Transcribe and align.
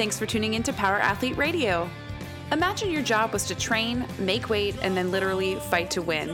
thanks 0.00 0.18
for 0.18 0.24
tuning 0.24 0.54
in 0.54 0.62
to 0.62 0.72
Power 0.72 0.98
Athlete 0.98 1.36
Radio. 1.36 1.86
Imagine 2.52 2.90
your 2.90 3.02
job 3.02 3.34
was 3.34 3.44
to 3.44 3.54
train, 3.54 4.06
make 4.18 4.48
weight, 4.48 4.74
and 4.80 4.96
then 4.96 5.10
literally 5.10 5.56
fight 5.56 5.90
to 5.90 6.00
win. 6.00 6.30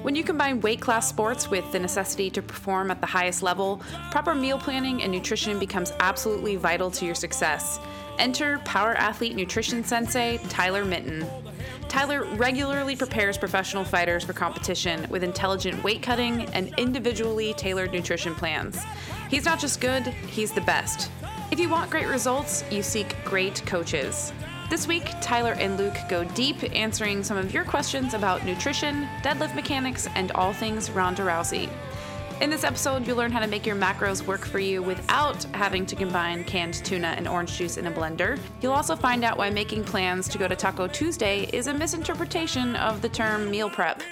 When 0.00 0.16
you 0.16 0.24
combine 0.24 0.62
weight 0.62 0.80
class 0.80 1.10
sports 1.10 1.50
with 1.50 1.70
the 1.72 1.78
necessity 1.78 2.30
to 2.30 2.40
perform 2.40 2.90
at 2.90 3.02
the 3.02 3.06
highest 3.06 3.42
level, 3.42 3.82
proper 4.10 4.34
meal 4.34 4.56
planning 4.56 5.02
and 5.02 5.12
nutrition 5.12 5.58
becomes 5.58 5.92
absolutely 6.00 6.56
vital 6.56 6.90
to 6.92 7.04
your 7.04 7.14
success. 7.14 7.78
Enter 8.18 8.60
Power 8.60 8.94
Athlete 8.94 9.36
Nutrition 9.36 9.84
Sensei 9.84 10.38
Tyler 10.48 10.82
Minton. 10.82 11.26
Tyler 11.90 12.24
regularly 12.36 12.96
prepares 12.96 13.36
professional 13.36 13.84
fighters 13.84 14.24
for 14.24 14.32
competition 14.32 15.06
with 15.10 15.22
intelligent 15.22 15.84
weight 15.84 16.02
cutting 16.02 16.46
and 16.54 16.72
individually 16.78 17.52
tailored 17.58 17.92
nutrition 17.92 18.34
plans. 18.34 18.82
He's 19.28 19.44
not 19.44 19.60
just 19.60 19.82
good, 19.82 20.06
he's 20.06 20.52
the 20.52 20.62
best. 20.62 21.10
If 21.52 21.60
you 21.60 21.68
want 21.68 21.90
great 21.90 22.06
results, 22.06 22.64
you 22.70 22.82
seek 22.82 23.14
great 23.26 23.62
coaches. 23.66 24.32
This 24.70 24.88
week, 24.88 25.04
Tyler 25.20 25.52
and 25.52 25.76
Luke 25.76 25.98
go 26.08 26.24
deep 26.24 26.56
answering 26.74 27.22
some 27.22 27.36
of 27.36 27.52
your 27.52 27.62
questions 27.62 28.14
about 28.14 28.46
nutrition, 28.46 29.06
deadlift 29.20 29.54
mechanics, 29.54 30.08
and 30.14 30.32
all 30.32 30.54
things 30.54 30.90
Ronda 30.90 31.20
Rousey. 31.20 31.68
In 32.40 32.48
this 32.48 32.64
episode, 32.64 33.06
you'll 33.06 33.18
learn 33.18 33.32
how 33.32 33.40
to 33.40 33.46
make 33.46 33.66
your 33.66 33.76
macros 33.76 34.26
work 34.26 34.46
for 34.46 34.60
you 34.60 34.82
without 34.82 35.44
having 35.52 35.84
to 35.84 35.94
combine 35.94 36.42
canned 36.44 36.82
tuna 36.86 37.08
and 37.18 37.28
orange 37.28 37.58
juice 37.58 37.76
in 37.76 37.86
a 37.86 37.92
blender. 37.92 38.40
You'll 38.62 38.72
also 38.72 38.96
find 38.96 39.22
out 39.22 39.36
why 39.36 39.50
making 39.50 39.84
plans 39.84 40.28
to 40.28 40.38
go 40.38 40.48
to 40.48 40.56
Taco 40.56 40.86
Tuesday 40.86 41.50
is 41.52 41.66
a 41.66 41.74
misinterpretation 41.74 42.76
of 42.76 43.02
the 43.02 43.10
term 43.10 43.50
meal 43.50 43.68
prep. 43.68 44.02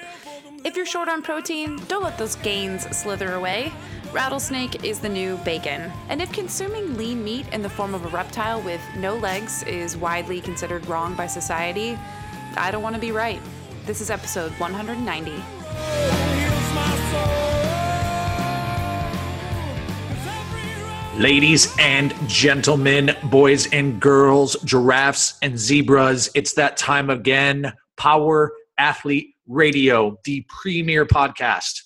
If 0.63 0.77
you're 0.77 0.85
short 0.85 1.09
on 1.09 1.23
protein, 1.23 1.81
don't 1.89 2.03
let 2.03 2.19
those 2.19 2.37
gains 2.37 2.83
slither 2.95 3.33
away. 3.33 3.73
Rattlesnake 4.13 4.85
is 4.85 5.01
the 5.01 5.09
new 5.09 5.39
bacon. 5.39 5.91
And 6.11 6.21
if 6.21 6.31
consuming 6.33 6.99
lean 6.99 7.25
meat 7.25 7.47
in 7.49 7.63
the 7.63 7.71
form 7.71 7.95
of 7.95 8.05
a 8.05 8.09
reptile 8.09 8.61
with 8.61 8.83
no 8.99 9.17
legs 9.17 9.63
is 9.63 9.97
widely 9.97 10.39
considered 10.43 10.87
wrong 10.87 11.15
by 11.15 11.27
society, 11.27 11.99
I 12.59 12.71
don't 12.71 12.83
want 12.83 12.95
to 12.95 13.01
be 13.01 13.11
right. 13.11 13.41
This 13.87 14.03
is 14.03 14.11
episode 14.11 14.53
190. 14.61 15.33
Ladies 21.19 21.75
and 21.79 22.15
gentlemen, 22.29 23.17
boys 23.25 23.67
and 23.73 23.99
girls, 23.99 24.57
giraffes 24.65 25.39
and 25.41 25.59
zebras, 25.59 26.29
it's 26.35 26.53
that 26.55 26.77
time 26.77 27.09
again. 27.09 27.73
Power 27.97 28.53
Athlete 28.77 29.30
Radio, 29.51 30.17
the 30.25 30.47
premier 30.49 31.05
podcast 31.05 31.81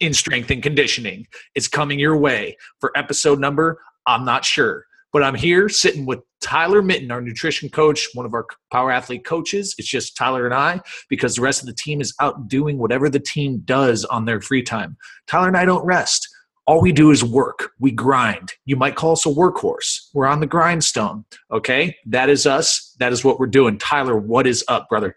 in 0.00 0.14
strength 0.14 0.50
and 0.50 0.62
conditioning, 0.62 1.26
is 1.54 1.66
coming 1.66 1.98
your 1.98 2.16
way 2.16 2.56
for 2.80 2.96
episode 2.96 3.40
number. 3.40 3.80
I'm 4.06 4.24
not 4.24 4.44
sure, 4.44 4.84
but 5.12 5.22
I'm 5.22 5.34
here 5.34 5.68
sitting 5.68 6.06
with 6.06 6.20
Tyler 6.40 6.80
Minton, 6.80 7.10
our 7.10 7.20
nutrition 7.20 7.68
coach, 7.68 8.08
one 8.14 8.24
of 8.24 8.34
our 8.34 8.46
power 8.72 8.92
athlete 8.92 9.24
coaches. 9.24 9.74
It's 9.78 9.88
just 9.88 10.16
Tyler 10.16 10.44
and 10.44 10.54
I 10.54 10.80
because 11.08 11.34
the 11.34 11.42
rest 11.42 11.60
of 11.60 11.66
the 11.66 11.74
team 11.74 12.00
is 12.00 12.14
out 12.20 12.48
doing 12.48 12.78
whatever 12.78 13.08
the 13.08 13.20
team 13.20 13.62
does 13.64 14.04
on 14.04 14.24
their 14.24 14.40
free 14.40 14.62
time. 14.62 14.96
Tyler 15.26 15.48
and 15.48 15.56
I 15.56 15.64
don't 15.64 15.84
rest 15.84 16.28
all 16.66 16.80
we 16.80 16.92
do 16.92 17.10
is 17.10 17.24
work. 17.24 17.72
We 17.80 17.90
grind. 17.90 18.52
You 18.64 18.76
might 18.76 18.94
call 18.94 19.12
us 19.12 19.26
a 19.26 19.30
workhorse. 19.30 20.08
We're 20.14 20.26
on 20.26 20.40
the 20.40 20.46
grindstone. 20.46 21.24
Okay. 21.50 21.96
That 22.06 22.30
is 22.30 22.46
us. 22.46 22.94
That 23.00 23.12
is 23.12 23.24
what 23.24 23.40
we're 23.40 23.46
doing. 23.46 23.78
Tyler, 23.78 24.16
what 24.16 24.46
is 24.46 24.64
up, 24.68 24.88
brother? 24.88 25.16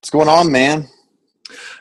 What's 0.00 0.10
going 0.10 0.28
on, 0.28 0.52
man? 0.52 0.88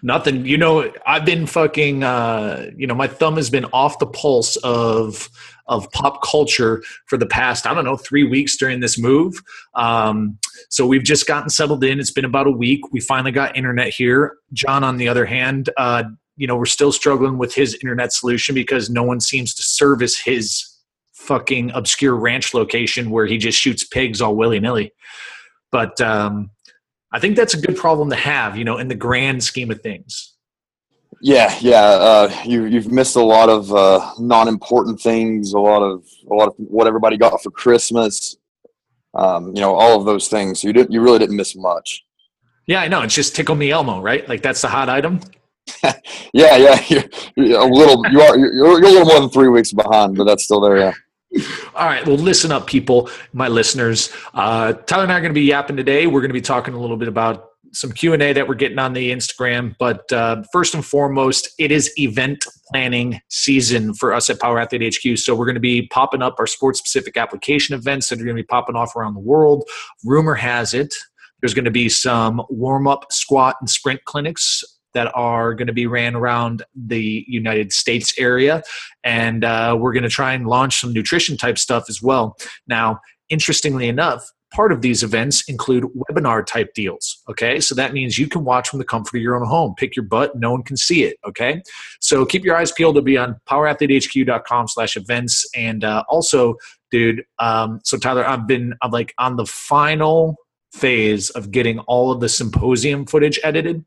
Nothing. 0.02 0.46
You 0.46 0.58
know, 0.58 0.92
I've 1.06 1.26
been 1.26 1.46
fucking 1.46 2.04
uh, 2.04 2.72
you 2.76 2.88
know, 2.88 2.96
my 2.96 3.08
thumb 3.08 3.36
has 3.36 3.50
been 3.50 3.66
off 3.74 4.00
the 4.00 4.08
pulse 4.08 4.56
of 4.58 5.30
of 5.68 5.90
pop 5.92 6.22
culture 6.22 6.84
for 7.06 7.18
the 7.18 7.26
past, 7.26 7.66
I 7.66 7.74
don't 7.74 7.86
know, 7.86 7.96
three 7.96 8.24
weeks 8.24 8.58
during 8.58 8.82
this 8.82 9.00
move. 9.00 9.42
Um, 9.76 10.38
so 10.70 10.86
we've 10.86 11.04
just 11.04 11.28
gotten 11.28 11.50
settled 11.50 11.84
in. 11.84 12.00
It's 12.00 12.12
been 12.12 12.26
about 12.26 12.48
a 12.48 12.52
week. 12.52 12.92
We 12.92 13.00
finally 13.00 13.32
got 13.32 13.56
internet 13.56 13.90
here. 13.90 14.36
John, 14.52 14.84
on 14.84 14.98
the 14.98 15.08
other 15.08 15.26
hand, 15.26 15.70
uh, 15.78 16.04
you 16.38 16.48
know 16.48 16.56
we're 16.56 16.66
still 16.66 16.92
struggling 16.92 17.38
with 17.38 17.54
his 17.54 17.76
internet 17.76 18.12
solution 18.12 18.56
because 18.56 18.90
no 18.90 19.04
one 19.04 19.20
seems 19.20 19.54
to 19.56 19.62
service 19.62 20.20
his 20.20 20.68
fucking 21.14 21.72
obscure 21.72 22.16
ranch 22.16 22.54
location 22.54 23.12
where 23.12 23.28
he 23.28 23.38
just 23.38 23.60
shoots 23.60 23.84
pigs 23.84 24.22
all 24.22 24.36
willy-nilly 24.36 24.92
but 25.72 26.00
um, 26.02 26.50
i 27.12 27.20
think 27.20 27.36
that's 27.36 27.54
a 27.54 27.62
good 27.62 27.78
problem 27.78 28.10
to 28.10 28.16
have 28.16 28.58
you 28.58 28.64
know 28.64 28.78
in 28.78 28.88
the 28.88 28.96
grand 28.96 29.44
scheme 29.44 29.72
of 29.72 29.82
things 29.82 30.36
yeah 31.22 31.56
yeah 31.62 31.82
uh, 31.82 32.42
you, 32.46 32.66
you've 32.66 32.92
missed 32.92 33.16
a 33.16 33.22
lot 33.22 33.50
of 33.50 33.72
uh, 33.74 34.12
non-important 34.18 35.00
things 35.00 35.54
a 35.54 35.60
lot 35.60 35.82
of 35.82 36.04
a 36.30 36.34
lot 36.34 36.48
of 36.48 36.54
what 36.58 36.88
everybody 36.88 37.18
got 37.18 37.42
for 37.42 37.52
christmas 37.52 38.38
um, 39.14 39.48
you 39.48 39.62
know 39.62 39.76
all 39.76 40.00
of 40.00 40.06
those 40.06 40.28
things 40.28 40.64
you 40.64 40.74
didn't 40.74 40.92
you 40.92 41.02
really 41.02 41.20
didn't 41.20 41.36
miss 41.36 41.56
much 41.56 42.04
yeah 42.66 42.82
i 42.82 42.88
know 42.88 43.02
it's 43.02 43.14
just 43.14 43.36
tickle 43.36 43.56
me 43.56 43.72
elmo 43.72 44.02
right 44.02 44.28
like 44.28 44.42
that's 44.42 44.62
the 44.62 44.68
hot 44.68 44.90
item 44.90 45.20
yeah, 46.34 46.58
yeah, 46.58 46.82
you're, 46.90 47.04
you're, 47.36 47.60
a 47.60 47.66
little. 47.66 48.04
You 48.10 48.22
are. 48.22 48.38
You're, 48.38 48.54
you're, 48.54 48.84
a 48.84 48.92
little 48.92 49.06
more 49.06 49.20
than 49.20 49.30
three 49.30 49.50
weeks 49.50 49.72
behind, 49.72 50.18
but 50.18 50.26
that's 50.26 50.44
still 50.44 50.62
there. 50.62 50.78
Yeah. 50.78 50.94
All 51.76 51.88
right. 51.88 52.06
Well, 52.06 52.18
listen 52.18 52.52
up, 52.52 52.68
people, 52.68 53.10
my 53.34 53.48
listeners. 53.48 54.12
Uh, 54.34 54.74
Tyler 54.74 55.04
and 55.04 55.12
I 55.12 55.18
are 55.18 55.22
going 55.22 55.32
to 55.32 55.40
be 55.40 55.46
yapping 55.46 55.78
today. 55.78 56.08
We're 56.08 56.22
going 56.22 56.30
to 56.30 56.34
be 56.34 56.42
talking 56.42 56.74
a 56.74 56.80
little 56.80 56.98
bit 56.98 57.08
about 57.08 57.50
some 57.74 57.92
Q 57.94 58.12
and 58.12 58.22
A 58.22 58.34
that 58.34 58.50
we're 58.50 58.56
getting 58.56 58.80
on 58.80 58.92
the 58.92 59.12
Instagram. 59.12 59.76
But 59.80 60.12
uh, 60.12 60.44
first 60.52 60.74
and 60.74 60.86
foremost, 60.86 61.50
it 61.58 61.72
is 61.72 61.90
event 61.98 62.46
planning 62.68 63.22
season 63.30 63.94
for 63.94 64.14
us 64.14 64.30
at 64.30 64.42
Power 64.42 64.60
Athlete 64.60 64.94
HQ. 64.96 65.18
So 65.18 65.34
we're 65.34 65.46
going 65.46 65.56
to 65.56 65.62
be 65.62 65.88
popping 65.88 66.22
up 66.22 66.36
our 66.38 66.48
sports 66.48 66.80
specific 66.80 67.16
application 67.16 67.76
events 67.76 68.10
that 68.10 68.20
are 68.20 68.26
going 68.26 68.36
to 68.36 68.44
be 68.44 68.48
popping 68.48 68.76
off 68.76 68.96
around 68.96 69.14
the 69.14 69.22
world. 69.22 69.64
Rumor 70.04 70.36
has 70.36 70.74
it 70.74 70.94
there's 71.42 71.54
going 71.54 71.66
to 71.66 71.72
be 71.72 71.90
some 71.90 72.42
warm 72.50 72.88
up, 72.88 73.12
squat, 73.12 73.58
and 73.60 73.70
sprint 73.70 74.04
clinics 74.06 74.64
that 74.94 75.12
are 75.16 75.54
going 75.54 75.68
to 75.68 75.74
be 75.74 75.88
ran 75.88 76.16
around 76.16 76.64
the 76.76 77.26
United 77.28 77.72
States 77.74 78.14
area. 78.18 78.64
And 79.04 79.44
uh, 79.44 79.78
we're 79.80 79.94
going 79.94 80.04
to 80.04 80.10
try 80.10 80.34
and 80.34 80.48
launch 80.48 80.80
some 80.80 80.94
nutrition 80.94 81.38
type 81.38 81.58
stuff 81.58 81.86
as 81.90 82.02
well. 82.02 82.38
Now, 82.68 83.00
interestingly 83.30 83.88
enough, 83.88 84.30
part 84.54 84.72
of 84.72 84.82
these 84.82 85.02
events 85.02 85.44
include 85.48 85.86
webinar 85.96 86.46
type 86.46 86.74
deals 86.74 87.22
okay? 87.30 87.60
So 87.60 87.74
that 87.76 87.94
means 87.94 88.20
you 88.20 88.28
can 88.28 88.44
watch 88.44 88.70
from 88.70 88.80
the 88.80 88.86
comfort 88.86 89.18
of 89.18 89.22
your 89.22 89.36
own 89.36 89.48
home. 89.48 89.74
Pick 89.78 89.96
your 89.96 90.06
butt 90.06 90.36
no 90.36 90.52
one 90.52 90.64
can 90.64 90.78
see 90.78 91.04
it 91.04 91.18
okay? 91.26 91.62
So 92.00 92.26
keep 92.26 92.44
your 92.44 92.56
eyes 92.56 92.72
peeled. 92.72 92.96
To 92.96 93.02
be 93.02 93.18
on 93.18 93.38
powerathletehq.com 93.50 94.68
slash 94.68 94.98
events. 94.98 95.50
And 95.56 95.86
uh, 95.86 96.04
also 96.10 96.58
dude 96.92 97.24
um, 97.40 97.80
so 97.84 97.98
tyler 97.98 98.28
i've 98.28 98.46
been 98.46 98.74
i'm 98.82 98.92
like 98.92 99.14
on 99.18 99.38
the 99.38 99.46
final 99.46 100.36
phase 100.74 101.30
of 101.32 101.52
getting 101.52 101.80
all 101.80 102.12
of 102.12 102.20
the 102.20 102.30
symposium 102.30 103.06
footage 103.06 103.40
edited 103.44 103.84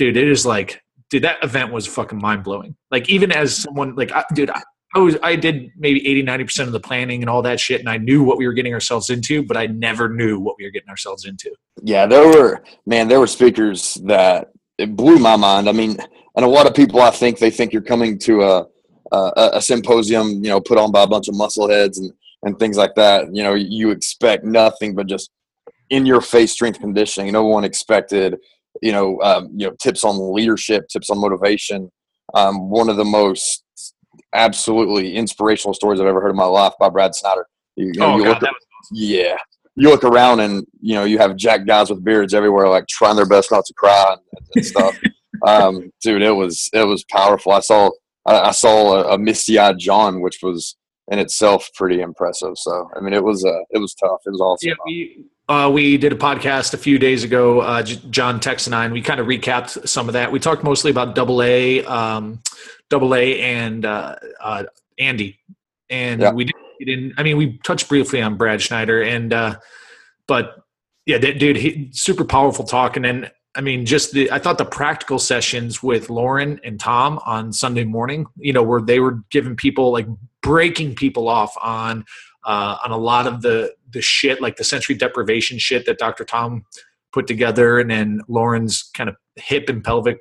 dude, 0.00 0.16
it 0.16 0.28
is 0.28 0.46
like, 0.46 0.82
dude, 1.10 1.24
that 1.24 1.44
event 1.44 1.70
was 1.70 1.86
fucking 1.86 2.18
mind 2.18 2.42
blowing. 2.42 2.74
Like, 2.90 3.10
even 3.10 3.30
as 3.30 3.54
someone, 3.54 3.94
like, 3.96 4.10
I, 4.12 4.24
dude, 4.32 4.48
I, 4.48 4.62
I 4.94 4.98
was, 4.98 5.18
I 5.22 5.36
did 5.36 5.70
maybe 5.76 6.08
80, 6.08 6.22
90% 6.24 6.60
of 6.60 6.72
the 6.72 6.80
planning 6.80 7.22
and 7.22 7.28
all 7.28 7.42
that 7.42 7.60
shit, 7.60 7.80
and 7.80 7.88
I 7.88 7.98
knew 7.98 8.22
what 8.24 8.38
we 8.38 8.46
were 8.46 8.54
getting 8.54 8.72
ourselves 8.72 9.10
into, 9.10 9.42
but 9.42 9.58
I 9.58 9.66
never 9.66 10.08
knew 10.08 10.40
what 10.40 10.56
we 10.58 10.64
were 10.64 10.70
getting 10.70 10.88
ourselves 10.88 11.26
into. 11.26 11.54
Yeah, 11.82 12.06
there 12.06 12.26
were, 12.26 12.64
man, 12.86 13.08
there 13.08 13.20
were 13.20 13.26
speakers 13.26 13.96
that 14.06 14.52
it 14.78 14.96
blew 14.96 15.18
my 15.18 15.36
mind. 15.36 15.68
I 15.68 15.72
mean, 15.72 15.98
and 16.34 16.46
a 16.46 16.48
lot 16.48 16.66
of 16.66 16.72
people, 16.74 17.02
I 17.02 17.10
think, 17.10 17.38
they 17.38 17.50
think 17.50 17.74
you're 17.74 17.82
coming 17.82 18.18
to 18.20 18.42
a, 18.42 18.66
a, 19.12 19.50
a 19.54 19.60
symposium, 19.60 20.42
you 20.42 20.48
know, 20.48 20.62
put 20.62 20.78
on 20.78 20.92
by 20.92 21.02
a 21.02 21.06
bunch 21.06 21.28
of 21.28 21.36
muscle 21.36 21.68
heads 21.68 21.98
and, 21.98 22.10
and 22.42 22.58
things 22.58 22.78
like 22.78 22.94
that. 22.94 23.34
You 23.34 23.42
know, 23.42 23.52
you 23.52 23.90
expect 23.90 24.44
nothing 24.44 24.94
but 24.94 25.08
just 25.08 25.30
in 25.90 26.06
your 26.06 26.22
face 26.22 26.52
strength 26.52 26.80
conditioning. 26.80 27.30
No 27.32 27.44
one 27.44 27.64
expected 27.64 28.38
you 28.82 28.92
know, 28.92 29.20
um, 29.22 29.50
you 29.54 29.66
know, 29.66 29.74
tips 29.80 30.04
on 30.04 30.34
leadership, 30.34 30.88
tips 30.88 31.10
on 31.10 31.18
motivation. 31.18 31.90
Um, 32.34 32.70
one 32.70 32.88
of 32.88 32.96
the 32.96 33.04
most 33.04 33.64
absolutely 34.34 35.16
inspirational 35.16 35.74
stories 35.74 36.00
I've 36.00 36.06
ever 36.06 36.20
heard 36.20 36.30
in 36.30 36.36
my 36.36 36.44
life 36.44 36.72
by 36.78 36.88
Brad 36.88 37.14
Snyder. 37.14 37.46
You, 37.76 37.86
you 37.86 38.00
know, 38.00 38.14
oh, 38.14 38.16
you 38.16 38.24
God, 38.24 38.42
look, 38.42 38.50
awesome. 38.50 38.56
yeah, 38.92 39.36
you 39.76 39.88
look 39.88 40.04
around 40.04 40.40
and 40.40 40.66
you 40.80 40.94
know 40.94 41.04
you 41.04 41.18
have 41.18 41.36
jack 41.36 41.66
guys 41.66 41.90
with 41.90 42.04
beards 42.04 42.34
everywhere, 42.34 42.68
like 42.68 42.86
trying 42.88 43.16
their 43.16 43.26
best 43.26 43.50
not 43.50 43.64
to 43.66 43.74
cry 43.74 44.12
and, 44.12 44.20
and 44.54 44.66
stuff. 44.66 44.98
um, 45.46 45.90
dude, 46.02 46.22
it 46.22 46.32
was 46.32 46.68
it 46.72 46.86
was 46.86 47.04
powerful. 47.04 47.52
I 47.52 47.60
saw 47.60 47.90
I, 48.26 48.40
I 48.40 48.50
saw 48.50 48.94
a, 48.94 49.14
a 49.14 49.18
misty 49.18 49.58
eyed 49.58 49.78
John, 49.78 50.20
which 50.20 50.38
was 50.42 50.76
in 51.10 51.18
itself 51.18 51.68
pretty 51.74 52.00
impressive. 52.00 52.52
So 52.56 52.90
I 52.96 53.00
mean, 53.00 53.14
it 53.14 53.24
was 53.24 53.44
uh, 53.44 53.62
it 53.70 53.78
was 53.78 53.94
tough. 53.94 54.20
It 54.26 54.30
was 54.30 54.40
awesome. 54.40 54.68
Yeah, 54.68 54.74
we, 54.84 55.24
uh, 55.50 55.68
we 55.68 55.98
did 55.98 56.12
a 56.12 56.16
podcast 56.16 56.74
a 56.74 56.76
few 56.76 56.96
days 56.96 57.24
ago. 57.24 57.60
Uh, 57.60 57.82
John 57.82 58.38
Tex 58.38 58.66
and 58.66 58.74
I, 58.74 58.84
and 58.84 58.94
we 58.94 59.02
kind 59.02 59.18
of 59.18 59.26
recapped 59.26 59.88
some 59.88 60.08
of 60.08 60.12
that. 60.12 60.30
We 60.30 60.38
talked 60.38 60.62
mostly 60.62 60.92
about 60.92 61.16
Double 61.16 61.42
A, 61.42 61.84
um, 61.86 62.40
Double 62.88 63.16
A, 63.16 63.40
and 63.40 63.84
uh, 63.84 64.14
uh 64.40 64.64
Andy, 65.00 65.40
and 65.90 66.20
yeah. 66.20 66.30
we 66.30 66.44
didn't, 66.44 66.62
we 66.78 66.84
didn't. 66.84 67.14
I 67.18 67.24
mean, 67.24 67.36
we 67.36 67.58
touched 67.64 67.88
briefly 67.88 68.22
on 68.22 68.36
Brad 68.36 68.62
Snyder, 68.62 69.02
and 69.02 69.32
uh, 69.32 69.56
but 70.28 70.62
yeah, 71.04 71.18
that 71.18 71.40
dude, 71.40 71.56
he, 71.56 71.90
super 71.92 72.24
powerful 72.24 72.64
talking, 72.64 73.04
and 73.04 73.24
then 73.24 73.30
I 73.56 73.60
mean, 73.60 73.86
just 73.86 74.12
the 74.12 74.30
I 74.30 74.38
thought 74.38 74.56
the 74.56 74.64
practical 74.64 75.18
sessions 75.18 75.82
with 75.82 76.10
Lauren 76.10 76.60
and 76.62 76.78
Tom 76.78 77.18
on 77.26 77.52
Sunday 77.52 77.82
morning, 77.82 78.26
you 78.36 78.52
know, 78.52 78.62
where 78.62 78.80
they 78.80 79.00
were 79.00 79.24
giving 79.30 79.56
people 79.56 79.90
like 79.90 80.06
breaking 80.42 80.94
people 80.94 81.28
off 81.28 81.56
on 81.60 82.04
uh, 82.44 82.76
on 82.84 82.90
a 82.90 82.96
lot 82.96 83.26
of 83.26 83.42
the 83.42 83.74
the 83.90 84.00
shit, 84.00 84.40
like 84.40 84.56
the 84.56 84.64
sensory 84.64 84.94
deprivation 84.94 85.58
shit 85.58 85.86
that 85.86 85.98
Dr. 85.98 86.24
Tom 86.24 86.64
put 87.12 87.26
together, 87.26 87.78
and 87.80 87.90
then 87.90 88.20
Lauren's 88.28 88.90
kind 88.94 89.08
of 89.08 89.16
hip 89.36 89.68
and 89.68 89.82
pelvic 89.82 90.18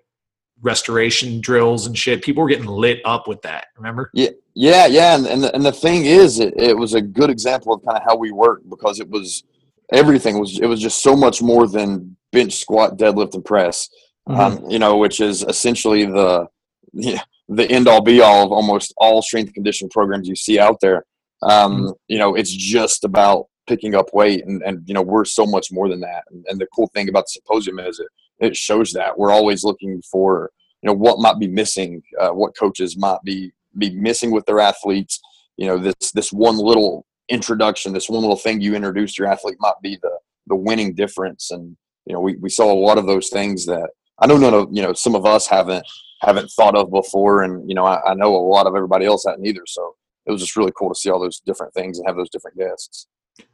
restoration 0.61 1.39
drills 1.39 1.87
and 1.87 1.97
shit. 1.97 2.21
People 2.21 2.43
were 2.43 2.49
getting 2.49 2.65
lit 2.65 2.99
up 3.05 3.27
with 3.27 3.41
that. 3.43 3.67
Remember? 3.77 4.09
Yeah, 4.13 4.29
yeah, 4.53 4.85
yeah. 4.87 5.15
And 5.15 5.25
and 5.25 5.43
the, 5.43 5.55
and 5.55 5.65
the 5.65 5.71
thing 5.71 6.05
is, 6.05 6.39
it, 6.39 6.53
it 6.57 6.77
was 6.77 6.93
a 6.93 7.01
good 7.01 7.29
example 7.29 7.73
of 7.73 7.83
kind 7.85 7.97
of 7.97 8.03
how 8.03 8.15
we 8.15 8.31
work 8.31 8.61
because 8.69 8.99
it 8.99 9.09
was 9.09 9.43
everything 9.91 10.39
was 10.39 10.59
it 10.59 10.67
was 10.67 10.81
just 10.81 11.01
so 11.01 11.15
much 11.15 11.41
more 11.41 11.67
than 11.67 12.15
bench, 12.31 12.57
squat, 12.57 12.97
deadlift, 12.97 13.33
and 13.35 13.45
press. 13.45 13.89
Mm-hmm. 14.27 14.39
Um, 14.39 14.69
you 14.69 14.79
know, 14.79 14.97
which 14.97 15.21
is 15.21 15.43
essentially 15.43 16.05
the 16.05 16.47
yeah, 16.93 17.21
the 17.47 17.69
end 17.69 17.87
all 17.87 18.01
be 18.01 18.21
all 18.21 18.45
of 18.45 18.51
almost 18.51 18.93
all 18.97 19.21
strength 19.21 19.53
conditioning 19.53 19.89
programs 19.89 20.27
you 20.27 20.35
see 20.35 20.59
out 20.59 20.79
there. 20.81 21.05
Um, 21.43 21.77
mm-hmm. 21.77 21.91
You 22.07 22.17
know, 22.17 22.35
it's 22.35 22.51
just 22.51 23.03
about 23.03 23.45
picking 23.67 23.95
up 23.95 24.07
weight, 24.13 24.45
and, 24.45 24.61
and 24.63 24.81
you 24.87 24.93
know 24.93 25.01
we're 25.01 25.25
so 25.25 25.45
much 25.45 25.71
more 25.71 25.87
than 25.87 26.01
that. 26.01 26.23
And, 26.31 26.45
and 26.47 26.59
the 26.59 26.67
cool 26.75 26.87
thing 26.93 27.09
about 27.09 27.25
the 27.25 27.39
symposium 27.39 27.79
is 27.79 27.99
it 27.99 28.07
it 28.39 28.55
shows 28.55 28.91
that 28.93 29.17
we're 29.17 29.31
always 29.31 29.63
looking 29.63 30.01
for 30.11 30.51
you 30.81 30.87
know 30.87 30.93
what 30.93 31.19
might 31.19 31.39
be 31.39 31.47
missing, 31.47 32.01
uh, 32.19 32.29
what 32.29 32.57
coaches 32.57 32.97
might 32.97 33.21
be 33.23 33.51
be 33.77 33.91
missing 33.91 34.31
with 34.31 34.45
their 34.45 34.59
athletes. 34.59 35.19
You 35.57 35.67
know, 35.67 35.77
this 35.77 36.11
this 36.13 36.31
one 36.31 36.57
little 36.57 37.05
introduction, 37.29 37.93
this 37.93 38.09
one 38.09 38.21
little 38.21 38.37
thing 38.37 38.61
you 38.61 38.75
introduce 38.75 39.17
your 39.17 39.27
athlete 39.27 39.57
might 39.59 39.79
be 39.81 39.97
the 40.01 40.17
the 40.47 40.55
winning 40.55 40.93
difference. 40.93 41.51
And 41.51 41.77
you 42.05 42.13
know, 42.13 42.19
we, 42.19 42.35
we 42.37 42.49
saw 42.49 42.71
a 42.71 42.73
lot 42.73 42.97
of 42.97 43.05
those 43.05 43.29
things 43.29 43.65
that 43.67 43.89
I 44.19 44.27
don't 44.27 44.41
know. 44.41 44.67
You 44.71 44.81
know, 44.81 44.93
some 44.93 45.15
of 45.15 45.25
us 45.25 45.47
haven't 45.47 45.85
haven't 46.21 46.51
thought 46.51 46.75
of 46.75 46.91
before, 46.91 47.43
and 47.43 47.67
you 47.69 47.75
know, 47.75 47.85
I, 47.85 48.11
I 48.11 48.13
know 48.13 48.35
a 48.35 48.37
lot 48.37 48.67
of 48.67 48.75
everybody 48.75 49.05
else 49.05 49.25
hadn't 49.27 49.45
either. 49.45 49.63
So 49.67 49.95
it 50.29 50.31
was 50.31 50.41
just 50.41 50.55
really 50.55 50.71
cool 50.77 50.89
to 50.89 50.95
see 50.95 51.09
all 51.09 51.19
those 51.19 51.39
different 51.39 51.73
things 51.73 51.97
and 51.97 52.07
have 52.07 52.15
those 52.15 52.29
different 52.29 52.57
guests. 52.57 53.07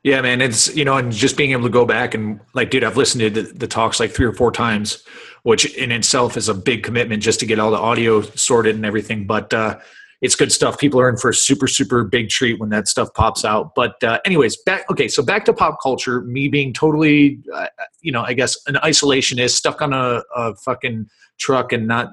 Yeah, 0.03 0.21
man, 0.21 0.41
it's 0.41 0.75
you 0.75 0.83
know, 0.83 0.97
and 0.97 1.11
just 1.11 1.37
being 1.37 1.51
able 1.51 1.63
to 1.63 1.69
go 1.69 1.85
back 1.85 2.13
and 2.13 2.39
like, 2.53 2.69
dude, 2.69 2.83
I've 2.83 2.97
listened 2.97 3.21
to 3.21 3.29
the, 3.29 3.53
the, 3.53 3.67
talks 3.67 3.99
like 3.99 4.11
three 4.11 4.25
or 4.25 4.33
four 4.33 4.51
times, 4.51 5.03
which 5.43 5.73
in 5.75 5.91
itself 5.91 6.37
is 6.37 6.49
a 6.49 6.53
big 6.53 6.83
commitment 6.83 7.23
just 7.23 7.39
to 7.41 7.45
get 7.45 7.59
all 7.59 7.71
the 7.71 7.77
audio 7.77 8.21
sorted 8.21 8.75
and 8.75 8.85
everything. 8.85 9.25
But 9.25 9.53
uh, 9.53 9.79
it's 10.21 10.35
good 10.35 10.51
stuff. 10.51 10.79
People 10.79 10.99
are 10.99 11.09
in 11.09 11.17
for 11.17 11.29
a 11.29 11.33
super, 11.33 11.67
super 11.67 12.03
big 12.03 12.29
treat 12.29 12.59
when 12.59 12.69
that 12.69 12.87
stuff 12.87 13.09
pops 13.13 13.45
out. 13.45 13.73
But 13.75 14.03
uh, 14.03 14.19
anyways, 14.25 14.57
back 14.65 14.89
okay. 14.89 15.07
So 15.07 15.23
back 15.23 15.45
to 15.45 15.53
pop 15.53 15.77
culture. 15.81 16.21
Me 16.21 16.47
being 16.47 16.73
totally, 16.73 17.39
uh, 17.53 17.67
you 18.01 18.11
know, 18.11 18.23
I 18.23 18.33
guess 18.33 18.57
an 18.67 18.75
isolationist, 18.75 19.51
stuck 19.51 19.81
on 19.81 19.93
a, 19.93 20.23
a 20.35 20.55
fucking 20.55 21.07
truck 21.37 21.73
and 21.73 21.87
not 21.87 22.09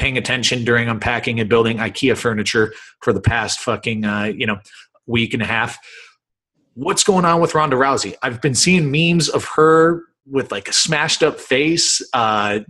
paying 0.00 0.16
attention 0.16 0.64
during 0.64 0.88
unpacking 0.88 1.38
and 1.40 1.48
building 1.48 1.76
IKEA 1.76 2.16
furniture 2.16 2.72
for 3.02 3.12
the 3.12 3.20
past 3.20 3.60
fucking, 3.60 4.02
uh, 4.06 4.24
you 4.24 4.46
know, 4.46 4.58
week 5.06 5.34
and 5.34 5.42
a 5.42 5.46
half. 5.46 5.78
What's 6.72 7.04
going 7.04 7.26
on 7.26 7.42
with 7.42 7.54
Ronda 7.54 7.76
Rousey? 7.76 8.14
I've 8.22 8.40
been 8.40 8.54
seeing 8.54 8.90
memes 8.90 9.28
of 9.28 9.44
her 9.56 10.02
with 10.26 10.50
like 10.50 10.68
a 10.68 10.72
smashed 10.72 11.22
up 11.22 11.38
face. 11.38 12.00
Uh, 12.14 12.60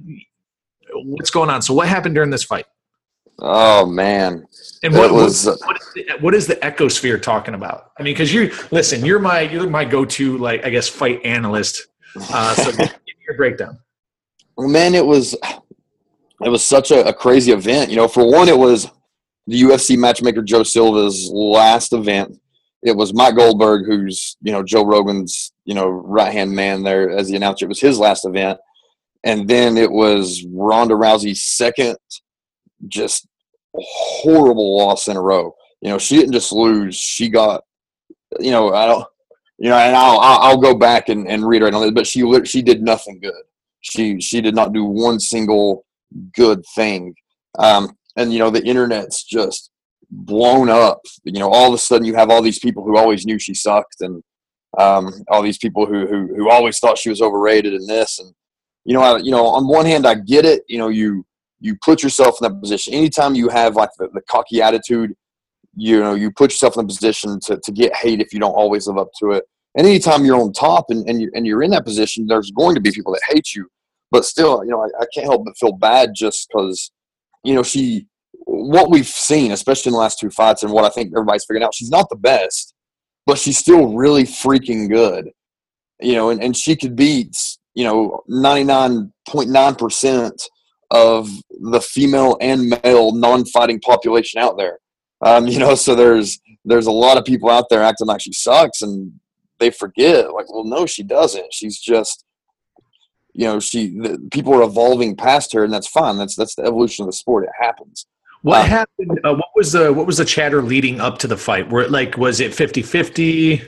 what's 0.93 1.31
going 1.31 1.51
on? 1.51 1.63
So 1.63 1.73
what 1.73 1.87
happened 1.87 2.17
during 2.17 2.31
this 2.31 2.43
fight? 2.43 2.67
Oh 3.39 3.87
man! 3.87 4.45
And 4.83 4.93
what 4.93 5.13
was 5.13 5.47
what, 5.47 5.59
what, 5.65 5.77
is 5.79 5.95
the, 5.95 6.19
what 6.21 6.35
is 6.35 6.47
the 6.47 6.57
ecosphere 6.57 7.23
talking 7.23 7.55
about? 7.55 7.93
I 7.99 8.03
mean, 8.03 8.13
because 8.13 8.35
you 8.35 8.53
listen, 8.71 9.03
you're 9.03 9.19
my 9.19 9.43
you're 9.43 9.71
my 9.71 9.87
go-to 9.87 10.37
like 10.37 10.67
I 10.67 10.69
guess 10.69 10.89
fight 10.89 11.25
analyst. 11.25 11.87
Uh, 12.17 12.55
so 12.55 12.71
give 12.77 12.79
me 12.79 13.15
your 13.27 13.37
breakdown. 13.39 13.79
Well, 14.57 14.69
man, 14.69 14.95
it 14.95 15.07
was 15.07 15.35
it 16.43 16.49
was 16.49 16.65
such 16.65 16.91
a, 16.91 17.07
a, 17.07 17.13
crazy 17.13 17.53
event. 17.53 17.91
You 17.91 17.97
know, 17.97 18.09
for 18.09 18.31
one, 18.31 18.49
it 18.49 18.59
was 18.59 18.89
the 19.47 19.61
UFC 19.61 19.99
matchmaker 19.99 20.43
Joe 20.43 20.63
Silva's 20.63 21.31
last 21.33 21.93
event. 21.93 22.41
It 22.83 22.97
was 22.97 23.13
Mike 23.13 23.37
Goldberg, 23.37 23.87
who's 23.87 24.37
you 24.41 24.53
know 24.53 24.63
Joe 24.63 24.85
Rogan's 24.85 25.53
you 25.65 25.75
know 25.75 25.89
right 25.89 26.33
hand 26.33 26.53
man 26.53 26.83
there 26.83 27.11
as 27.11 27.29
the 27.29 27.37
announcer. 27.37 27.67
It 27.67 27.69
was 27.69 27.81
his 27.81 27.99
last 27.99 28.25
event, 28.25 28.59
and 29.23 29.47
then 29.47 29.77
it 29.77 29.91
was 29.91 30.45
Ronda 30.51 30.95
Rousey's 30.95 31.43
second 31.43 31.97
just 32.89 33.27
horrible 33.75 34.79
loss 34.79 35.09
in 35.09 35.17
a 35.17 35.21
row. 35.21 35.55
You 35.83 35.91
know, 35.91 35.99
she 35.99 36.17
didn't 36.17 36.33
just 36.33 36.53
lose; 36.53 36.97
she 36.97 37.29
got, 37.29 37.65
you 38.39 38.51
know, 38.51 38.73
I 38.73 38.87
don't, 38.87 39.07
you 39.59 39.69
know, 39.69 39.77
and 39.77 39.95
I'll 39.95 40.19
I'll 40.21 40.61
go 40.61 40.75
back 40.75 41.11
and, 41.11 41.29
and 41.29 41.47
reiterate 41.47 41.75
on 41.75 41.83
this, 41.83 41.93
but 41.93 42.07
she 42.07 42.25
she 42.45 42.63
did 42.63 42.83
nothing 42.83 43.21
good. 43.21 43.43
She 43.83 44.21
she 44.21 44.41
did 44.41 44.55
not 44.55 44.73
do 44.73 44.85
one 44.85 45.21
single 45.21 45.85
good 46.35 46.63
thing. 46.75 47.15
Um, 47.59 47.97
and 48.17 48.33
you 48.33 48.39
know, 48.39 48.51
the 48.51 48.65
internet's 48.65 49.25
just 49.25 49.71
blown 50.11 50.69
up. 50.69 51.01
You 51.25 51.39
know, 51.41 51.51
all 51.51 51.69
of 51.69 51.75
a 51.75 51.79
sudden 51.79 52.07
you 52.07 52.15
have 52.15 52.31
all 52.31 52.43
these 52.43 52.59
people 52.59 52.85
who 52.85 52.97
always 52.97 53.27
knew 53.27 53.39
she 53.39 53.55
sucked, 53.55 54.01
and 54.01 54.23
um, 54.79 55.13
all 55.29 55.43
these 55.43 55.59
people 55.59 55.87
who, 55.87 56.07
who 56.07 56.35
who 56.35 56.51
always 56.51 56.79
thought 56.79 56.99
she 56.99 57.11
was 57.11 57.23
overrated 57.23 57.75
and 57.75 57.89
this 57.89 58.19
and 58.19 58.33
you 58.85 58.95
know, 58.95 59.03
I, 59.03 59.19
you 59.19 59.31
know, 59.31 59.47
on 59.47 59.69
one 59.69 59.87
hand, 59.87 60.07
I 60.07 60.15
get 60.15 60.45
it. 60.45 60.63
You 60.69 60.79
know, 60.79 60.89
you 60.89 61.25
you 61.61 61.77
put 61.85 62.03
yourself 62.03 62.37
in 62.41 62.49
that 62.51 62.61
position. 62.61 62.95
Anytime 62.95 63.35
you 63.35 63.49
have 63.49 63.77
like 63.77 63.91
the, 63.99 64.09
the 64.15 64.23
cocky 64.23 64.63
attitude, 64.63 65.15
you 65.77 66.01
know, 66.01 66.15
you 66.15 66.31
put 66.31 66.51
yourself 66.51 66.77
in 66.77 66.85
a 66.85 66.87
position 66.87 67.39
to, 67.41 67.61
to 67.63 67.73
get 67.73 67.95
hate 67.95 68.21
if 68.21 68.33
you 68.33 68.41
don't 68.41 68.55
always 68.55 68.87
live 68.87 68.97
up 68.97 69.11
to 69.21 69.33
it. 69.33 69.45
And 69.77 69.87
anytime 69.87 70.25
you're 70.25 70.41
on 70.41 70.53
top 70.53 70.87
and, 70.89 71.09
and, 71.09 71.21
you, 71.21 71.31
and 71.35 71.47
you're 71.47 71.63
in 71.63 71.71
that 71.71 71.85
position, 71.85 72.27
there's 72.27 72.51
going 72.51 72.75
to 72.75 72.81
be 72.81 72.91
people 72.91 73.13
that 73.13 73.23
hate 73.29 73.55
you. 73.55 73.69
But 74.11 74.25
still, 74.25 74.65
you 74.65 74.71
know, 74.71 74.83
I, 74.83 75.03
I 75.03 75.07
can't 75.15 75.27
help 75.27 75.45
but 75.45 75.59
feel 75.59 75.73
bad 75.73 76.11
just 76.15 76.49
because, 76.49 76.91
you 77.45 77.55
know, 77.55 77.63
she, 77.63 78.07
what 78.45 78.91
we've 78.91 79.07
seen, 79.07 79.53
especially 79.53 79.91
in 79.91 79.95
the 79.95 80.01
last 80.01 80.19
two 80.19 80.31
fights 80.31 80.63
and 80.63 80.73
what 80.73 80.85
I 80.85 80.89
think 80.89 81.13
everybody's 81.15 81.45
figuring 81.45 81.65
out, 81.65 81.75
she's 81.75 81.91
not 81.91 82.09
the 82.11 82.17
best, 82.17 82.75
but 83.27 83.39
she's 83.39 83.59
still 83.59 83.95
really 83.95 84.25
freaking 84.25 84.89
good. 84.89 85.31
You 86.01 86.15
know, 86.15 86.31
and, 86.31 86.43
and 86.43 86.57
she 86.57 86.77
could 86.77 86.97
beat, 86.97 87.37
you 87.75 87.85
know, 87.85 88.23
99.9% 88.31 90.33
of 90.91 91.29
the 91.61 91.81
female 91.81 92.37
and 92.41 92.75
male 92.83 93.13
non-fighting 93.13 93.81
population 93.81 94.41
out 94.41 94.57
there. 94.57 94.79
Um, 95.23 95.47
you 95.47 95.59
know, 95.59 95.75
so 95.75 95.95
there's 95.95 96.41
there's 96.65 96.87
a 96.87 96.93
lot 96.93 97.19
of 97.19 97.25
people 97.25 97.51
out 97.51 97.67
there 97.71 97.83
acting 97.83 98.07
like 98.07 98.23
she 98.23 98.33
sucks, 98.33 98.83
and 98.83 99.13
they 99.59 99.71
forget 99.71 100.33
like, 100.33 100.53
well, 100.53 100.65
no, 100.65 100.87
she 100.87 101.03
doesn't. 101.03 101.53
She's 101.53 101.79
just, 101.79 102.25
you 103.41 103.47
know, 103.47 103.61
she 103.61 103.89
the, 103.99 104.29
people 104.31 104.55
are 104.55 104.63
evolving 104.63 105.17
past 105.17 105.53
her, 105.53 105.65
and 105.65 105.73
that's 105.73 105.89
fine. 105.89 106.19
That's 106.19 106.37
that's 106.37 106.55
the 106.55 106.63
evolution 106.63 107.05
of 107.05 107.09
the 107.09 107.13
sport. 107.13 107.45
It 107.45 107.51
happens. 107.59 108.07
What 108.43 108.63
um, 108.63 108.67
happened? 108.67 109.21
Uh, 109.25 109.35
what 109.35 109.49
was 109.55 109.73
the 109.73 109.93
what 109.93 110.07
was 110.07 110.19
the 110.19 110.25
chatter 110.25 110.63
leading 110.63 111.01
up 111.01 111.19
to 111.19 111.27
the 111.27 111.37
fight? 111.37 111.69
Were 111.71 111.83
it 111.83 111.91
like 111.91 112.17
was 112.17 112.41
it 112.41 112.53
50-50? 112.53 113.67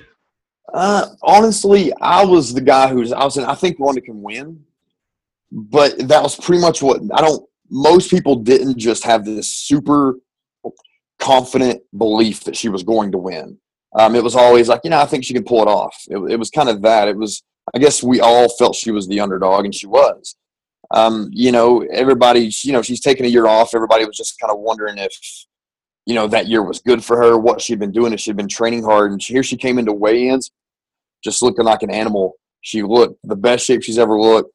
Uh, 0.72 1.06
honestly, 1.22 1.92
I 2.00 2.24
was 2.24 2.54
the 2.54 2.60
guy 2.60 2.88
who's 2.88 3.12
I 3.12 3.24
was. 3.24 3.36
I 3.38 3.54
think 3.54 3.78
Ronda 3.78 4.00
can 4.00 4.22
win 4.22 4.64
but 5.52 6.08
that 6.08 6.22
was 6.22 6.34
pretty 6.34 6.62
much 6.62 6.82
what 6.82 7.00
I 7.12 7.20
don't. 7.20 7.46
Most 7.70 8.10
people 8.10 8.36
didn't 8.36 8.78
just 8.78 9.04
have 9.04 9.24
this 9.24 9.52
super 9.52 10.16
confident 11.18 11.82
belief 11.96 12.44
that 12.44 12.56
she 12.56 12.68
was 12.68 12.82
going 12.82 13.12
to 13.12 13.18
win. 13.18 13.58
Um, 13.94 14.16
it 14.16 14.24
was 14.24 14.34
always 14.34 14.68
like, 14.68 14.80
you 14.84 14.90
know, 14.90 15.00
I 15.00 15.06
think 15.06 15.24
she 15.24 15.34
can 15.34 15.44
pull 15.44 15.62
it 15.62 15.68
off. 15.68 16.02
It, 16.08 16.16
it, 16.30 16.38
was 16.38 16.50
kind 16.50 16.70
of 16.70 16.80
that. 16.82 17.08
It 17.08 17.16
was, 17.16 17.42
I 17.74 17.78
guess 17.78 18.02
we 18.02 18.20
all 18.20 18.48
felt 18.48 18.76
she 18.76 18.90
was 18.90 19.08
the 19.08 19.20
underdog, 19.20 19.64
and 19.64 19.74
she 19.74 19.86
was. 19.86 20.36
Um, 20.90 21.30
you 21.32 21.52
know, 21.52 21.82
everybody, 21.90 22.52
you 22.62 22.72
know, 22.72 22.82
she's 22.82 23.00
taking 23.00 23.24
a 23.24 23.28
year 23.28 23.46
off. 23.46 23.74
Everybody 23.74 24.04
was 24.04 24.16
just 24.16 24.38
kind 24.38 24.52
of 24.52 24.58
wondering 24.60 24.98
if, 24.98 25.12
you 26.04 26.14
know, 26.14 26.26
that 26.28 26.48
year 26.48 26.62
was 26.62 26.80
good 26.80 27.02
for 27.02 27.16
her, 27.16 27.38
what 27.38 27.62
she'd 27.62 27.78
been 27.78 27.92
doing, 27.92 28.12
if 28.12 28.20
she'd 28.20 28.36
been 28.36 28.48
training 28.48 28.82
hard. 28.82 29.12
And 29.12 29.22
here 29.22 29.42
she 29.42 29.56
came 29.56 29.78
into 29.78 29.92
weigh 29.92 30.28
ins 30.28 30.50
just 31.24 31.42
looking 31.42 31.64
like 31.64 31.82
an 31.82 31.90
animal. 31.90 32.34
She 32.60 32.82
looked 32.82 33.18
the 33.24 33.36
best 33.36 33.64
shape 33.64 33.82
she's 33.82 33.98
ever 33.98 34.20
looked. 34.20 34.50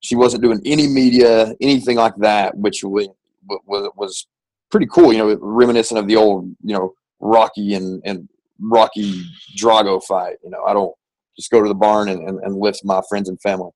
She 0.00 0.16
wasn't 0.16 0.42
doing 0.42 0.60
any 0.64 0.88
media, 0.88 1.54
anything 1.60 1.96
like 1.96 2.16
that, 2.18 2.56
which 2.56 2.82
was 2.82 3.08
was 3.46 4.26
pretty 4.70 4.86
cool. 4.86 5.12
You 5.12 5.18
know, 5.18 5.38
reminiscent 5.40 5.98
of 5.98 6.08
the 6.08 6.16
old, 6.16 6.46
you 6.62 6.74
know, 6.74 6.94
Rocky 7.20 7.74
and 7.74 8.02
and 8.04 8.28
Rocky 8.58 9.22
Drago 9.56 10.02
fight. 10.02 10.36
You 10.42 10.50
know, 10.50 10.64
I 10.64 10.72
don't 10.72 10.94
just 11.36 11.50
go 11.50 11.62
to 11.62 11.68
the 11.68 11.74
barn 11.74 12.08
and, 12.08 12.28
and, 12.28 12.38
and 12.42 12.56
lift 12.56 12.80
my 12.84 13.00
friends 13.08 13.28
and 13.28 13.40
family. 13.40 13.70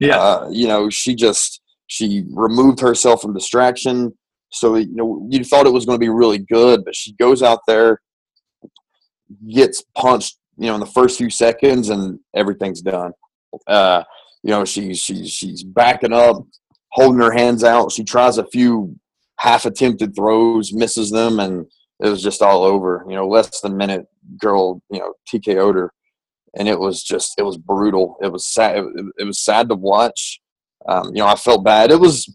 Yeah. 0.00 0.18
Uh, 0.18 0.48
you 0.50 0.68
know, 0.68 0.90
she 0.90 1.14
just 1.14 1.60
she 1.86 2.24
removed 2.30 2.80
herself 2.80 3.22
from 3.22 3.34
distraction. 3.34 4.16
So 4.50 4.76
you 4.76 4.94
know, 4.94 5.26
you 5.30 5.44
thought 5.44 5.66
it 5.66 5.72
was 5.72 5.84
going 5.84 5.96
to 5.96 6.04
be 6.04 6.08
really 6.08 6.38
good, 6.38 6.84
but 6.84 6.94
she 6.94 7.12
goes 7.14 7.42
out 7.42 7.60
there, 7.66 8.00
gets 9.50 9.82
punched, 9.96 10.38
you 10.56 10.68
know, 10.68 10.74
in 10.74 10.80
the 10.80 10.86
first 10.86 11.18
few 11.18 11.30
seconds, 11.30 11.90
and 11.90 12.18
everything's 12.34 12.80
done. 12.80 13.12
Uh, 13.66 14.04
you 14.42 14.50
know, 14.50 14.64
she's 14.64 15.00
she's 15.00 15.30
she's 15.30 15.62
backing 15.64 16.12
up, 16.12 16.46
holding 16.92 17.20
her 17.20 17.32
hands 17.32 17.64
out. 17.64 17.92
She 17.92 18.04
tries 18.04 18.38
a 18.38 18.46
few 18.46 18.96
half 19.38 19.66
attempted 19.66 20.14
throws, 20.14 20.72
misses 20.72 21.10
them, 21.10 21.40
and 21.40 21.66
it 22.02 22.08
was 22.08 22.22
just 22.22 22.42
all 22.42 22.64
over. 22.64 23.04
You 23.08 23.16
know, 23.16 23.28
less 23.28 23.60
than 23.60 23.72
a 23.72 23.76
minute, 23.76 24.06
girl, 24.40 24.82
you 24.90 25.00
know, 25.00 25.14
TKO'd 25.32 25.74
her, 25.74 25.92
and 26.56 26.68
it 26.68 26.78
was 26.78 27.02
just 27.02 27.34
it 27.38 27.42
was 27.42 27.56
brutal. 27.56 28.16
It 28.22 28.32
was 28.32 28.46
sad. 28.46 28.84
It, 29.18 29.24
was 29.24 29.40
sad 29.40 29.68
to 29.68 29.74
watch. 29.74 30.40
Um, 30.88 31.08
you 31.08 31.20
know, 31.22 31.26
I 31.26 31.34
felt 31.34 31.64
bad. 31.64 31.90
It 31.90 32.00
was 32.00 32.26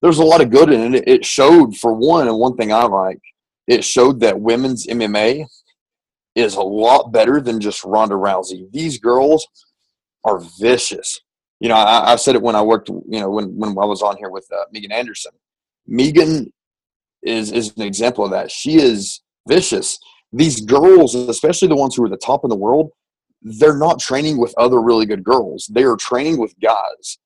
there 0.00 0.08
was 0.08 0.18
a 0.18 0.24
lot 0.24 0.40
of 0.40 0.50
good 0.50 0.70
in 0.70 0.94
it. 0.94 1.08
It 1.08 1.24
showed 1.24 1.76
for 1.76 1.92
one, 1.92 2.28
and 2.28 2.38
one 2.38 2.56
thing 2.56 2.72
I 2.72 2.84
like, 2.84 3.20
it 3.66 3.84
showed 3.84 4.20
that 4.20 4.40
women's 4.40 4.86
MMA 4.86 5.46
is 6.34 6.54
a 6.54 6.62
lot 6.62 7.12
better 7.12 7.40
than 7.40 7.60
just 7.60 7.84
Ronda 7.84 8.14
Rousey. 8.14 8.70
These 8.72 8.98
girls 8.98 9.46
are 10.24 10.40
vicious. 10.58 11.20
You 11.58 11.68
know, 11.68 11.74
I, 11.74 12.12
I 12.12 12.16
said 12.16 12.34
it 12.34 12.42
when 12.42 12.56
I 12.56 12.62
worked. 12.62 12.88
You 12.88 13.20
know, 13.20 13.30
when 13.30 13.56
when 13.56 13.70
I 13.70 13.86
was 13.86 14.02
on 14.02 14.16
here 14.16 14.30
with 14.30 14.46
uh, 14.52 14.64
Megan 14.72 14.92
Anderson. 14.92 15.32
Megan 15.86 16.52
is 17.22 17.52
is 17.52 17.76
an 17.76 17.82
example 17.82 18.24
of 18.24 18.30
that. 18.30 18.50
She 18.50 18.76
is 18.76 19.20
vicious. 19.48 19.98
These 20.32 20.60
girls, 20.60 21.14
especially 21.14 21.68
the 21.68 21.76
ones 21.76 21.96
who 21.96 22.04
are 22.04 22.08
the 22.08 22.16
top 22.16 22.44
in 22.44 22.50
the 22.50 22.56
world, 22.56 22.90
they're 23.42 23.76
not 23.76 24.00
training 24.00 24.38
with 24.38 24.54
other 24.58 24.80
really 24.80 25.06
good 25.06 25.24
girls. 25.24 25.68
They 25.72 25.84
are 25.84 25.96
training 25.96 26.38
with 26.38 26.54
guys. 26.60 27.18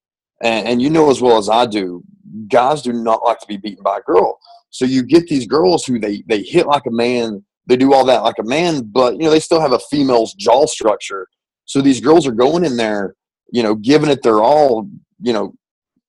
And, 0.43 0.67
and 0.67 0.83
you 0.83 0.91
know 0.91 1.11
as 1.11 1.21
well 1.21 1.39
as 1.39 1.49
I 1.49 1.67
do, 1.67 2.03
guys 2.49 2.83
do 2.83 2.93
not 2.93 3.25
like 3.25 3.39
to 3.41 3.47
be 3.47 3.57
beaten 3.57 3.83
by 3.83 3.99
a 3.99 4.03
girl. 4.03 4.39
So 4.71 4.85
you 4.85 5.03
get 5.03 5.29
these 5.29 5.47
girls 5.47 5.85
who 5.85 5.99
they 6.01 6.25
they 6.27 6.43
hit 6.43 6.67
like 6.67 6.83
a 6.87 6.91
man, 6.91 7.45
they 7.67 7.77
do 7.77 7.95
all 7.95 8.05
that 8.07 8.23
like 8.23 8.39
a 8.41 8.45
man, 8.45 8.83
but 8.83 9.15
you 9.15 9.23
know 9.23 9.31
they 9.31 9.41
still 9.41 9.61
have 9.61 9.73
a 9.73 9.79
female's 9.79 10.35
jaw 10.35 10.67
structure. 10.67 11.29
So 11.65 11.81
these 11.81 12.01
girls 12.01 12.27
are 12.27 12.33
going 12.33 12.65
in 12.65 12.77
there, 12.77 13.15
you 13.53 13.63
know, 13.63 13.75
giving 13.75 14.11
it 14.11 14.23
their 14.23 14.43
all, 14.43 14.89
you 15.21 15.33
know, 15.33 15.55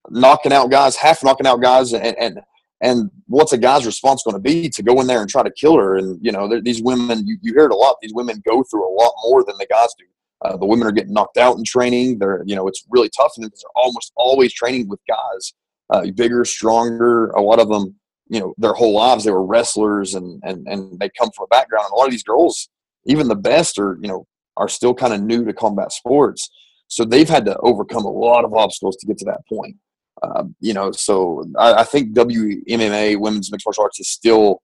knocking 0.09 0.51
out 0.51 0.71
guys, 0.71 0.95
half 0.95 1.23
knocking 1.23 1.47
out 1.47 1.61
guys, 1.61 1.93
and 1.93 2.17
and, 2.17 2.39
and 2.81 3.09
what's 3.27 3.53
a 3.53 3.57
guy's 3.57 3.85
response 3.85 4.23
going 4.23 4.35
to 4.35 4.41
be 4.41 4.69
to 4.69 4.83
go 4.83 4.99
in 4.99 5.07
there 5.07 5.21
and 5.21 5.29
try 5.29 5.43
to 5.43 5.51
kill 5.51 5.77
her? 5.77 5.95
And 5.95 6.19
you 6.21 6.31
know, 6.31 6.59
these 6.61 6.81
women, 6.81 7.25
you, 7.25 7.37
you 7.41 7.53
hear 7.53 7.65
it 7.65 7.71
a 7.71 7.75
lot. 7.75 7.95
These 8.01 8.13
women 8.13 8.41
go 8.47 8.63
through 8.63 8.87
a 8.87 8.93
lot 8.93 9.13
more 9.23 9.43
than 9.43 9.57
the 9.57 9.67
guys 9.67 9.89
do. 9.97 10.05
Uh, 10.43 10.57
the 10.57 10.65
women 10.65 10.85
are 10.85 10.91
getting 10.91 11.13
knocked 11.13 11.37
out 11.37 11.57
in 11.57 11.63
training. 11.63 12.19
They're, 12.19 12.43
you 12.45 12.55
know, 12.55 12.67
it's 12.67 12.85
really 12.89 13.09
tough 13.09 13.33
and 13.37 13.45
they're 13.45 13.69
almost 13.75 14.11
always 14.15 14.53
training 14.53 14.89
with 14.89 14.99
guys, 15.07 15.53
uh, 15.91 16.05
bigger, 16.15 16.43
stronger. 16.43 17.29
A 17.31 17.41
lot 17.41 17.59
of 17.59 17.69
them, 17.69 17.95
you 18.27 18.39
know, 18.39 18.53
their 18.57 18.73
whole 18.73 18.93
lives 18.93 19.23
they 19.23 19.31
were 19.31 19.45
wrestlers 19.45 20.13
and 20.13 20.41
and 20.43 20.67
and 20.67 20.99
they 20.99 21.09
come 21.17 21.31
from 21.35 21.45
a 21.45 21.47
background. 21.47 21.85
And 21.85 21.93
a 21.93 21.95
lot 21.95 22.05
of 22.05 22.11
these 22.11 22.23
girls, 22.23 22.69
even 23.05 23.27
the 23.27 23.35
best, 23.35 23.79
are 23.79 23.97
you 24.01 24.09
know, 24.09 24.27
are 24.57 24.67
still 24.67 24.93
kind 24.93 25.13
of 25.13 25.21
new 25.21 25.45
to 25.45 25.53
combat 25.53 25.91
sports. 25.91 26.49
So 26.87 27.05
they've 27.05 27.29
had 27.29 27.45
to 27.45 27.57
overcome 27.59 28.05
a 28.05 28.11
lot 28.11 28.45
of 28.45 28.53
obstacles 28.53 28.97
to 28.97 29.07
get 29.07 29.17
to 29.19 29.25
that 29.25 29.41
point. 29.47 29.77
Uh, 30.23 30.45
you 30.59 30.73
know, 30.73 30.91
so 30.91 31.45
I, 31.57 31.73
I 31.73 31.83
think 31.83 32.13
WMMA, 32.13 33.19
women's 33.19 33.51
mixed 33.51 33.65
martial 33.65 33.83
arts, 33.83 33.99
is 33.99 34.09
still 34.09 34.61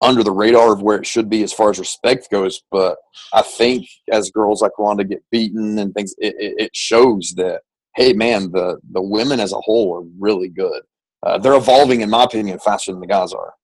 under 0.00 0.22
the 0.22 0.30
radar 0.30 0.72
of 0.72 0.82
where 0.82 0.98
it 0.98 1.06
should 1.06 1.28
be 1.28 1.42
as 1.42 1.52
far 1.52 1.70
as 1.70 1.78
respect 1.78 2.30
goes. 2.30 2.62
But 2.70 2.96
I 3.32 3.42
think 3.42 3.86
as 4.10 4.30
girls 4.30 4.62
like 4.62 4.78
Ronda 4.78 5.04
get 5.04 5.24
beaten 5.30 5.78
and 5.78 5.94
things, 5.94 6.14
it, 6.18 6.34
it 6.38 6.70
shows 6.74 7.34
that 7.36 7.62
hey, 7.94 8.12
man, 8.12 8.50
the 8.52 8.78
the 8.92 9.02
women 9.02 9.40
as 9.40 9.52
a 9.52 9.60
whole 9.60 9.96
are 9.96 10.06
really 10.18 10.48
good. 10.48 10.82
Uh, 11.22 11.38
they're 11.38 11.54
evolving, 11.54 12.02
in 12.02 12.10
my 12.10 12.24
opinion, 12.24 12.58
faster 12.58 12.92
than 12.92 13.00
the 13.00 13.06
guys 13.06 13.32
are. 13.32 13.54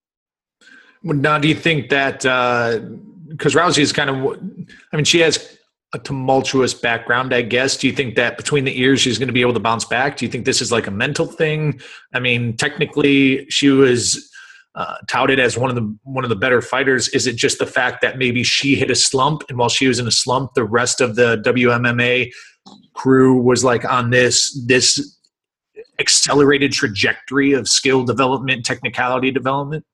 Now, 1.03 1.39
do 1.39 1.49
you 1.49 1.55
think 1.55 1.91
that 1.91 2.21
because 2.21 3.57
uh, 3.57 3.61
Rousey 3.61 3.81
is 3.81 3.93
kind 3.93 4.11
of, 4.11 4.17
I 4.93 4.97
mean, 4.97 5.05
she 5.05 5.21
has 5.21 5.59
a 5.93 5.99
tumultuous 5.99 6.73
background, 6.73 7.35
I 7.35 7.43
guess. 7.43 7.77
Do 7.77 7.87
you 7.87 7.93
think 7.93 8.15
that 8.15 8.37
between 8.37 8.65
the 8.65 8.81
ears 8.81 9.01
she's 9.01 9.19
going 9.19 9.27
to 9.27 9.33
be 9.33 9.41
able 9.41 9.55
to 9.55 9.61
bounce 9.61 9.85
back? 9.85 10.17
Do 10.17 10.25
you 10.25 10.31
think 10.31 10.45
this 10.45 10.61
is 10.61 10.71
like 10.71 10.87
a 10.87 10.91
mental 10.91 11.27
thing? 11.27 11.81
I 12.15 12.21
mean, 12.21 12.57
technically, 12.57 13.47
she 13.51 13.71
was 13.71 14.31
uh, 14.77 14.97
touted 15.09 15.41
as 15.41 15.59
one 15.59 15.69
of 15.69 15.77
the 15.77 15.97
one 16.05 16.25
of 16.25 16.31
the 16.31 16.37
better 16.37 16.63
fighters. 16.63 17.09
Is 17.09 17.27
it 17.27 17.37
just 17.37 17.59
the 17.59 17.67
fact 17.67 18.03
that 18.03 18.19
maybe 18.19 18.45
she 18.45 18.77
hit 18.77 18.91
a 18.91 18.95
slump, 18.95 19.43
and 19.49 19.59
while 19.59 19.69
she 19.69 19.89
was 19.89 19.99
in 19.99 20.07
a 20.07 20.13
slump, 20.13 20.55
the 20.55 20.65
rest 20.65 21.01
of 21.01 21.17
the 21.17 21.39
WMMA 21.45 22.31
crew 22.95 23.41
was 23.41 23.65
like 23.65 23.85
on 23.85 24.11
this 24.11 24.63
this 24.67 25.19
accelerated 25.99 26.73
trajectory 26.73 27.53
of 27.53 27.69
skill 27.69 28.05
development, 28.05 28.65
technicality 28.65 29.31
development? 29.31 29.85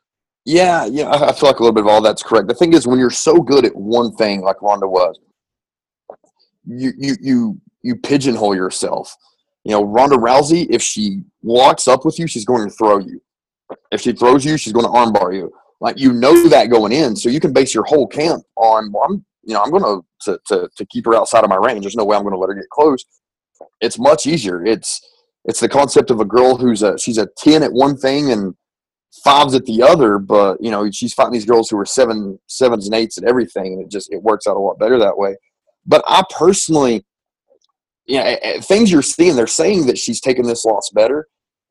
Yeah, 0.45 0.87
yeah, 0.87 1.11
I 1.11 1.33
feel 1.33 1.49
like 1.49 1.59
a 1.59 1.63
little 1.63 1.73
bit 1.73 1.81
of 1.81 1.89
all 1.89 2.01
that's 2.01 2.23
correct. 2.23 2.47
The 2.47 2.55
thing 2.55 2.73
is, 2.73 2.87
when 2.87 3.01
you're 3.01 3.11
so 3.11 3.43
good 3.43 3.65
at 3.65 3.75
one 3.75 4.15
thing, 4.15 4.43
like 4.43 4.63
Ronda 4.63 4.87
was, 4.87 5.19
you 6.67 6.93
you 6.97 7.17
you 7.21 7.61
you 7.83 7.97
pigeonhole 7.97 8.55
yourself. 8.55 9.15
You 9.65 9.73
know, 9.73 9.83
Ronda 9.83 10.17
Rousey, 10.17 10.67
if 10.71 10.83
she 10.83 11.23
walks 11.43 11.89
up 11.89 12.05
with 12.05 12.19
you, 12.19 12.27
she's 12.27 12.45
going 12.45 12.69
to 12.69 12.75
throw 12.75 12.99
you. 12.99 13.21
If 13.91 14.01
she 14.01 14.13
throws 14.13 14.45
you, 14.45 14.57
she's 14.57 14.73
going 14.73 14.87
to 14.87 14.93
armbar 14.93 15.35
you. 15.35 15.53
Like 15.81 15.99
you 15.99 16.13
know 16.13 16.49
that 16.49 16.71
going 16.71 16.93
in, 16.93 17.17
so 17.17 17.29
you 17.29 17.41
can 17.41 17.53
base 17.53 17.75
your 17.75 17.85
whole 17.85 18.07
camp 18.07 18.43
on. 18.57 18.93
Well, 18.93 19.05
I'm 19.09 19.25
you 19.43 19.55
know 19.55 19.63
I'm 19.63 19.71
going 19.71 20.03
to 20.23 20.39
to 20.47 20.69
to 20.75 20.87
keep 20.87 21.05
her 21.07 21.15
outside 21.15 21.45
of 21.45 21.51
my 21.51 21.57
range. 21.57 21.83
There's 21.83 21.97
no 21.97 22.05
way 22.05 22.17
I'm 22.17 22.23
going 22.23 22.35
to 22.35 22.39
let 22.39 22.49
her 22.49 22.55
get 22.55 22.71
close. 22.71 23.05
It's 23.81 23.99
much 23.99 24.27
easier. 24.27 24.65
It's 24.65 25.01
it's 25.45 25.61
the 25.61 25.69
concept 25.69 26.11
of 26.11 26.21
a 26.21 26.25
girl 26.25 26.57
who's 26.57 26.83
a 26.83 26.99
she's 26.99 27.19
a 27.19 27.29
ten 27.37 27.63
at 27.63 27.73
one 27.73 27.97
thing 27.97 28.33
and 28.33 28.55
fives 29.23 29.55
at 29.55 29.65
the 29.65 29.83
other, 29.83 30.19
but 30.19 30.63
you 30.63 30.71
know 30.71 30.91
she's 30.91 31.15
fighting 31.15 31.33
these 31.33 31.45
girls 31.45 31.69
who 31.69 31.79
are 31.79 31.87
seven 31.87 32.39
sevens 32.47 32.87
and 32.87 32.95
eights 32.95 33.19
at 33.19 33.25
everything, 33.25 33.75
and 33.75 33.83
it 33.83 33.91
just 33.91 34.13
it 34.13 34.23
works 34.23 34.47
out 34.47 34.57
a 34.57 34.61
lot 34.61 34.79
better 34.79 34.99
that 34.99 35.19
way. 35.19 35.37
But 35.87 36.03
I 36.07 36.23
personally, 36.31 37.05
you 38.07 38.19
know, 38.19 38.37
things 38.61 38.91
you're 38.91 39.03
seeing, 39.03 39.37
they're 39.37 39.47
saying 39.47 39.87
that 39.87 39.99
she's 39.99 40.21
taking 40.21 40.47
this 40.47 40.65
loss 40.65 40.91
better. 40.91 41.27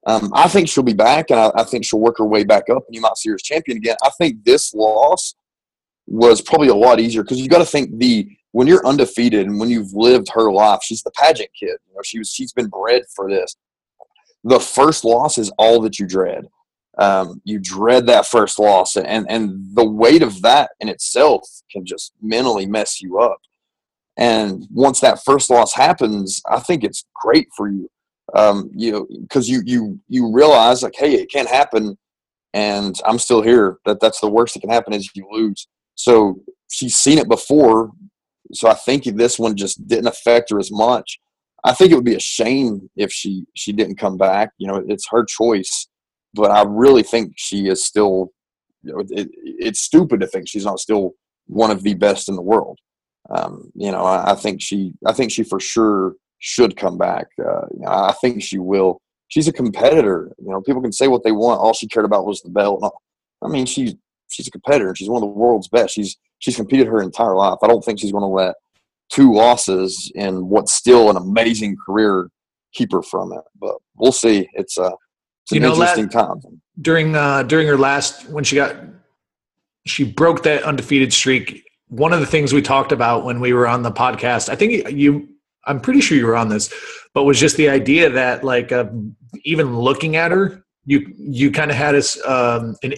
Um, 0.07 0.31
I 0.34 0.48
think 0.48 0.69
she'll 0.69 0.84
be 0.84 0.93
back, 0.93 1.31
and 1.31 1.39
I, 1.39 1.51
I, 1.55 1.63
think 1.63 1.84
she'll 1.84 2.00
work 2.00 2.19
her 2.19 2.25
way 2.25 2.43
back 2.43 2.69
up, 2.69 2.84
and 2.86 2.93
you 2.93 3.01
might 3.01 3.17
see 3.17 3.29
her 3.29 3.36
as 3.36 3.41
champion 3.41 3.77
again. 3.77 3.95
I 4.03 4.12
think 4.19 4.43
this 4.43 4.72
loss 4.74 5.34
was 6.05 6.41
probably 6.41 6.67
a 6.67 6.75
lot 6.75 7.00
easier 7.00 7.24
because 7.24 7.41
you 7.41 7.48
got 7.48 7.57
to 7.57 7.65
think 7.65 7.98
the 7.98 8.29
when 8.51 8.67
you're 8.67 8.86
undefeated 8.86 9.48
and 9.48 9.60
when 9.60 9.69
you've 9.69 9.93
lived 9.93 10.29
her 10.34 10.51
life, 10.51 10.79
she's 10.84 11.01
the 11.01 11.12
pageant 11.12 11.50
kid. 11.60 11.75
You 11.88 11.95
know, 11.95 12.01
she 12.03 12.19
was 12.19 12.29
she's 12.29 12.53
been 12.53 12.67
bred 12.67 13.01
for 13.15 13.29
this. 13.29 13.55
The 14.43 14.60
first 14.60 15.03
loss 15.03 15.39
is 15.39 15.51
all 15.57 15.81
that 15.81 15.98
you 15.98 16.05
dread. 16.05 16.45
Um, 16.98 17.41
you 17.43 17.60
dread 17.60 18.05
that 18.05 18.27
first 18.27 18.60
loss, 18.60 18.95
and 18.95 19.25
and 19.29 19.75
the 19.75 19.84
weight 19.84 20.22
of 20.22 20.41
that 20.43 20.69
in 20.79 20.88
itself 20.88 21.41
can 21.72 21.84
just 21.84 22.13
mentally 22.22 22.67
mess 22.67 23.01
you 23.01 23.19
up. 23.19 23.39
And 24.17 24.65
once 24.72 25.01
that 25.01 25.24
first 25.24 25.50
loss 25.50 25.74
happens, 25.74 26.41
I 26.50 26.60
think 26.60 26.84
it's 26.84 27.05
great 27.15 27.48
for 27.55 27.67
you. 27.67 27.89
Um, 28.34 28.72
you 28.74 28.91
know, 28.91 29.07
because 29.22 29.48
you 29.50 29.62
you 29.65 30.00
you 30.07 30.31
realize 30.34 30.84
like, 30.84 30.95
hey, 30.95 31.13
it 31.13 31.29
can't 31.29 31.50
happen, 31.50 31.98
and 32.53 32.95
I'm 33.05 33.19
still 33.19 33.41
here. 33.41 33.77
That 33.86 34.00
that's 34.00 34.19
the 34.19 34.29
worst 34.29 34.53
that 34.53 34.62
can 34.62 34.69
happen 34.69 34.93
is 34.93 35.10
you 35.13 35.27
lose. 35.29 35.67
So 35.95 36.39
she's 36.72 36.95
seen 36.95 37.17
it 37.19 37.29
before, 37.29 37.91
so 38.51 38.67
I 38.67 38.74
think 38.74 39.03
this 39.03 39.38
one 39.38 39.55
just 39.55 39.88
didn't 39.88 40.07
affect 40.07 40.50
her 40.50 40.60
as 40.60 40.72
much. 40.72 41.19
I 41.63 41.74
think 41.74 41.91
it 41.91 41.95
would 41.95 42.05
be 42.05 42.15
a 42.15 42.19
shame 42.19 42.89
if 42.95 43.12
she 43.12 43.45
she 43.53 43.74
didn't 43.74 43.98
come 43.98 44.17
back. 44.17 44.51
You 44.57 44.67
know, 44.67 44.84
it's 44.88 45.07
her 45.12 45.24
choice, 45.25 45.88
but 46.34 46.51
I 46.51 46.63
really 46.67 47.03
think 47.03 47.34
she 47.36 47.67
is 47.67 47.86
still. 47.86 48.31
You 48.81 48.93
know, 48.93 49.03
it, 49.10 49.29
it's 49.34 49.81
stupid 49.81 50.19
to 50.22 50.27
think 50.27 50.48
she's 50.48 50.65
not 50.65 50.79
still 50.79 51.13
one 51.48 51.72
of 51.72 51.84
the 51.84 51.95
best 51.95 52.29
in 52.29 52.36
the 52.36 52.41
world 52.41 52.79
um, 53.29 53.72
you 53.75 53.91
know, 53.91 54.03
I, 54.03 54.32
I, 54.32 54.36
think 54.36 54.62
she, 54.62 54.94
I 55.05 55.13
think 55.13 55.32
she 55.32 55.44
for 55.44 55.60
sure 55.60 56.15
should 56.39 56.77
come 56.77 56.98
back. 56.98 57.27
Uh, 57.39 57.65
you 57.74 57.79
know, 57.82 57.89
I 57.89 58.13
think 58.22 58.44
she 58.44 58.60
will. 58.60 59.01
She's 59.27 59.48
a 59.48 59.53
competitor. 59.53 60.32
You 60.38 60.51
know, 60.51 60.62
people 60.62 60.82
can 60.82 60.91
say 60.91 61.08
what 61.08 61.24
they 61.24 61.32
want. 61.32 61.60
All 61.60 61.74
she 61.74 61.88
cared 61.88 62.05
about 62.05 62.25
was 62.25 62.41
the 62.41 62.50
belt. 62.50 62.84
I 63.41 63.48
mean, 63.48 63.65
she's 63.65 63.96
she's 64.29 64.48
a 64.48 64.51
competitor. 64.51 64.94
She's 64.96 65.10
one 65.10 65.24
of 65.24 65.27
the 65.27 65.34
world's 65.34 65.67
best. 65.67 65.96
She's 65.96 66.17
she's 66.39 66.55
competed 66.55 66.88
her 66.88 67.01
entire 67.01 67.36
life. 67.36 67.58
I 67.63 67.67
don't 67.67 67.84
think 67.84 68.00
she's 68.00 68.12
going 68.12 68.22
to 68.22 68.27
let 68.27 68.55
two 69.10 69.34
losses 69.34 70.12
in 70.15 70.48
what's 70.50 70.74
still 70.74 71.10
an 71.10 71.17
amazing 71.17 71.77
career 71.84 72.29
keep 72.74 72.91
her 72.91 73.01
from 73.01 73.34
it. 73.34 73.41
But 73.60 73.75
we'll 73.96 74.12
see. 74.12 74.48
It's 74.53 74.77
uh, 74.77 74.91
it's 75.44 75.51
an 75.51 75.55
you 75.55 75.60
know, 75.62 75.74
interesting 75.74 76.10
time. 76.10 76.41
During 76.79 77.15
uh, 77.15 77.44
during 77.44 77.67
her 77.67 77.77
last 77.77 78.29
when 78.29 78.44
she 78.44 78.55
got 78.55 78.75
she 79.86 80.03
broke 80.03 80.44
that 80.44 80.63
undefeated 80.63 81.13
streak 81.13 81.64
one 81.88 82.13
of 82.13 82.20
the 82.20 82.25
things 82.25 82.54
we 82.54 82.62
talked 82.62 82.92
about 82.92 83.25
when 83.25 83.39
we 83.39 83.54
were 83.54 83.68
on 83.68 83.84
the 83.84 83.92
podcast, 83.92 84.50
I 84.50 84.56
think 84.56 84.89
you, 84.92 85.30
I'm 85.65 85.80
pretty 85.80 86.01
sure 86.01 86.18
you 86.18 86.25
were 86.25 86.36
on 86.36 86.50
this, 86.50 86.74
but 87.13 87.24
was 87.24 87.39
just 87.39 87.58
the 87.58 87.70
idea 87.70 88.10
that 88.10 88.44
like 88.44 88.72
uh, 88.72 88.86
even 89.44 89.77
looking 89.77 90.15
at 90.15 90.32
her, 90.32 90.63
you 90.86 91.13
you 91.18 91.51
kind 91.51 91.72
of 91.72 91.77
had 91.77 91.96
a, 91.96 92.32
um, 92.32 92.75
an, 92.84 92.94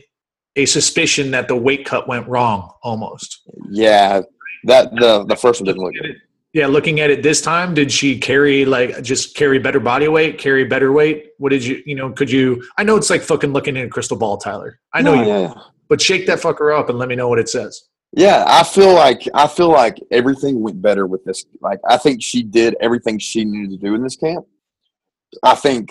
a 0.56 0.66
suspicion 0.66 1.32
that 1.32 1.48
the 1.48 1.56
weight 1.56 1.86
cut 1.86 2.08
went 2.08 2.28
wrong 2.28 2.74
almost. 2.84 3.42
Yeah, 3.70 4.22
that 4.66 4.92
the 4.96 5.26
the 5.26 5.36
first 5.36 5.62
one 5.62 5.66
didn't 5.66 5.84
look 5.84 5.94
good. 5.94 6.18
Yeah, 6.54 6.68
looking 6.68 7.02
at 7.02 7.10
it 7.10 7.24
this 7.24 7.42
time, 7.42 7.74
did 7.74 7.92
she 7.92 8.18
carry 8.18 8.66
like 8.66 9.04
just 9.04 9.36
carry 9.36 9.60
better 9.60 9.80
body 9.80 10.08
weight, 10.08 10.40
carry 10.40 10.64
better 10.64 10.92
weight? 10.92 11.32
What 11.38 11.50
did 11.50 11.64
you, 11.64 11.84
you 11.86 11.96
know, 11.96 12.12
could 12.12 12.32
you? 12.32 12.64
I 12.78 12.84
know 12.84 12.96
it's 12.96 13.10
like 13.10 13.22
fucking 13.22 13.54
looking 13.54 13.78
in 13.78 13.86
a 13.86 13.90
crystal 13.90 14.18
ball, 14.18 14.38
Tyler. 14.38 14.80
I 14.94 15.02
know 15.02 15.16
no, 15.16 15.22
you, 15.22 15.28
yeah. 15.28 15.54
but 15.88 16.02
shake 16.02 16.26
that 16.28 16.40
fucker 16.40 16.78
up 16.78 16.90
and 16.90 16.98
let 16.98 17.10
me 17.10 17.16
know 17.16 17.28
what 17.28 17.40
it 17.40 17.48
says. 17.48 17.84
Yeah, 18.14 18.44
I 18.48 18.64
feel 18.64 18.94
like 18.94 19.28
I 19.34 19.48
feel 19.48 19.70
like 19.70 20.00
everything 20.12 20.62
went 20.62 20.82
better 20.82 21.06
with 21.06 21.24
this. 21.26 21.46
Like 21.62 21.80
I 21.88 21.98
think 21.98 22.24
she 22.24 22.42
did 22.42 22.76
everything 22.80 23.20
she 23.20 23.44
needed 23.44 23.72
to 23.72 23.78
do 23.78 23.96
in 23.96 24.04
this 24.04 24.16
camp. 24.16 24.46
I 25.44 25.56
think, 25.56 25.90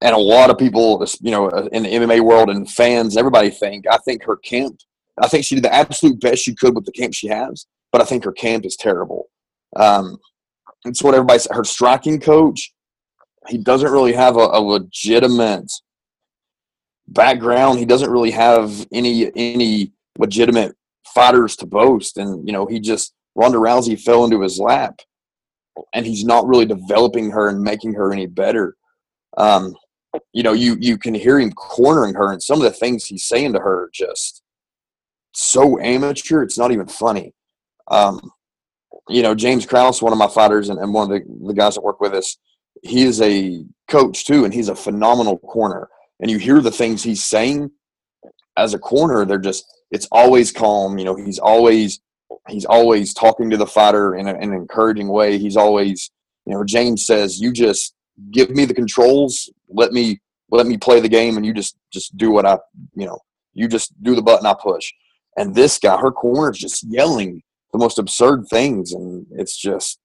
and 0.00 0.14
a 0.14 0.18
lot 0.18 0.50
of 0.50 0.58
people, 0.58 1.04
you 1.20 1.30
know, 1.32 1.48
in 1.48 1.82
the 1.82 1.88
MMA 1.88 2.20
world 2.20 2.50
and 2.50 2.70
fans, 2.70 3.16
everybody 3.16 3.50
think. 3.50 3.86
I 3.90 3.98
think 3.98 4.22
her 4.24 4.36
camp. 4.36 4.80
I 5.20 5.26
think 5.26 5.44
she 5.44 5.56
did 5.56 5.64
the 5.64 5.74
absolute 5.74 6.20
best 6.20 6.44
she 6.44 6.54
could 6.54 6.74
with 6.74 6.84
the 6.84 6.92
camp 6.92 7.12
she 7.12 7.26
has, 7.26 7.66
but 7.90 8.00
I 8.00 8.04
think 8.04 8.24
her 8.24 8.32
camp 8.32 8.64
is 8.64 8.76
terrible. 8.76 9.28
Um, 9.74 10.18
it's 10.84 11.02
what 11.02 11.14
everybody. 11.14 11.42
Her 11.50 11.64
striking 11.64 12.20
coach, 12.20 12.72
he 13.48 13.58
doesn't 13.58 13.90
really 13.90 14.12
have 14.12 14.36
a, 14.36 14.48
a 14.52 14.60
legitimate 14.60 15.70
background. 17.08 17.80
He 17.80 17.84
doesn't 17.84 18.10
really 18.10 18.30
have 18.30 18.86
any 18.92 19.30
any 19.34 19.92
legitimate 20.16 20.77
fighters 21.18 21.56
to 21.56 21.66
boast, 21.66 22.16
and 22.16 22.46
you 22.46 22.52
know 22.52 22.66
he 22.66 22.78
just 22.78 23.12
Ronda 23.34 23.58
Rousey 23.58 24.00
fell 24.00 24.24
into 24.24 24.40
his 24.40 24.58
lap, 24.60 25.00
and 25.92 26.06
he's 26.06 26.24
not 26.24 26.46
really 26.46 26.66
developing 26.66 27.30
her 27.30 27.48
and 27.48 27.60
making 27.60 27.94
her 27.94 28.12
any 28.12 28.26
better. 28.26 28.76
Um, 29.36 29.74
you 30.32 30.42
know, 30.42 30.52
you 30.52 30.76
you 30.80 30.96
can 30.96 31.14
hear 31.14 31.40
him 31.40 31.52
cornering 31.52 32.14
her, 32.14 32.32
and 32.32 32.42
some 32.42 32.58
of 32.58 32.64
the 32.64 32.78
things 32.78 33.04
he's 33.04 33.24
saying 33.24 33.52
to 33.54 33.60
her 33.60 33.90
just 33.92 34.42
so 35.34 35.80
amateur. 35.80 36.42
It's 36.42 36.58
not 36.58 36.72
even 36.72 36.86
funny. 36.86 37.34
Um, 37.90 38.30
you 39.08 39.22
know, 39.22 39.34
James 39.34 39.66
Krause, 39.66 40.02
one 40.02 40.12
of 40.12 40.18
my 40.18 40.28
fighters, 40.28 40.68
and, 40.68 40.78
and 40.78 40.92
one 40.92 41.10
of 41.10 41.18
the, 41.18 41.46
the 41.46 41.54
guys 41.54 41.74
that 41.74 41.84
work 41.84 42.00
with 42.00 42.14
us, 42.14 42.36
he 42.82 43.02
is 43.02 43.20
a 43.22 43.64
coach 43.88 44.24
too, 44.24 44.44
and 44.44 44.54
he's 44.54 44.68
a 44.68 44.76
phenomenal 44.76 45.38
corner. 45.38 45.88
And 46.20 46.30
you 46.30 46.38
hear 46.38 46.60
the 46.60 46.70
things 46.70 47.02
he's 47.02 47.24
saying 47.24 47.70
as 48.56 48.74
a 48.74 48.78
corner, 48.78 49.24
they're 49.24 49.38
just 49.38 49.64
it's 49.90 50.08
always 50.12 50.52
calm. 50.52 50.98
You 50.98 51.04
know, 51.04 51.16
he's 51.16 51.38
always 51.38 52.00
he's 52.48 52.64
always 52.64 53.14
talking 53.14 53.50
to 53.50 53.56
the 53.56 53.66
fighter 53.66 54.14
in, 54.14 54.26
a, 54.26 54.34
in 54.34 54.50
an 54.50 54.54
encouraging 54.54 55.08
way. 55.08 55.38
He's 55.38 55.56
always, 55.56 56.10
you 56.46 56.54
know, 56.54 56.64
James 56.64 57.06
says, 57.06 57.40
"You 57.40 57.52
just 57.52 57.94
give 58.30 58.50
me 58.50 58.64
the 58.64 58.74
controls, 58.74 59.50
let 59.68 59.92
me 59.92 60.20
let 60.50 60.66
me 60.66 60.76
play 60.76 61.00
the 61.00 61.08
game, 61.08 61.36
and 61.36 61.44
you 61.44 61.54
just 61.54 61.76
just 61.92 62.16
do 62.16 62.30
what 62.30 62.46
I, 62.46 62.58
you 62.94 63.06
know, 63.06 63.18
you 63.54 63.68
just 63.68 63.92
do 64.02 64.14
the 64.14 64.22
button 64.22 64.46
I 64.46 64.54
push." 64.60 64.92
And 65.36 65.54
this 65.54 65.78
guy, 65.78 65.96
her 65.96 66.10
corner 66.10 66.50
is 66.50 66.58
just 66.58 66.84
yelling 66.84 67.42
the 67.72 67.78
most 67.78 67.98
absurd 67.98 68.46
things, 68.48 68.92
and 68.92 69.26
it's 69.32 69.56
just. 69.56 69.98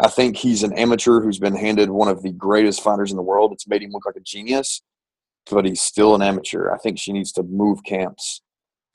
I 0.00 0.08
think 0.08 0.36
he's 0.36 0.64
an 0.64 0.72
amateur 0.72 1.20
who's 1.20 1.38
been 1.38 1.54
handed 1.54 1.88
one 1.88 2.08
of 2.08 2.20
the 2.20 2.32
greatest 2.32 2.82
fighters 2.82 3.12
in 3.12 3.16
the 3.16 3.22
world. 3.22 3.52
It's 3.52 3.68
made 3.68 3.80
him 3.80 3.92
look 3.92 4.04
like 4.04 4.16
a 4.16 4.20
genius, 4.20 4.82
but 5.48 5.64
he's 5.64 5.82
still 5.82 6.16
an 6.16 6.20
amateur. 6.20 6.72
I 6.72 6.78
think 6.78 6.98
she 6.98 7.12
needs 7.12 7.30
to 7.34 7.44
move 7.44 7.78
camps 7.84 8.42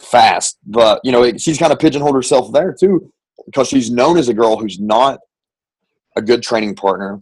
fast. 0.01 0.57
But 0.65 1.01
you 1.03 1.11
know, 1.11 1.37
she's 1.37 1.57
kind 1.57 1.71
of 1.71 1.79
pigeonholed 1.79 2.15
herself 2.15 2.51
there 2.51 2.73
too, 2.77 3.11
because 3.45 3.67
she's 3.67 3.91
known 3.91 4.17
as 4.17 4.29
a 4.29 4.33
girl 4.33 4.57
who's 4.57 4.79
not 4.79 5.19
a 6.15 6.21
good 6.21 6.43
training 6.43 6.75
partner. 6.75 7.21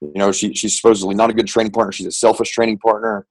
You 0.00 0.12
know, 0.14 0.32
she 0.32 0.54
she's 0.54 0.76
supposedly 0.76 1.14
not 1.14 1.30
a 1.30 1.34
good 1.34 1.46
training 1.46 1.72
partner. 1.72 1.92
She's 1.92 2.06
a 2.06 2.12
selfish 2.12 2.50
training 2.50 2.78
partner, 2.78 3.26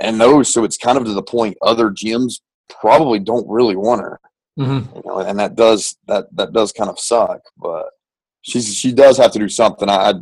and 0.00 0.20
those. 0.20 0.52
So 0.52 0.64
it's 0.64 0.78
kind 0.78 0.96
of 0.96 1.04
to 1.04 1.12
the 1.12 1.22
point 1.22 1.56
other 1.62 1.90
gyms 1.90 2.40
probably 2.80 3.18
don't 3.18 3.48
really 3.48 3.76
want 3.76 4.00
her. 4.00 4.20
Mm-hmm. 4.58 4.96
You 4.96 5.02
know, 5.04 5.18
and 5.18 5.38
that 5.38 5.54
does 5.54 5.96
that 6.08 6.26
that 6.36 6.52
does 6.52 6.72
kind 6.72 6.90
of 6.90 6.98
suck. 6.98 7.40
But 7.56 7.86
she's 8.42 8.74
she 8.74 8.92
does 8.92 9.18
have 9.18 9.32
to 9.32 9.38
do 9.38 9.48
something. 9.48 9.88
I 9.88 10.14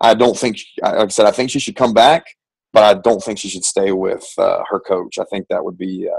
I 0.00 0.14
don't 0.14 0.36
think 0.36 0.58
like 0.82 0.94
I 0.94 1.08
said 1.08 1.26
I 1.26 1.32
think 1.32 1.50
she 1.50 1.58
should 1.58 1.76
come 1.76 1.92
back, 1.92 2.24
but 2.72 2.82
I 2.82 3.00
don't 3.00 3.22
think 3.22 3.38
she 3.38 3.48
should 3.48 3.64
stay 3.64 3.92
with 3.92 4.26
uh, 4.38 4.62
her 4.70 4.80
coach. 4.80 5.18
I 5.18 5.24
think 5.24 5.48
that 5.48 5.64
would 5.64 5.78
be 5.78 6.08
uh, 6.08 6.16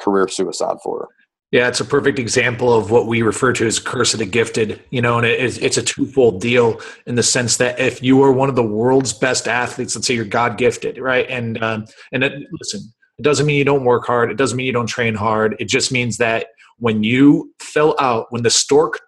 career 0.00 0.28
suicide 0.28 0.76
for 0.82 1.00
her. 1.00 1.08
Yeah, 1.50 1.66
it's 1.66 1.80
a 1.80 1.84
perfect 1.84 2.18
example 2.18 2.74
of 2.74 2.90
what 2.90 3.06
we 3.06 3.22
refer 3.22 3.54
to 3.54 3.66
as 3.66 3.78
curse 3.78 4.12
of 4.12 4.18
the 4.18 4.26
gifted, 4.26 4.82
you 4.90 5.00
know, 5.00 5.16
and 5.16 5.26
it's, 5.26 5.56
it's 5.58 5.78
a 5.78 5.82
twofold 5.82 6.42
deal 6.42 6.78
in 7.06 7.14
the 7.14 7.22
sense 7.22 7.56
that 7.56 7.80
if 7.80 8.02
you 8.02 8.22
are 8.22 8.32
one 8.32 8.50
of 8.50 8.54
the 8.54 8.62
world's 8.62 9.14
best 9.14 9.48
athletes, 9.48 9.96
let's 9.96 10.06
say 10.06 10.12
you're 10.12 10.26
God 10.26 10.58
gifted, 10.58 10.98
right? 10.98 11.26
And, 11.30 11.62
um, 11.62 11.86
and 12.12 12.22
it, 12.22 12.34
listen, 12.52 12.92
it 13.18 13.22
doesn't 13.22 13.46
mean 13.46 13.56
you 13.56 13.64
don't 13.64 13.84
work 13.84 14.06
hard. 14.06 14.30
It 14.30 14.36
doesn't 14.36 14.58
mean 14.58 14.66
you 14.66 14.74
don't 14.74 14.86
train 14.86 15.14
hard. 15.14 15.56
It 15.58 15.68
just 15.68 15.90
means 15.90 16.18
that 16.18 16.48
when 16.76 17.02
you 17.02 17.54
fill 17.60 17.96
out, 17.98 18.26
when 18.28 18.42
the 18.42 18.50
stork, 18.50 19.00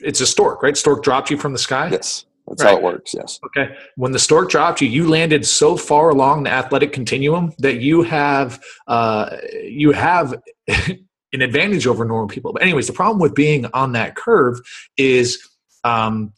it's 0.00 0.20
a 0.22 0.26
stork, 0.26 0.62
right? 0.62 0.78
Stork 0.78 1.02
dropped 1.02 1.30
you 1.30 1.36
from 1.36 1.52
the 1.52 1.58
sky. 1.58 1.90
Yes. 1.92 2.24
That's 2.48 2.64
right. 2.64 2.70
how 2.70 2.76
it 2.78 2.82
works. 2.82 3.14
Yes. 3.14 3.38
Okay. 3.46 3.74
When 3.96 4.12
the 4.12 4.18
stork 4.18 4.50
dropped 4.50 4.80
you, 4.80 4.88
you 4.88 5.08
landed 5.08 5.46
so 5.46 5.76
far 5.76 6.10
along 6.10 6.44
the 6.44 6.50
athletic 6.50 6.92
continuum 6.92 7.52
that 7.58 7.80
you 7.80 8.02
have 8.02 8.62
uh, 8.86 9.36
you 9.62 9.92
have 9.92 10.34
an 10.68 11.42
advantage 11.42 11.86
over 11.86 12.04
normal 12.04 12.28
people. 12.28 12.52
But 12.52 12.62
anyways, 12.62 12.86
the 12.86 12.92
problem 12.92 13.20
with 13.20 13.34
being 13.34 13.66
on 13.74 13.92
that 13.92 14.16
curve 14.16 14.60
is 14.96 15.38
um, 15.84 16.32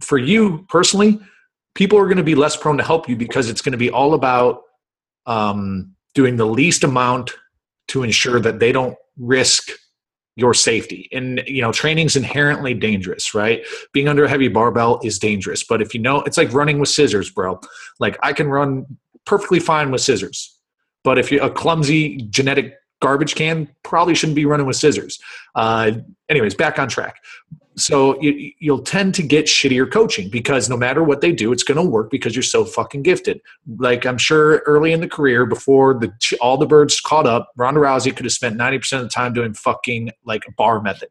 for 0.00 0.18
you 0.18 0.64
personally, 0.68 1.20
people 1.74 1.98
are 1.98 2.06
going 2.06 2.16
to 2.16 2.24
be 2.24 2.34
less 2.34 2.56
prone 2.56 2.78
to 2.78 2.84
help 2.84 3.08
you 3.08 3.16
because 3.16 3.48
it's 3.48 3.60
going 3.60 3.72
to 3.72 3.78
be 3.78 3.90
all 3.90 4.14
about 4.14 4.62
um, 5.26 5.94
doing 6.14 6.36
the 6.36 6.46
least 6.46 6.84
amount 6.84 7.32
to 7.88 8.02
ensure 8.02 8.40
that 8.40 8.58
they 8.58 8.72
don't 8.72 8.96
risk 9.16 9.70
your 10.36 10.54
safety. 10.54 11.08
And 11.12 11.42
you 11.46 11.62
know, 11.62 11.72
training's 11.72 12.14
inherently 12.14 12.74
dangerous, 12.74 13.34
right? 13.34 13.64
Being 13.92 14.08
under 14.08 14.24
a 14.24 14.28
heavy 14.28 14.48
barbell 14.48 15.00
is 15.02 15.18
dangerous. 15.18 15.64
But 15.64 15.82
if 15.82 15.94
you 15.94 16.00
know, 16.00 16.20
it's 16.22 16.36
like 16.36 16.52
running 16.52 16.78
with 16.78 16.90
scissors, 16.90 17.30
bro. 17.30 17.58
Like 17.98 18.18
I 18.22 18.32
can 18.32 18.48
run 18.48 18.86
perfectly 19.24 19.58
fine 19.58 19.90
with 19.90 20.02
scissors. 20.02 20.58
But 21.02 21.18
if 21.18 21.32
you're 21.32 21.44
a 21.44 21.50
clumsy 21.50 22.16
genetic 22.16 22.74
garbage 23.00 23.34
can, 23.34 23.68
probably 23.82 24.14
shouldn't 24.14 24.36
be 24.36 24.46
running 24.46 24.66
with 24.66 24.76
scissors. 24.76 25.18
Uh, 25.54 25.92
anyways, 26.28 26.54
back 26.54 26.78
on 26.78 26.88
track 26.88 27.16
so 27.76 28.20
you, 28.22 28.52
will 28.62 28.82
tend 28.82 29.14
to 29.14 29.22
get 29.22 29.46
shittier 29.46 29.90
coaching 29.90 30.30
because 30.30 30.68
no 30.68 30.78
matter 30.78 31.04
what 31.04 31.20
they 31.20 31.30
do, 31.30 31.52
it's 31.52 31.62
going 31.62 31.76
to 31.76 31.88
work 31.88 32.10
because 32.10 32.34
you're 32.34 32.42
so 32.42 32.64
fucking 32.64 33.02
gifted. 33.02 33.40
Like 33.76 34.06
I'm 34.06 34.16
sure 34.16 34.62
early 34.66 34.92
in 34.92 35.00
the 35.00 35.08
career, 35.08 35.44
before 35.44 35.94
the 35.94 36.12
all 36.40 36.56
the 36.56 36.66
birds 36.66 37.00
caught 37.00 37.26
up, 37.26 37.52
Ronda 37.56 37.80
Rousey 37.80 38.16
could 38.16 38.24
have 38.24 38.32
spent 38.32 38.56
ninety 38.56 38.78
percent 38.78 39.02
of 39.02 39.08
the 39.08 39.12
time 39.12 39.34
doing 39.34 39.52
fucking 39.52 40.10
like 40.24 40.44
bar 40.56 40.80
method. 40.80 41.10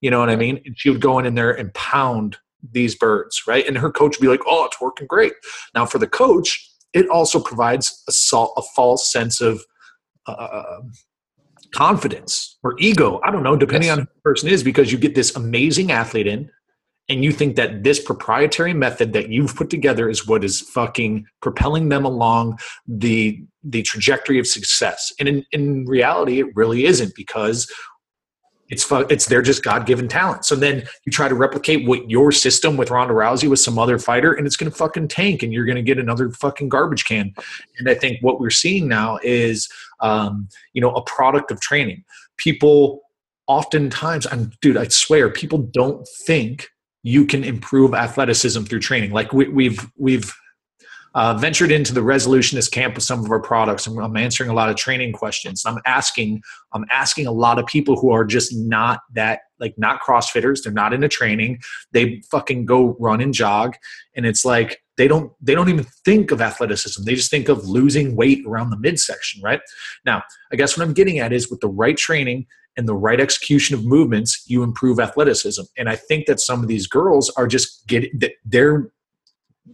You 0.00 0.12
know 0.12 0.20
what 0.20 0.30
I 0.30 0.36
mean? 0.36 0.62
And 0.64 0.78
she 0.78 0.90
would 0.90 1.00
go 1.00 1.18
in 1.18 1.34
there 1.34 1.50
and 1.50 1.74
pound 1.74 2.36
these 2.70 2.94
birds, 2.94 3.42
right? 3.48 3.66
And 3.66 3.76
her 3.76 3.90
coach 3.90 4.16
would 4.16 4.24
be 4.24 4.30
like, 4.30 4.42
"Oh, 4.46 4.66
it's 4.66 4.80
working 4.80 5.08
great." 5.08 5.32
Now 5.74 5.84
for 5.84 5.98
the 5.98 6.06
coach, 6.06 6.64
it 6.92 7.08
also 7.08 7.40
provides 7.40 8.04
a, 8.32 8.36
a 8.36 8.62
false 8.76 9.12
sense 9.12 9.40
of 9.40 9.64
uh, 10.26 10.78
confidence 11.72 12.58
or 12.62 12.74
ego. 12.78 13.20
I 13.24 13.30
don't 13.30 13.42
know, 13.42 13.56
depending 13.56 13.88
yes. 13.88 13.98
on 13.98 14.04
who 14.04 14.06
the 14.14 14.20
person 14.22 14.48
is, 14.48 14.62
because 14.62 14.92
you 14.92 14.98
get 14.98 15.14
this 15.14 15.34
amazing 15.36 15.92
athlete 15.92 16.26
in 16.26 16.50
and 17.08 17.24
you 17.24 17.32
think 17.32 17.56
that 17.56 17.84
this 17.84 18.00
proprietary 18.00 18.74
method 18.74 19.12
that 19.14 19.30
you've 19.30 19.56
put 19.56 19.70
together 19.70 20.08
is 20.08 20.26
what 20.26 20.44
is 20.44 20.60
fucking 20.60 21.26
propelling 21.40 21.88
them 21.88 22.04
along 22.04 22.58
the 22.86 23.42
the 23.64 23.82
trajectory 23.82 24.38
of 24.38 24.46
success. 24.46 25.12
And 25.18 25.28
in, 25.28 25.44
in 25.52 25.84
reality, 25.86 26.40
it 26.40 26.46
really 26.54 26.84
isn't 26.84 27.14
because 27.14 27.70
it's 28.68 28.86
it's 28.90 29.26
they're 29.26 29.42
just 29.42 29.62
God 29.62 29.86
given 29.86 30.08
talent. 30.08 30.44
So 30.44 30.54
then 30.54 30.84
you 31.04 31.12
try 31.12 31.28
to 31.28 31.34
replicate 31.34 31.86
what 31.86 32.10
your 32.10 32.32
system 32.32 32.76
with 32.76 32.90
Ronda 32.90 33.14
Rousey 33.14 33.48
with 33.48 33.60
some 33.60 33.78
other 33.78 33.98
fighter, 33.98 34.32
and 34.32 34.46
it's 34.46 34.56
going 34.56 34.70
to 34.70 34.76
fucking 34.76 35.08
tank, 35.08 35.42
and 35.42 35.52
you're 35.52 35.64
going 35.64 35.76
to 35.76 35.82
get 35.82 35.98
another 35.98 36.30
fucking 36.30 36.68
garbage 36.68 37.04
can. 37.04 37.34
And 37.78 37.88
I 37.88 37.94
think 37.94 38.18
what 38.20 38.40
we're 38.40 38.50
seeing 38.50 38.88
now 38.88 39.18
is, 39.22 39.68
um, 40.00 40.48
you 40.74 40.82
know, 40.82 40.92
a 40.92 41.02
product 41.02 41.50
of 41.50 41.60
training. 41.60 42.04
People 42.36 43.02
oftentimes, 43.46 44.26
I'm 44.30 44.52
dude, 44.60 44.76
I 44.76 44.88
swear, 44.88 45.30
people 45.30 45.58
don't 45.58 46.06
think 46.26 46.68
you 47.02 47.24
can 47.24 47.44
improve 47.44 47.94
athleticism 47.94 48.64
through 48.64 48.80
training. 48.80 49.12
Like 49.12 49.32
we, 49.32 49.48
we've 49.48 49.90
we've 49.96 50.32
uh, 51.18 51.34
ventured 51.34 51.72
into 51.72 51.92
the 51.92 52.00
resolutionist 52.00 52.70
camp 52.70 52.94
with 52.94 53.02
some 53.02 53.24
of 53.24 53.30
our 53.32 53.40
products. 53.40 53.88
I'm, 53.88 53.98
I'm 53.98 54.16
answering 54.16 54.50
a 54.50 54.54
lot 54.54 54.70
of 54.70 54.76
training 54.76 55.12
questions. 55.12 55.64
I'm 55.66 55.80
asking, 55.84 56.42
I'm 56.72 56.84
asking 56.92 57.26
a 57.26 57.32
lot 57.32 57.58
of 57.58 57.66
people 57.66 57.98
who 57.98 58.12
are 58.12 58.24
just 58.24 58.54
not 58.54 59.00
that, 59.14 59.40
like 59.58 59.74
not 59.76 60.00
CrossFitters. 60.00 60.62
They're 60.62 60.72
not 60.72 60.94
into 60.94 61.08
training. 61.08 61.58
They 61.92 62.22
fucking 62.30 62.66
go 62.66 62.96
run 63.00 63.20
and 63.20 63.34
jog, 63.34 63.74
and 64.14 64.26
it's 64.26 64.44
like 64.44 64.78
they 64.96 65.08
don't, 65.08 65.32
they 65.40 65.56
don't 65.56 65.68
even 65.68 65.86
think 66.04 66.30
of 66.30 66.40
athleticism. 66.40 67.02
They 67.02 67.16
just 67.16 67.32
think 67.32 67.48
of 67.48 67.66
losing 67.66 68.14
weight 68.14 68.44
around 68.46 68.70
the 68.70 68.78
midsection, 68.78 69.42
right? 69.42 69.60
Now, 70.06 70.22
I 70.52 70.56
guess 70.56 70.78
what 70.78 70.86
I'm 70.86 70.94
getting 70.94 71.18
at 71.18 71.32
is 71.32 71.50
with 71.50 71.58
the 71.58 71.68
right 71.68 71.96
training 71.96 72.46
and 72.76 72.86
the 72.86 72.94
right 72.94 73.20
execution 73.20 73.74
of 73.74 73.84
movements, 73.84 74.44
you 74.46 74.62
improve 74.62 75.00
athleticism. 75.00 75.62
And 75.76 75.88
I 75.88 75.96
think 75.96 76.26
that 76.26 76.38
some 76.38 76.62
of 76.62 76.68
these 76.68 76.86
girls 76.86 77.28
are 77.36 77.48
just 77.48 77.88
getting, 77.88 78.10
that 78.20 78.34
they're 78.44 78.92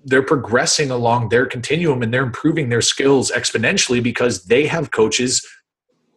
they're 0.05 0.23
progressing 0.23 0.91
along 0.91 1.29
their 1.29 1.47
continuum 1.47 2.03
and 2.03 2.13
they're 2.13 2.25
improving 2.25 2.69
their 2.69 2.81
skills 2.81 3.31
exponentially 3.31 4.03
because 4.03 4.45
they 4.45 4.67
have 4.67 4.91
coaches 4.91 5.47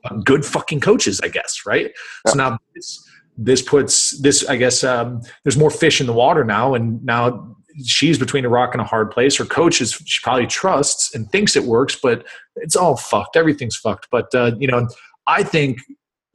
uh, 0.06 0.16
good 0.24 0.46
fucking 0.46 0.80
coaches 0.80 1.20
i 1.24 1.28
guess 1.28 1.62
right? 1.66 1.92
Yeah. 2.26 2.32
so 2.32 2.38
now 2.38 2.58
this, 2.76 3.10
this 3.38 3.62
puts 3.62 4.20
this 4.22 4.48
i 4.48 4.56
guess 4.56 4.84
um, 4.84 5.22
there's 5.44 5.58
more 5.58 5.72
fish 5.72 6.02
in 6.02 6.08
the 6.08 6.14
water 6.14 6.44
now 6.44 6.74
and 6.74 7.04
now 7.04 7.56
she's 7.86 8.18
between 8.18 8.44
a 8.44 8.50
rock 8.50 8.74
and 8.74 8.82
a 8.82 8.84
hard 8.84 9.12
place. 9.12 9.38
Her 9.38 9.46
coach 9.46 9.82
is 9.82 10.02
she 10.06 10.20
probably 10.24 10.48
trusts 10.48 11.14
and 11.14 11.30
thinks 11.32 11.56
it 11.56 11.64
works 11.64 11.96
but 12.02 12.26
it's 12.56 12.76
all 12.76 12.98
fucked. 12.98 13.36
Everything's 13.36 13.76
fucked. 13.76 14.08
But 14.10 14.34
uh, 14.34 14.54
you 14.58 14.68
know 14.68 14.88
i 15.28 15.44
think 15.44 15.80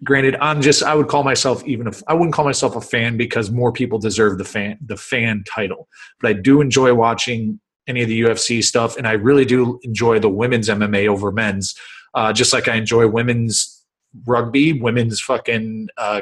granted 0.04 0.36
i'm 0.40 0.60
just 0.60 0.82
i 0.82 0.94
would 0.94 1.08
call 1.08 1.22
myself 1.22 1.64
even 1.64 1.86
if 1.86 2.02
i 2.08 2.14
wouldn't 2.14 2.34
call 2.34 2.44
myself 2.44 2.76
a 2.76 2.80
fan 2.80 3.16
because 3.16 3.50
more 3.50 3.72
people 3.72 3.98
deserve 3.98 4.38
the 4.38 4.44
fan 4.44 4.78
the 4.84 4.96
fan 4.96 5.44
title. 5.48 5.88
But 6.20 6.30
i 6.30 6.32
do 6.32 6.60
enjoy 6.60 6.94
watching 6.94 7.60
any 7.86 8.02
of 8.02 8.08
the 8.08 8.22
ufc 8.22 8.62
stuff 8.64 8.96
and 8.96 9.06
i 9.06 9.12
really 9.12 9.44
do 9.44 9.78
enjoy 9.82 10.18
the 10.18 10.28
women's 10.28 10.68
mma 10.68 11.08
over 11.08 11.32
men's. 11.32 11.74
Uh, 12.14 12.32
just 12.32 12.52
like 12.52 12.68
i 12.68 12.74
enjoy 12.74 13.06
women's 13.06 13.84
rugby 14.26 14.72
women's 14.72 15.20
fucking 15.20 15.88
uh, 15.96 16.20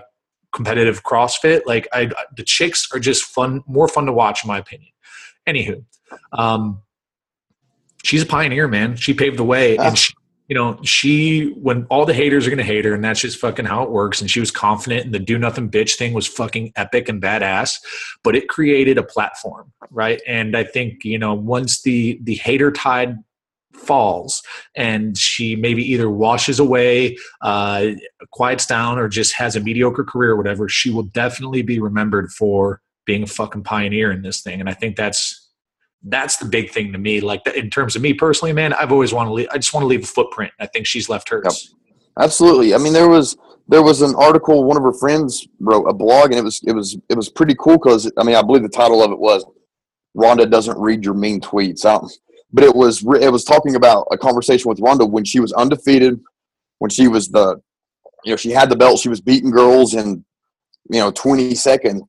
competitive 0.52 1.02
crossfit. 1.02 1.62
Like 1.66 1.88
I, 1.92 2.10
the 2.36 2.44
chicks 2.44 2.88
are 2.92 3.00
just 3.00 3.24
fun 3.24 3.62
more 3.66 3.88
fun 3.88 4.06
to 4.06 4.12
watch 4.12 4.44
in 4.44 4.48
my 4.48 4.58
opinion. 4.58 4.92
Anywho 5.48 5.84
um, 6.32 6.82
she's 8.04 8.22
a 8.22 8.26
pioneer 8.26 8.68
man. 8.68 8.96
She 8.96 9.14
paved 9.14 9.38
the 9.38 9.44
way 9.44 9.76
and 9.76 9.96
she 9.96 10.12
you 10.50 10.56
know, 10.56 10.80
she 10.82 11.50
when 11.50 11.86
all 11.90 12.04
the 12.04 12.12
haters 12.12 12.44
are 12.44 12.50
gonna 12.50 12.64
hate 12.64 12.84
her, 12.84 12.92
and 12.92 13.04
that's 13.04 13.20
just 13.20 13.38
fucking 13.38 13.66
how 13.66 13.84
it 13.84 13.90
works. 13.90 14.20
And 14.20 14.28
she 14.28 14.40
was 14.40 14.50
confident, 14.50 15.04
and 15.04 15.14
the 15.14 15.20
do 15.20 15.38
nothing 15.38 15.70
bitch 15.70 15.94
thing 15.94 16.12
was 16.12 16.26
fucking 16.26 16.72
epic 16.74 17.08
and 17.08 17.22
badass. 17.22 17.78
But 18.24 18.34
it 18.34 18.48
created 18.48 18.98
a 18.98 19.04
platform, 19.04 19.72
right? 19.92 20.20
And 20.26 20.56
I 20.56 20.64
think 20.64 21.04
you 21.04 21.20
know 21.20 21.34
once 21.34 21.82
the 21.82 22.18
the 22.24 22.34
hater 22.34 22.72
tide 22.72 23.16
falls 23.74 24.42
and 24.74 25.16
she 25.16 25.54
maybe 25.54 25.88
either 25.88 26.10
washes 26.10 26.58
away 26.58 27.16
uh, 27.42 27.86
quiets 28.32 28.66
down 28.66 28.98
or 28.98 29.08
just 29.08 29.32
has 29.34 29.54
a 29.54 29.60
mediocre 29.60 30.04
career 30.04 30.32
or 30.32 30.36
whatever 30.36 30.68
she 30.68 30.90
will 30.90 31.04
definitely 31.04 31.62
be 31.62 31.78
remembered 31.78 32.30
for 32.30 32.82
being 33.06 33.22
a 33.22 33.26
fucking 33.26 33.62
pioneer 33.62 34.10
in 34.10 34.20
this 34.20 34.42
thing 34.42 34.60
and 34.60 34.68
i 34.68 34.74
think 34.74 34.96
that's 34.96 35.39
that's 36.02 36.36
the 36.38 36.46
big 36.46 36.70
thing 36.70 36.92
to 36.92 36.98
me. 36.98 37.20
Like 37.20 37.46
in 37.46 37.70
terms 37.70 37.96
of 37.96 38.02
me 38.02 38.14
personally, 38.14 38.52
man, 38.52 38.72
I've 38.72 38.92
always 38.92 39.12
wanted 39.12 39.28
to 39.28 39.34
leave. 39.34 39.48
I 39.52 39.58
just 39.58 39.74
want 39.74 39.82
to 39.84 39.88
leave 39.88 40.04
a 40.04 40.06
footprint. 40.06 40.52
I 40.58 40.66
think 40.66 40.86
she's 40.86 41.08
left 41.08 41.28
hers. 41.28 41.44
Yep. 41.44 42.24
Absolutely. 42.24 42.74
I 42.74 42.78
mean, 42.78 42.92
there 42.92 43.08
was 43.08 43.36
there 43.68 43.82
was 43.82 44.02
an 44.02 44.14
article 44.16 44.64
one 44.64 44.76
of 44.76 44.82
her 44.82 44.92
friends 44.92 45.46
wrote 45.60 45.84
a 45.84 45.94
blog, 45.94 46.30
and 46.30 46.40
it 46.40 46.44
was 46.44 46.60
it 46.66 46.72
was 46.72 46.98
it 47.08 47.16
was 47.16 47.28
pretty 47.28 47.54
cool 47.58 47.74
because 47.74 48.10
I 48.18 48.24
mean, 48.24 48.34
I 48.34 48.42
believe 48.42 48.62
the 48.62 48.68
title 48.68 49.02
of 49.02 49.12
it 49.12 49.18
was 49.18 49.44
"Ronda 50.14 50.46
doesn't 50.46 50.78
read 50.78 51.04
your 51.04 51.14
mean 51.14 51.40
tweets." 51.40 51.84
Um, 51.84 52.08
but 52.52 52.64
it 52.64 52.74
was 52.74 53.04
it 53.20 53.30
was 53.30 53.44
talking 53.44 53.76
about 53.76 54.08
a 54.10 54.18
conversation 54.18 54.68
with 54.68 54.80
Ronda 54.80 55.06
when 55.06 55.24
she 55.24 55.40
was 55.40 55.52
undefeated, 55.52 56.18
when 56.78 56.90
she 56.90 57.08
was 57.08 57.28
the 57.28 57.60
you 58.24 58.32
know 58.32 58.36
she 58.36 58.50
had 58.50 58.70
the 58.70 58.76
belt, 58.76 58.98
she 58.98 59.08
was 59.08 59.20
beating 59.20 59.50
girls 59.50 59.94
in 59.94 60.24
you 60.90 60.98
know 60.98 61.12
20 61.12 61.54
seconds, 61.54 62.02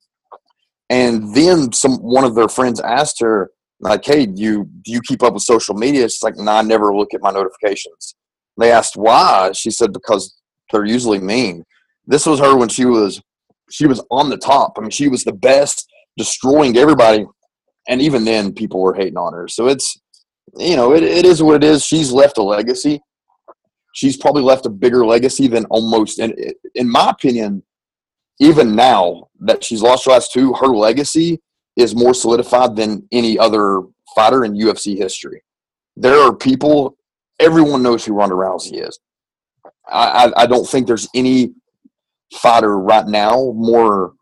and 0.90 1.36
then 1.36 1.72
some 1.74 1.98
one 1.98 2.24
of 2.24 2.36
their 2.36 2.50
friends 2.50 2.80
asked 2.80 3.20
her 3.20 3.52
like, 3.82 4.06
hey, 4.06 4.26
do 4.26 4.42
you 4.42 4.70
do 4.84 4.92
you 4.92 5.02
keep 5.02 5.24
up 5.24 5.34
with 5.34 5.44
social 5.44 5.76
media? 5.76 6.04
She's 6.04 6.24
like, 6.24 6.38
no, 6.38 6.44
nah, 6.44 6.60
I 6.60 6.62
never 6.62 6.96
look 6.96 7.14
at 7.14 7.22
my 7.22 7.32
notifications. 7.32 8.16
They 8.58 8.72
asked 8.72 8.96
why. 8.96 9.52
She 9.54 9.72
said 9.72 9.92
because 9.92 10.40
they're 10.72 10.86
usually 10.86 11.20
mean. 11.20 11.64
This 12.06 12.26
was 12.26 12.40
her 12.40 12.56
when 12.56 12.70
she 12.70 12.86
was 12.86 13.22
she 13.70 13.88
was 13.88 14.04
on 14.12 14.30
the 14.30 14.38
top. 14.38 14.74
I 14.78 14.82
mean, 14.82 14.92
she 14.92 15.08
was 15.08 15.24
the 15.24 15.34
best, 15.34 15.90
destroying 16.18 16.78
everybody, 16.78 17.26
and 17.88 18.02
even 18.02 18.24
then, 18.24 18.54
people 18.54 18.82
were 18.82 18.94
hating 18.94 19.18
on 19.18 19.34
her. 19.34 19.48
So 19.48 19.68
it's 19.68 20.00
you 20.58 20.76
know, 20.76 20.94
it, 20.94 21.04
it 21.04 21.26
is 21.26 21.42
what 21.42 21.56
it 21.56 21.64
is. 21.64 21.84
She's 21.84 22.12
left 22.12 22.38
a 22.38 22.44
legacy. 22.44 23.02
She's 23.94 24.18
probably 24.18 24.44
left 24.44 24.66
a 24.66 24.70
bigger 24.70 25.06
legacy 25.06 25.48
than 25.48 25.66
almost, 25.66 26.20
and 26.20 26.34
in 26.76 26.90
my 26.90 27.10
opinion, 27.10 27.64
even 28.40 28.76
now 28.76 29.28
that 29.40 29.64
she's 29.64 29.82
lost 29.82 30.06
her 30.06 30.12
last 30.12 30.32
two, 30.32 30.54
her 30.54 30.68
legacy 30.68 31.42
is 31.76 31.96
more 31.96 32.14
solidified 32.14 32.76
than 32.76 33.08
any 33.12 33.38
other 33.40 33.82
fighter 34.16 34.44
in 34.44 34.54
UFC 34.54 34.98
history. 34.98 35.42
There 35.96 36.20
are 36.20 36.36
people, 36.36 36.98
everyone 37.40 37.84
knows 37.84 38.06
who 38.06 38.14
Ronda 38.14 38.36
Rousey 38.36 38.88
is. 38.88 39.00
I, 39.88 40.26
I, 40.26 40.44
I 40.44 40.46
don't 40.48 40.68
think 40.68 40.88
there's 40.88 41.08
any 41.16 41.54
fighter 42.34 42.80
right 42.80 43.08
now 43.08 43.54
more, 43.56 44.14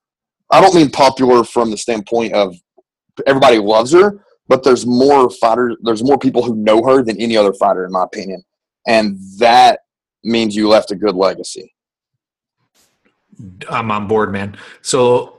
I 0.51 0.61
don't 0.61 0.75
mean 0.75 0.89
popular 0.89 1.43
from 1.43 1.71
the 1.71 1.77
standpoint 1.77 2.33
of 2.33 2.55
everybody 3.27 3.57
loves 3.57 3.91
her, 3.93 4.23
but 4.47 4.63
there's 4.63 4.85
more 4.85 5.29
fighters, 5.29 5.75
there's 5.81 6.03
more 6.03 6.17
people 6.17 6.41
who 6.41 6.55
know 6.55 6.83
her 6.83 7.03
than 7.03 7.19
any 7.21 7.37
other 7.37 7.53
fighter, 7.53 7.85
in 7.85 7.91
my 7.91 8.03
opinion. 8.03 8.43
And 8.87 9.19
that 9.37 9.81
means 10.23 10.55
you 10.55 10.67
left 10.67 10.91
a 10.91 10.95
good 10.95 11.15
legacy. 11.15 11.73
I'm 13.69 13.91
on 13.91 14.07
board, 14.07 14.31
man. 14.31 14.57
So 14.81 15.38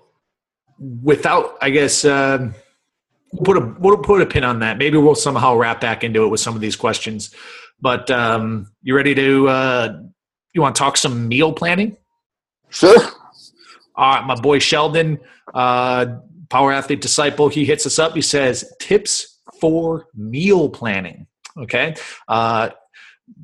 without, 0.80 1.56
I 1.60 1.70
guess, 1.70 2.04
uh, 2.04 2.52
put 3.44 3.56
a 3.56 3.74
we'll 3.78 3.98
put 3.98 4.22
a 4.22 4.26
pin 4.26 4.44
on 4.44 4.60
that. 4.60 4.78
Maybe 4.78 4.98
we'll 4.98 5.14
somehow 5.14 5.56
wrap 5.56 5.80
back 5.80 6.02
into 6.02 6.24
it 6.24 6.28
with 6.28 6.40
some 6.40 6.54
of 6.54 6.60
these 6.60 6.76
questions. 6.76 7.34
But 7.80 8.10
um, 8.10 8.72
you 8.82 8.96
ready 8.96 9.14
to? 9.14 9.48
Uh, 9.48 10.02
you 10.52 10.62
want 10.62 10.74
to 10.74 10.78
talk 10.78 10.96
some 10.96 11.28
meal 11.28 11.52
planning? 11.52 11.96
Sure. 12.70 12.98
All 13.94 14.14
right, 14.14 14.26
my 14.26 14.34
boy 14.34 14.58
Sheldon, 14.58 15.20
uh, 15.54 16.06
power 16.48 16.72
athlete 16.72 17.00
disciple, 17.00 17.48
he 17.48 17.64
hits 17.64 17.86
us 17.86 17.98
up. 17.98 18.14
He 18.14 18.22
says 18.22 18.72
tips 18.80 19.38
for 19.60 20.06
meal 20.14 20.68
planning. 20.68 21.26
Okay, 21.56 21.94
uh, 22.28 22.70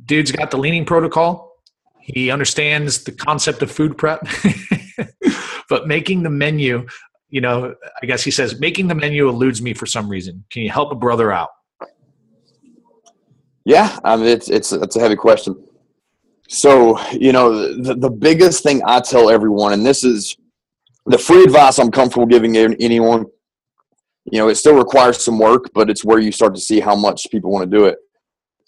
dude's 0.04 0.32
got 0.32 0.50
the 0.50 0.56
leaning 0.56 0.84
protocol. 0.84 1.52
He 2.00 2.30
understands 2.30 3.04
the 3.04 3.12
concept 3.12 3.62
of 3.62 3.70
food 3.70 3.98
prep, 3.98 4.26
but 5.68 5.88
making 5.88 6.22
the 6.22 6.30
menu 6.30 6.86
you 7.28 7.40
know, 7.40 7.74
I 8.02 8.06
guess 8.06 8.22
he 8.22 8.30
says, 8.30 8.60
making 8.60 8.88
the 8.88 8.94
menu 8.94 9.28
eludes 9.28 9.60
me 9.60 9.74
for 9.74 9.86
some 9.86 10.08
reason. 10.08 10.44
Can 10.50 10.62
you 10.62 10.70
help 10.70 10.92
a 10.92 10.94
brother 10.94 11.32
out? 11.32 11.50
Yeah, 13.64 13.98
I 14.04 14.16
mean, 14.16 14.26
it's 14.26 14.48
it's 14.48 14.72
it's 14.72 14.96
a 14.96 15.00
heavy 15.00 15.16
question. 15.16 15.60
So, 16.48 17.00
you 17.10 17.32
know, 17.32 17.74
the, 17.82 17.96
the 17.96 18.10
biggest 18.10 18.62
thing 18.62 18.80
I 18.86 19.00
tell 19.00 19.28
everyone, 19.30 19.72
and 19.72 19.84
this 19.84 20.04
is 20.04 20.36
the 21.06 21.18
free 21.18 21.42
advice 21.42 21.78
I'm 21.78 21.90
comfortable 21.90 22.26
giving 22.26 22.56
anyone, 22.56 23.26
you 24.30 24.38
know, 24.38 24.48
it 24.48 24.54
still 24.54 24.76
requires 24.76 25.24
some 25.24 25.38
work, 25.38 25.70
but 25.74 25.90
it's 25.90 26.04
where 26.04 26.20
you 26.20 26.30
start 26.30 26.54
to 26.54 26.60
see 26.60 26.78
how 26.78 26.94
much 26.94 27.26
people 27.30 27.50
want 27.50 27.68
to 27.68 27.76
do 27.76 27.86
it. 27.86 27.98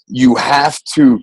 You 0.07 0.35
have 0.35 0.79
to, 0.95 1.21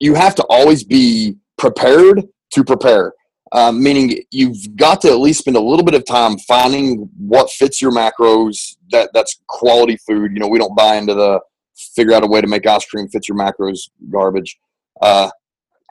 you 0.00 0.14
have 0.14 0.34
to 0.36 0.44
always 0.48 0.84
be 0.84 1.36
prepared 1.58 2.22
to 2.54 2.64
prepare. 2.64 3.12
Um, 3.54 3.82
meaning 3.82 4.18
you've 4.30 4.76
got 4.76 5.02
to 5.02 5.08
at 5.08 5.18
least 5.18 5.40
spend 5.40 5.58
a 5.58 5.60
little 5.60 5.84
bit 5.84 5.94
of 5.94 6.06
time 6.06 6.38
finding 6.38 7.10
what 7.18 7.50
fits 7.50 7.82
your 7.82 7.92
macros 7.92 8.76
that 8.90 9.10
that's 9.12 9.40
quality 9.46 9.98
food. 10.06 10.32
You 10.32 10.40
know 10.40 10.48
we 10.48 10.58
don't 10.58 10.76
buy 10.76 10.96
into 10.96 11.14
the 11.14 11.40
figure 11.94 12.14
out 12.14 12.24
a 12.24 12.26
way 12.26 12.40
to 12.40 12.46
make 12.46 12.66
ice 12.66 12.86
cream 12.86 13.08
fits 13.08 13.28
your 13.28 13.36
macros 13.36 13.90
garbage. 14.10 14.58
Uh, 15.00 15.30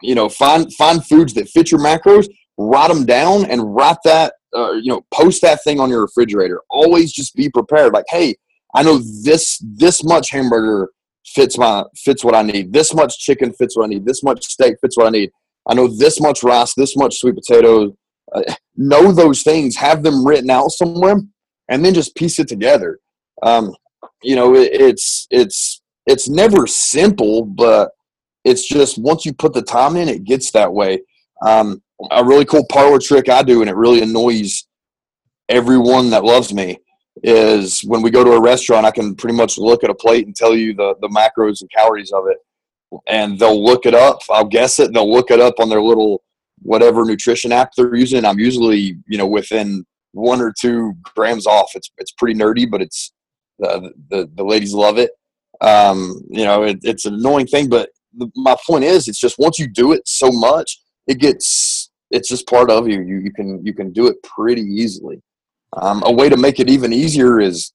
you 0.01 0.15
know 0.15 0.27
find 0.27 0.73
find 0.73 1.05
foods 1.05 1.33
that 1.35 1.49
fit 1.49 1.71
your 1.71 1.79
macros 1.79 2.27
write 2.57 2.89
them 2.89 3.05
down 3.05 3.45
and 3.45 3.75
write 3.75 3.97
that 4.03 4.33
uh, 4.55 4.71
you 4.73 4.89
know 4.89 5.05
post 5.13 5.41
that 5.41 5.63
thing 5.63 5.79
on 5.79 5.89
your 5.89 6.01
refrigerator. 6.01 6.61
Always 6.69 7.11
just 7.11 7.35
be 7.35 7.49
prepared. 7.49 7.93
Like 7.93 8.05
hey 8.09 8.35
i 8.73 8.83
know 8.83 8.99
this 9.23 9.61
this 9.63 10.03
much 10.03 10.31
hamburger 10.31 10.89
fits 11.25 11.57
my 11.57 11.83
fits 11.95 12.23
what 12.23 12.35
i 12.35 12.41
need. 12.41 12.73
This 12.73 12.93
much 12.93 13.19
chicken 13.19 13.53
fits 13.53 13.77
what 13.77 13.85
i 13.85 13.87
need. 13.87 14.05
This 14.05 14.23
much 14.23 14.45
steak 14.45 14.75
fits 14.81 14.97
what 14.97 15.07
i 15.07 15.11
need 15.11 15.31
I 15.67 15.73
know 15.73 15.87
this 15.87 16.19
much 16.19 16.43
rice, 16.43 16.73
this 16.73 16.95
much 16.95 17.19
sweet 17.19 17.35
potato. 17.35 17.95
Uh, 18.33 18.41
know 18.75 19.11
those 19.11 19.43
things, 19.43 19.75
have 19.75 20.03
them 20.03 20.25
written 20.25 20.49
out 20.49 20.69
somewhere, 20.69 21.17
and 21.69 21.85
then 21.85 21.93
just 21.93 22.15
piece 22.15 22.39
it 22.39 22.47
together. 22.47 22.99
Um, 23.43 23.73
you 24.23 24.35
know, 24.35 24.55
it, 24.55 24.69
it's 24.73 25.27
it's 25.29 25.81
it's 26.07 26.29
never 26.29 26.67
simple, 26.67 27.45
but 27.45 27.91
it's 28.43 28.67
just 28.67 28.97
once 28.97 29.25
you 29.25 29.33
put 29.33 29.53
the 29.53 29.61
time 29.61 29.95
in, 29.95 30.09
it 30.09 30.23
gets 30.23 30.51
that 30.51 30.71
way. 30.71 31.01
Um, 31.45 31.81
a 32.09 32.23
really 32.23 32.45
cool 32.45 32.65
parlor 32.71 32.99
trick 32.99 33.29
I 33.29 33.43
do, 33.43 33.61
and 33.61 33.69
it 33.69 33.75
really 33.75 34.01
annoys 34.01 34.67
everyone 35.49 36.09
that 36.11 36.23
loves 36.23 36.53
me, 36.53 36.79
is 37.23 37.81
when 37.81 38.01
we 38.01 38.09
go 38.09 38.23
to 38.23 38.31
a 38.31 38.41
restaurant, 38.41 38.85
I 38.85 38.91
can 38.91 39.15
pretty 39.15 39.35
much 39.35 39.57
look 39.57 39.83
at 39.83 39.89
a 39.89 39.95
plate 39.95 40.25
and 40.25 40.35
tell 40.35 40.55
you 40.55 40.73
the 40.73 40.95
the 41.01 41.09
macros 41.09 41.61
and 41.61 41.69
calories 41.71 42.11
of 42.11 42.25
it 42.27 42.37
and 43.07 43.39
they'll 43.39 43.63
look 43.63 43.85
it 43.85 43.95
up. 43.95 44.19
I'll 44.29 44.45
guess 44.45 44.79
it. 44.79 44.93
They'll 44.93 45.11
look 45.11 45.31
it 45.31 45.39
up 45.39 45.55
on 45.59 45.69
their 45.69 45.81
little 45.81 46.23
whatever 46.61 47.05
nutrition 47.05 47.51
app 47.51 47.71
they're 47.75 47.95
using. 47.95 48.25
I'm 48.25 48.39
usually 48.39 48.97
you 49.07 49.17
know 49.17 49.27
within 49.27 49.85
one 50.13 50.41
or 50.41 50.53
two 50.59 50.93
grams 51.15 51.47
off. 51.47 51.71
It's 51.75 51.91
it's 51.97 52.11
pretty 52.11 52.39
nerdy, 52.39 52.69
but 52.69 52.81
it's 52.81 53.11
uh, 53.63 53.89
the 54.09 54.29
the 54.35 54.43
ladies 54.43 54.73
love 54.73 54.97
it. 54.97 55.11
Um, 55.61 56.21
you 56.29 56.43
know, 56.43 56.63
it, 56.63 56.79
it's 56.83 57.05
an 57.05 57.13
annoying 57.13 57.47
thing, 57.47 57.69
but 57.69 57.89
the, 58.17 58.29
my 58.35 58.55
point 58.65 58.83
is, 58.83 59.07
it's 59.07 59.19
just 59.19 59.37
once 59.37 59.59
you 59.59 59.67
do 59.67 59.93
it 59.93 60.01
so 60.05 60.31
much, 60.31 60.81
it 61.07 61.19
gets 61.19 61.91
it's 62.09 62.29
just 62.29 62.47
part 62.47 62.69
of 62.69 62.87
you. 62.87 63.01
You 63.01 63.19
you 63.19 63.31
can 63.31 63.65
you 63.65 63.73
can 63.73 63.91
do 63.91 64.07
it 64.07 64.21
pretty 64.23 64.63
easily. 64.63 65.21
Um, 65.81 66.03
a 66.05 66.11
way 66.11 66.27
to 66.27 66.37
make 66.37 66.59
it 66.59 66.69
even 66.69 66.91
easier 66.91 67.39
is 67.39 67.71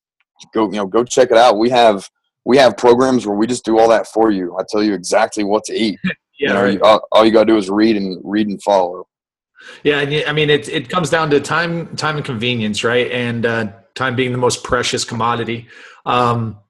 go 0.53 0.67
you 0.67 0.77
know 0.77 0.87
go 0.87 1.05
check 1.05 1.31
it 1.31 1.39
out. 1.39 1.59
We 1.59 1.71
have 1.71 2.09
we 2.47 2.57
have 2.57 2.77
programs 2.77 3.27
where 3.27 3.37
we 3.37 3.47
just 3.47 3.65
do 3.65 3.79
all 3.79 3.89
that 3.89 4.07
for 4.07 4.31
you. 4.31 4.57
I 4.57 4.63
tell 4.69 4.83
you 4.83 4.95
exactly 4.95 5.43
what 5.43 5.65
to 5.65 5.75
eat. 5.75 5.99
yeah, 6.05 6.13
you 6.39 6.49
know, 6.49 6.63
right. 6.63 6.81
all, 6.81 7.09
all, 7.11 7.25
you 7.25 7.33
got 7.33 7.41
to 7.41 7.53
do 7.53 7.57
is 7.59 7.69
read 7.69 7.97
and 7.97 8.21
read 8.25 8.47
and 8.47 8.63
follow. 8.63 9.09
Yeah, 9.83 10.23
I 10.29 10.33
mean, 10.33 10.49
it 10.49 10.69
it 10.69 10.89
comes 10.89 11.11
down 11.11 11.29
to 11.31 11.41
time, 11.41 11.97
time 11.97 12.17
and 12.17 12.25
convenience, 12.25 12.85
right? 12.85 13.11
And 13.11 13.45
uh, 13.45 13.73
time 13.97 14.15
being 14.15 14.31
the 14.31 14.39
most 14.39 14.63
precious 14.63 15.05
commodity. 15.05 15.67
Um, 16.07 16.61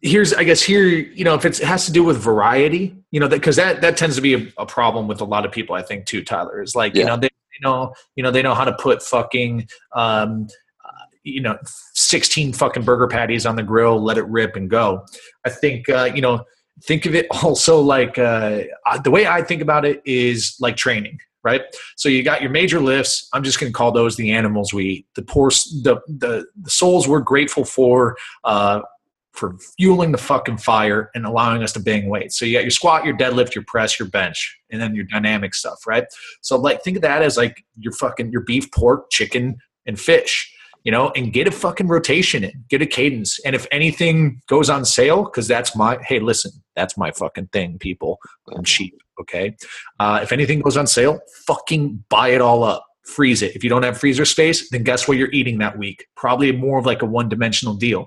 here's, 0.00 0.32
I 0.32 0.44
guess, 0.44 0.62
here, 0.62 0.86
you 0.86 1.24
know, 1.24 1.34
if 1.34 1.44
it 1.44 1.58
has 1.58 1.84
to 1.84 1.92
do 1.92 2.02
with 2.02 2.16
variety, 2.16 2.96
you 3.10 3.20
know, 3.20 3.28
because 3.28 3.56
that, 3.56 3.74
that 3.74 3.80
that 3.82 3.96
tends 3.98 4.16
to 4.16 4.22
be 4.22 4.34
a, 4.34 4.52
a, 4.56 4.64
problem 4.64 5.06
with 5.06 5.20
a 5.20 5.24
lot 5.24 5.44
of 5.44 5.52
people. 5.52 5.74
I 5.74 5.82
think 5.82 6.06
too, 6.06 6.24
Tyler 6.24 6.62
is 6.62 6.74
like, 6.74 6.94
yeah. 6.94 7.00
you 7.00 7.06
know, 7.08 7.16
they 7.18 7.28
you 7.60 7.68
know, 7.68 7.92
you 8.16 8.22
know, 8.22 8.30
they 8.30 8.40
know 8.40 8.54
how 8.54 8.64
to 8.64 8.72
put 8.72 9.02
fucking. 9.02 9.68
Um, 9.94 10.48
you 11.28 11.40
know 11.40 11.58
16 12.08 12.54
fucking 12.54 12.84
burger 12.84 13.06
patties 13.06 13.44
on 13.44 13.56
the 13.56 13.62
grill 13.62 14.02
let 14.02 14.16
it 14.18 14.26
rip 14.26 14.56
and 14.56 14.70
go. 14.70 15.04
I 15.44 15.50
think 15.50 15.88
uh, 15.88 16.10
you 16.14 16.22
know 16.22 16.44
think 16.84 17.06
of 17.06 17.14
it 17.14 17.26
also 17.42 17.80
like 17.80 18.18
uh, 18.18 18.62
the 19.02 19.10
way 19.10 19.26
i 19.26 19.42
think 19.42 19.60
about 19.60 19.84
it 19.84 20.00
is 20.04 20.56
like 20.60 20.76
training 20.76 21.18
right? 21.44 21.62
So 21.96 22.08
you 22.08 22.22
got 22.22 22.42
your 22.42 22.50
major 22.50 22.80
lifts. 22.80 23.28
I'm 23.32 23.44
just 23.44 23.60
going 23.60 23.72
to 23.72 23.76
call 23.76 23.92
those 23.92 24.16
the 24.16 24.32
animals 24.32 24.74
we 24.74 24.84
eat. 24.84 25.06
The 25.14 25.22
poor 25.22 25.50
the, 25.50 26.00
the 26.08 26.46
the 26.60 26.70
souls 26.70 27.08
we're 27.08 27.20
grateful 27.20 27.64
for 27.64 28.16
uh, 28.44 28.80
for 29.32 29.56
fueling 29.78 30.10
the 30.10 30.18
fucking 30.18 30.58
fire 30.58 31.10
and 31.14 31.24
allowing 31.24 31.62
us 31.62 31.72
to 31.72 31.80
bang 31.80 32.08
weights. 32.08 32.38
So 32.38 32.44
you 32.44 32.58
got 32.58 32.64
your 32.64 32.72
squat, 32.72 33.04
your 33.04 33.16
deadlift, 33.16 33.54
your 33.54 33.64
press, 33.66 33.98
your 33.98 34.08
bench, 34.08 34.58
and 34.70 34.80
then 34.80 34.96
your 34.96 35.04
dynamic 35.04 35.54
stuff, 35.54 35.86
right? 35.86 36.04
So 36.40 36.58
like 36.58 36.82
think 36.82 36.96
of 36.96 37.02
that 37.02 37.22
as 37.22 37.36
like 37.36 37.64
your 37.78 37.92
fucking 37.92 38.32
your 38.32 38.42
beef, 38.42 38.70
pork, 38.72 39.10
chicken, 39.10 39.58
and 39.86 39.98
fish, 39.98 40.52
you 40.88 40.92
know, 40.92 41.12
and 41.14 41.34
get 41.34 41.46
a 41.46 41.50
fucking 41.50 41.86
rotation 41.86 42.42
in, 42.42 42.64
get 42.70 42.80
a 42.80 42.86
cadence. 42.86 43.38
And 43.44 43.54
if 43.54 43.66
anything 43.70 44.40
goes 44.48 44.70
on 44.70 44.86
sale, 44.86 45.24
because 45.24 45.46
that's 45.46 45.76
my 45.76 45.98
hey, 46.00 46.18
listen, 46.18 46.50
that's 46.76 46.96
my 46.96 47.10
fucking 47.10 47.48
thing, 47.48 47.78
people. 47.78 48.18
I'm 48.56 48.64
cheap, 48.64 48.94
okay? 49.20 49.54
Uh, 50.00 50.20
if 50.22 50.32
anything 50.32 50.60
goes 50.60 50.78
on 50.78 50.86
sale, 50.86 51.20
fucking 51.46 52.04
buy 52.08 52.28
it 52.28 52.40
all 52.40 52.64
up 52.64 52.86
freeze 53.04 53.42
it. 53.42 53.54
If 53.54 53.62
you 53.62 53.68
don't 53.68 53.82
have 53.82 53.98
freezer 53.98 54.24
space, 54.24 54.70
then 54.70 54.82
guess 54.82 55.06
what 55.06 55.18
you're 55.18 55.30
eating 55.30 55.58
that 55.58 55.76
week? 55.76 56.06
Probably 56.16 56.52
more 56.52 56.78
of 56.78 56.86
like 56.86 57.02
a 57.02 57.06
one 57.06 57.28
dimensional 57.28 57.74
deal. 57.74 58.06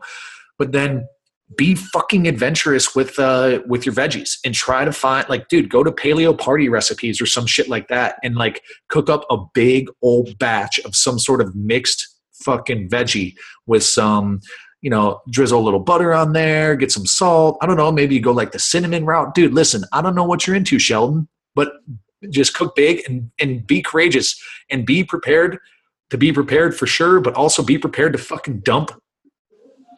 But 0.57 0.71
then 0.71 1.07
be 1.55 1.75
fucking 1.75 2.27
adventurous 2.27 2.95
with 2.95 3.19
uh 3.19 3.61
with 3.67 3.85
your 3.85 3.93
veggies 3.93 4.37
and 4.43 4.55
try 4.55 4.85
to 4.85 4.91
find 4.91 5.27
like 5.27 5.47
dude 5.49 5.69
go 5.69 5.83
to 5.83 5.91
paleo 5.91 6.37
party 6.37 6.69
recipes 6.69 7.19
or 7.21 7.25
some 7.25 7.45
shit 7.45 7.67
like 7.67 7.89
that 7.89 8.15
and 8.23 8.35
like 8.35 8.63
cook 8.87 9.09
up 9.09 9.25
a 9.29 9.37
big 9.53 9.89
old 10.01 10.37
batch 10.39 10.79
of 10.79 10.95
some 10.95 11.19
sort 11.19 11.41
of 11.41 11.53
mixed 11.53 12.10
fucking 12.43 12.89
veggie 12.89 13.35
with 13.65 13.83
some 13.83 14.39
you 14.81 14.89
know 14.89 15.21
drizzle 15.29 15.59
a 15.59 15.63
little 15.63 15.79
butter 15.79 16.13
on 16.13 16.33
there 16.33 16.75
get 16.75 16.91
some 16.91 17.05
salt 17.05 17.57
i 17.61 17.65
don't 17.65 17.77
know 17.77 17.91
maybe 17.91 18.15
you 18.15 18.21
go 18.21 18.31
like 18.31 18.51
the 18.51 18.59
cinnamon 18.59 19.05
route 19.05 19.33
dude 19.33 19.53
listen 19.53 19.83
i 19.93 20.01
don't 20.01 20.15
know 20.15 20.23
what 20.23 20.45
you're 20.45 20.55
into 20.55 20.79
sheldon 20.79 21.27
but 21.55 21.73
just 22.29 22.53
cook 22.53 22.75
big 22.75 23.01
and 23.07 23.31
and 23.39 23.65
be 23.65 23.81
courageous 23.81 24.41
and 24.69 24.85
be 24.85 25.03
prepared 25.03 25.57
to 26.09 26.17
be 26.17 26.31
prepared 26.31 26.75
for 26.75 26.87
sure 26.87 27.19
but 27.19 27.33
also 27.35 27.63
be 27.63 27.77
prepared 27.77 28.11
to 28.11 28.19
fucking 28.19 28.59
dump 28.61 28.91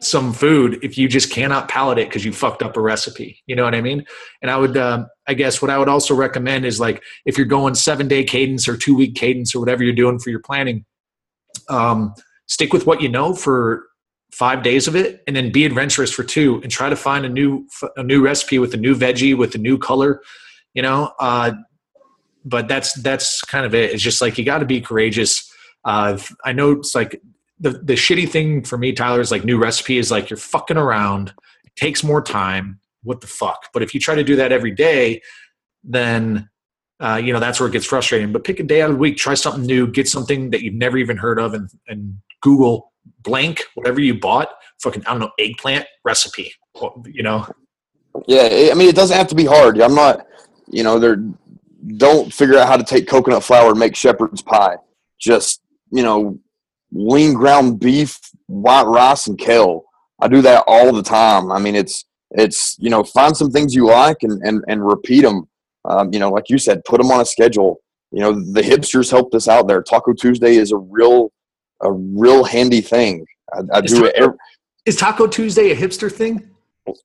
some 0.04 0.32
food 0.32 0.78
if 0.82 0.98
you 0.98 1.08
just 1.08 1.30
cannot 1.30 1.68
palate 1.68 1.98
it 1.98 2.08
because 2.08 2.24
you 2.24 2.32
fucked 2.32 2.62
up 2.62 2.76
a 2.76 2.80
recipe. 2.80 3.42
You 3.46 3.56
know 3.56 3.64
what 3.64 3.74
I 3.74 3.80
mean? 3.80 4.04
And 4.42 4.50
I 4.50 4.56
would, 4.56 4.76
um, 4.76 5.06
I 5.26 5.34
guess, 5.34 5.62
what 5.62 5.70
I 5.70 5.78
would 5.78 5.88
also 5.88 6.14
recommend 6.14 6.66
is 6.66 6.78
like 6.78 7.02
if 7.24 7.38
you're 7.38 7.46
going 7.46 7.74
seven 7.74 8.08
day 8.08 8.24
cadence 8.24 8.68
or 8.68 8.76
two 8.76 8.94
week 8.94 9.14
cadence 9.14 9.54
or 9.54 9.60
whatever 9.60 9.82
you're 9.82 9.94
doing 9.94 10.18
for 10.18 10.30
your 10.30 10.40
planning, 10.40 10.84
um, 11.68 12.14
stick 12.46 12.72
with 12.72 12.86
what 12.86 13.00
you 13.00 13.08
know 13.08 13.34
for 13.34 13.86
five 14.32 14.62
days 14.62 14.88
of 14.88 14.96
it, 14.96 15.22
and 15.26 15.36
then 15.36 15.52
be 15.52 15.64
adventurous 15.64 16.12
for 16.12 16.24
two, 16.24 16.60
and 16.62 16.70
try 16.70 16.88
to 16.88 16.96
find 16.96 17.24
a 17.24 17.28
new 17.28 17.66
a 17.96 18.02
new 18.02 18.22
recipe 18.22 18.58
with 18.58 18.74
a 18.74 18.78
new 18.78 18.94
veggie 18.94 19.36
with 19.36 19.54
a 19.54 19.58
new 19.58 19.78
color. 19.78 20.20
You 20.74 20.82
know, 20.82 21.12
uh, 21.20 21.52
but 22.44 22.68
that's 22.68 22.94
that's 22.94 23.40
kind 23.42 23.64
of 23.64 23.74
it. 23.74 23.92
It's 23.92 24.02
just 24.02 24.20
like 24.20 24.38
you 24.38 24.44
got 24.44 24.58
to 24.58 24.66
be 24.66 24.80
courageous. 24.80 25.50
Uh, 25.84 26.18
I 26.44 26.52
know 26.52 26.72
it's 26.72 26.94
like 26.94 27.20
the 27.58 27.70
the 27.70 27.94
shitty 27.94 28.28
thing 28.28 28.62
for 28.62 28.76
me, 28.76 28.92
Tyler, 28.92 29.20
is 29.20 29.30
like 29.30 29.44
new 29.44 29.58
recipe 29.58 29.98
is 29.98 30.10
like 30.10 30.30
you're 30.30 30.36
fucking 30.36 30.76
around. 30.76 31.32
It 31.64 31.74
takes 31.76 32.04
more 32.04 32.22
time. 32.22 32.80
What 33.02 33.20
the 33.20 33.26
fuck? 33.26 33.68
But 33.72 33.82
if 33.82 33.94
you 33.94 34.00
try 34.00 34.14
to 34.14 34.24
do 34.24 34.36
that 34.36 34.52
every 34.52 34.72
day, 34.72 35.22
then 35.82 36.48
uh, 37.00 37.20
you 37.22 37.32
know 37.32 37.40
that's 37.40 37.60
where 37.60 37.68
it 37.68 37.72
gets 37.72 37.86
frustrating. 37.86 38.32
But 38.32 38.44
pick 38.44 38.60
a 38.60 38.62
day 38.62 38.82
out 38.82 38.90
of 38.90 38.96
the 38.96 39.00
week, 39.00 39.16
try 39.16 39.34
something 39.34 39.64
new, 39.64 39.86
get 39.86 40.08
something 40.08 40.50
that 40.50 40.62
you've 40.62 40.74
never 40.74 40.98
even 40.98 41.16
heard 41.16 41.38
of, 41.38 41.54
and 41.54 41.70
and 41.88 42.18
Google 42.44 42.92
blank 43.22 43.64
whatever 43.74 44.00
you 44.00 44.20
bought. 44.20 44.50
Fucking 44.82 45.04
I 45.06 45.10
don't 45.10 45.20
know 45.20 45.32
eggplant 45.38 45.86
recipe. 46.04 46.52
You 47.06 47.22
know. 47.22 47.48
Yeah, 48.28 48.68
I 48.70 48.74
mean 48.74 48.88
it 48.88 48.94
doesn't 48.94 49.16
have 49.16 49.28
to 49.28 49.34
be 49.34 49.46
hard. 49.46 49.80
I'm 49.80 49.94
not. 49.94 50.26
You 50.68 50.84
know, 50.84 50.98
there. 50.98 51.16
Don't 51.96 52.32
figure 52.32 52.58
out 52.58 52.68
how 52.68 52.76
to 52.76 52.84
take 52.84 53.08
coconut 53.08 53.42
flour 53.42 53.70
and 53.70 53.78
make 53.78 53.96
shepherd's 53.96 54.42
pie. 54.42 54.76
Just 55.18 55.62
you 55.90 56.02
know, 56.02 56.38
lean 56.92 57.34
ground 57.34 57.80
beef, 57.80 58.18
white 58.46 58.86
rice, 58.86 59.26
and 59.26 59.38
kale. 59.38 59.84
I 60.20 60.28
do 60.28 60.40
that 60.42 60.64
all 60.66 60.92
the 60.92 61.02
time. 61.02 61.50
I 61.50 61.58
mean, 61.58 61.74
it's 61.74 62.04
it's 62.30 62.76
you 62.78 62.90
know 62.90 63.04
find 63.04 63.36
some 63.36 63.50
things 63.50 63.74
you 63.74 63.86
like 63.86 64.18
and 64.22 64.40
and 64.42 64.62
and 64.68 64.86
repeat 64.86 65.22
them. 65.22 65.48
Um, 65.86 66.12
you 66.12 66.18
know, 66.18 66.30
like 66.30 66.48
you 66.48 66.58
said, 66.58 66.84
put 66.84 67.00
them 67.00 67.10
on 67.10 67.20
a 67.20 67.26
schedule. 67.26 67.80
You 68.10 68.20
know, 68.20 68.32
the 68.32 68.62
hipsters 68.62 69.10
helped 69.10 69.34
us 69.34 69.48
out 69.48 69.66
there. 69.66 69.82
Taco 69.82 70.12
Tuesday 70.12 70.56
is 70.56 70.72
a 70.72 70.78
real 70.78 71.33
a 71.84 71.92
real 71.92 72.44
handy 72.44 72.80
thing. 72.80 73.26
I, 73.52 73.60
I 73.72 73.80
do 73.80 73.94
Taco, 73.94 74.06
it. 74.06 74.14
Every, 74.16 74.36
is 74.86 74.96
Taco 74.96 75.26
Tuesday 75.26 75.70
a 75.70 75.76
hipster 75.76 76.10
thing? 76.10 76.50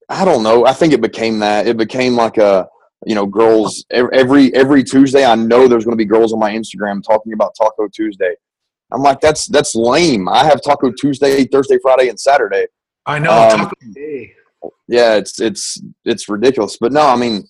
I 0.10 0.26
don't 0.26 0.44
know. 0.44 0.66
I 0.66 0.74
think 0.74 0.94
it 0.94 1.02
became 1.02 1.40
that. 1.40 1.68
It 1.68 1.78
became 1.78 2.16
like 2.16 2.38
a 2.38 2.68
you 3.06 3.16
know 3.16 3.26
girls 3.26 3.86
every 3.92 4.54
every 4.54 4.84
Tuesday. 4.84 5.26
I 5.26 5.36
know 5.36 5.68
there's 5.68 5.86
going 5.86 5.98
to 5.98 6.02
be 6.02 6.06
girls 6.06 6.34
on 6.34 6.40
my 6.40 6.52
Instagram 6.52 7.04
talking 7.04 7.34
about 7.34 7.56
Taco 7.60 7.88
Tuesday. 7.88 8.36
I'm 8.92 9.02
like, 9.02 9.22
that's 9.22 9.46
that's 9.48 9.76
lame. 9.76 10.28
I 10.28 10.44
have 10.46 10.62
Taco 10.62 10.92
Tuesday, 10.92 11.46
Thursday, 11.46 11.78
Friday, 11.82 12.10
and 12.10 12.20
Saturday. 12.20 12.68
I 13.06 13.20
know 13.20 13.32
um, 13.32 13.60
Taco 13.60 13.76
Day. 13.94 14.34
Yeah, 14.88 15.16
it's 15.16 15.40
it's 15.40 15.82
it's 16.06 16.28
ridiculous. 16.28 16.78
But 16.80 16.92
no, 16.92 17.02
I 17.02 17.16
mean, 17.16 17.48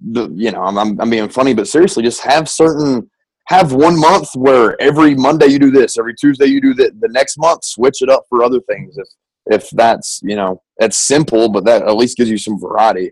the, 0.00 0.28
you 0.34 0.50
know, 0.50 0.62
I'm, 0.62 0.78
I'm 0.78 1.00
I'm 1.00 1.10
being 1.10 1.28
funny, 1.28 1.54
but 1.54 1.68
seriously, 1.68 2.02
just 2.02 2.20
have 2.22 2.48
certain 2.48 3.08
have 3.50 3.72
one 3.72 3.98
month 3.98 4.28
where 4.36 4.80
every 4.80 5.16
Monday 5.16 5.46
you 5.46 5.58
do 5.58 5.72
this, 5.72 5.98
every 5.98 6.14
Tuesday 6.14 6.46
you 6.46 6.60
do 6.60 6.72
that. 6.74 7.00
The 7.00 7.08
next 7.08 7.36
month, 7.36 7.64
switch 7.64 8.00
it 8.00 8.08
up 8.08 8.22
for 8.28 8.44
other 8.44 8.60
things. 8.60 8.96
If 8.96 9.08
if 9.46 9.70
that's 9.70 10.20
you 10.22 10.36
know, 10.36 10.62
it's 10.78 10.96
simple, 10.96 11.48
but 11.48 11.64
that 11.64 11.82
at 11.82 11.96
least 11.96 12.16
gives 12.16 12.30
you 12.30 12.38
some 12.38 12.60
variety. 12.60 13.10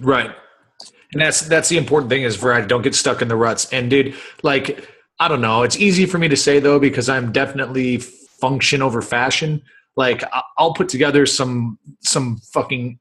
Right. 0.00 0.30
And 1.12 1.20
that's 1.20 1.42
that's 1.42 1.68
the 1.68 1.76
important 1.76 2.08
thing 2.10 2.22
is 2.22 2.36
variety. 2.36 2.66
Don't 2.66 2.82
get 2.82 2.94
stuck 2.94 3.20
in 3.20 3.28
the 3.28 3.36
ruts. 3.36 3.70
And 3.70 3.90
dude, 3.90 4.14
like 4.42 4.88
I 5.20 5.28
don't 5.28 5.42
know. 5.42 5.62
It's 5.62 5.76
easy 5.76 6.06
for 6.06 6.16
me 6.16 6.28
to 6.28 6.36
say 6.36 6.58
though 6.58 6.80
because 6.80 7.10
I'm 7.10 7.30
definitely 7.30 7.98
function 7.98 8.80
over 8.80 9.02
fashion. 9.02 9.62
Like 9.94 10.24
I'll 10.56 10.72
put 10.72 10.88
together 10.88 11.26
some 11.26 11.78
some 12.00 12.38
fucking 12.52 12.98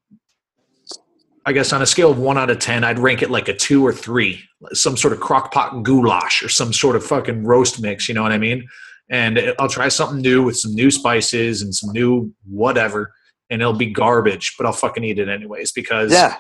I 1.46 1.52
guess 1.52 1.74
on 1.74 1.82
a 1.82 1.86
scale 1.86 2.10
of 2.12 2.20
one 2.20 2.38
out 2.38 2.50
of 2.50 2.60
ten, 2.60 2.84
I'd 2.84 3.00
rank 3.00 3.22
it 3.22 3.30
like 3.30 3.50
a 3.50 3.54
two 3.56 3.86
or 3.86 3.92
three, 3.92 4.42
some 4.72 4.96
sort 4.96 5.14
of 5.14 5.20
crock 5.20 5.52
pot 5.52 5.84
goulash 5.84 6.42
or 6.42 6.50
some 6.50 6.72
sort 6.72 6.96
of 6.96 7.06
fucking 7.06 7.44
roast 7.44 7.82
mix. 7.82 8.08
You 8.08 8.16
know 8.16 8.24
what 8.24 8.32
I 8.32 8.38
mean? 8.38 8.68
And 9.10 9.54
I'll 9.60 9.70
try 9.70 9.90
something 9.90 10.22
new 10.22 10.44
with 10.44 10.58
some 10.58 10.74
new 10.74 10.90
spices 10.90 11.62
and 11.62 11.76
some 11.76 11.92
new 11.92 12.34
whatever, 12.46 13.14
and 13.50 13.62
it'll 13.62 13.74
be 13.74 13.92
garbage, 13.92 14.56
but 14.58 14.66
I'll 14.66 14.74
fucking 14.74 15.04
eat 15.04 15.20
it 15.20 15.28
anyways 15.28 15.74
because 15.74 16.14
yeah, 16.14 16.38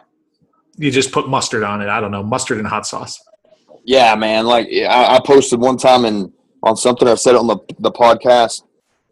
you 0.78 0.89
just 0.89 1.12
put 1.12 1.28
mustard 1.28 1.63
on 1.63 1.82
it. 1.82 1.89
I 1.89 2.00
don't 2.00 2.12
know, 2.12 2.24
mustard 2.24 2.58
and 2.58 2.68
hot 2.68 2.88
sauce. 2.88 3.20
Yeah, 3.84 4.16
man. 4.16 4.46
Like 4.46 4.68
I, 4.68 5.18
I 5.18 5.20
posted 5.26 5.60
one 5.60 5.78
time 5.78 6.06
and 6.06 6.32
on 6.63 6.78
something 6.78 7.08
I 7.08 7.16
said 7.16 7.36
on 7.36 7.48
the 7.48 7.58
the 7.80 7.92
podcast, 7.92 8.63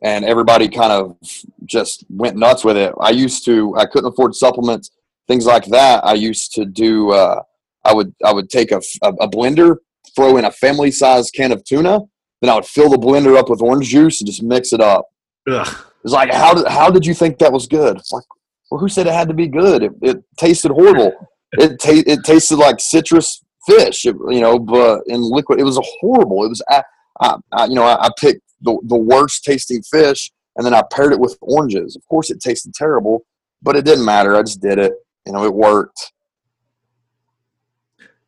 and 0.01 0.23
everybody 0.23 0.69
kind 0.69 0.93
of 0.93 1.17
just 1.65 2.05
went 2.09 2.37
nuts 2.37 2.63
with 2.63 2.77
it. 2.77 2.93
I 3.01 3.09
used 3.09 3.43
to 3.45 3.75
I 3.75 3.85
couldn't 3.85 4.13
afford 4.13 4.35
supplements, 4.35 4.91
things 5.27 5.45
like 5.45 5.65
that. 5.65 6.05
I 6.05 6.13
used 6.13 6.53
to 6.53 6.65
do. 6.65 7.11
Uh, 7.11 7.41
I 7.83 7.93
would 7.93 8.13
I 8.23 8.33
would 8.33 8.49
take 8.49 8.71
a, 8.71 8.81
a, 9.01 9.09
a 9.09 9.29
blender, 9.29 9.77
throw 10.15 10.37
in 10.37 10.45
a 10.45 10.51
family 10.51 10.91
size 10.91 11.31
can 11.31 11.51
of 11.51 11.63
tuna, 11.63 11.99
then 12.41 12.49
I 12.49 12.55
would 12.55 12.65
fill 12.65 12.89
the 12.89 12.97
blender 12.97 13.37
up 13.37 13.49
with 13.49 13.61
orange 13.61 13.89
juice 13.89 14.21
and 14.21 14.27
just 14.27 14.43
mix 14.43 14.73
it 14.73 14.81
up. 14.81 15.07
Ugh. 15.49 15.85
It's 16.03 16.13
like 16.13 16.33
how 16.33 16.53
did 16.53 16.67
how 16.67 16.89
did 16.89 17.05
you 17.05 17.13
think 17.13 17.37
that 17.39 17.53
was 17.53 17.67
good? 17.67 17.97
It's 17.97 18.11
like 18.11 18.23
well, 18.69 18.79
who 18.79 18.87
said 18.87 19.07
it 19.07 19.13
had 19.13 19.27
to 19.27 19.33
be 19.33 19.47
good? 19.47 19.83
It, 19.83 19.91
it 20.01 20.23
tasted 20.37 20.71
horrible. 20.71 21.13
It 21.57 21.81
ta- 21.81 22.03
it 22.07 22.23
tasted 22.23 22.55
like 22.55 22.79
citrus 22.79 23.43
fish, 23.67 24.05
you 24.05 24.39
know, 24.39 24.57
but 24.57 25.01
in 25.07 25.21
liquid, 25.21 25.59
it 25.59 25.65
was 25.65 25.77
a 25.77 25.81
horrible. 25.99 26.45
It 26.45 26.47
was, 26.47 26.61
I, 26.69 26.81
I, 27.19 27.65
you 27.65 27.75
know, 27.75 27.83
I, 27.83 28.05
I 28.05 28.09
picked 28.17 28.41
the, 28.61 28.79
the 28.85 28.97
worst 28.97 29.43
tasting 29.43 29.81
fish 29.83 30.31
and 30.55 30.65
then 30.65 30.73
I 30.73 30.81
paired 30.91 31.11
it 31.11 31.19
with 31.19 31.37
oranges. 31.41 31.97
Of 31.97 32.07
course, 32.07 32.31
it 32.31 32.39
tasted 32.39 32.73
terrible, 32.73 33.25
but 33.61 33.75
it 33.75 33.83
didn't 33.83 34.05
matter. 34.05 34.35
I 34.35 34.43
just 34.43 34.61
did 34.61 34.79
it. 34.79 34.93
You 35.25 35.33
know, 35.33 35.45
it 35.45 35.53
worked. 35.53 36.13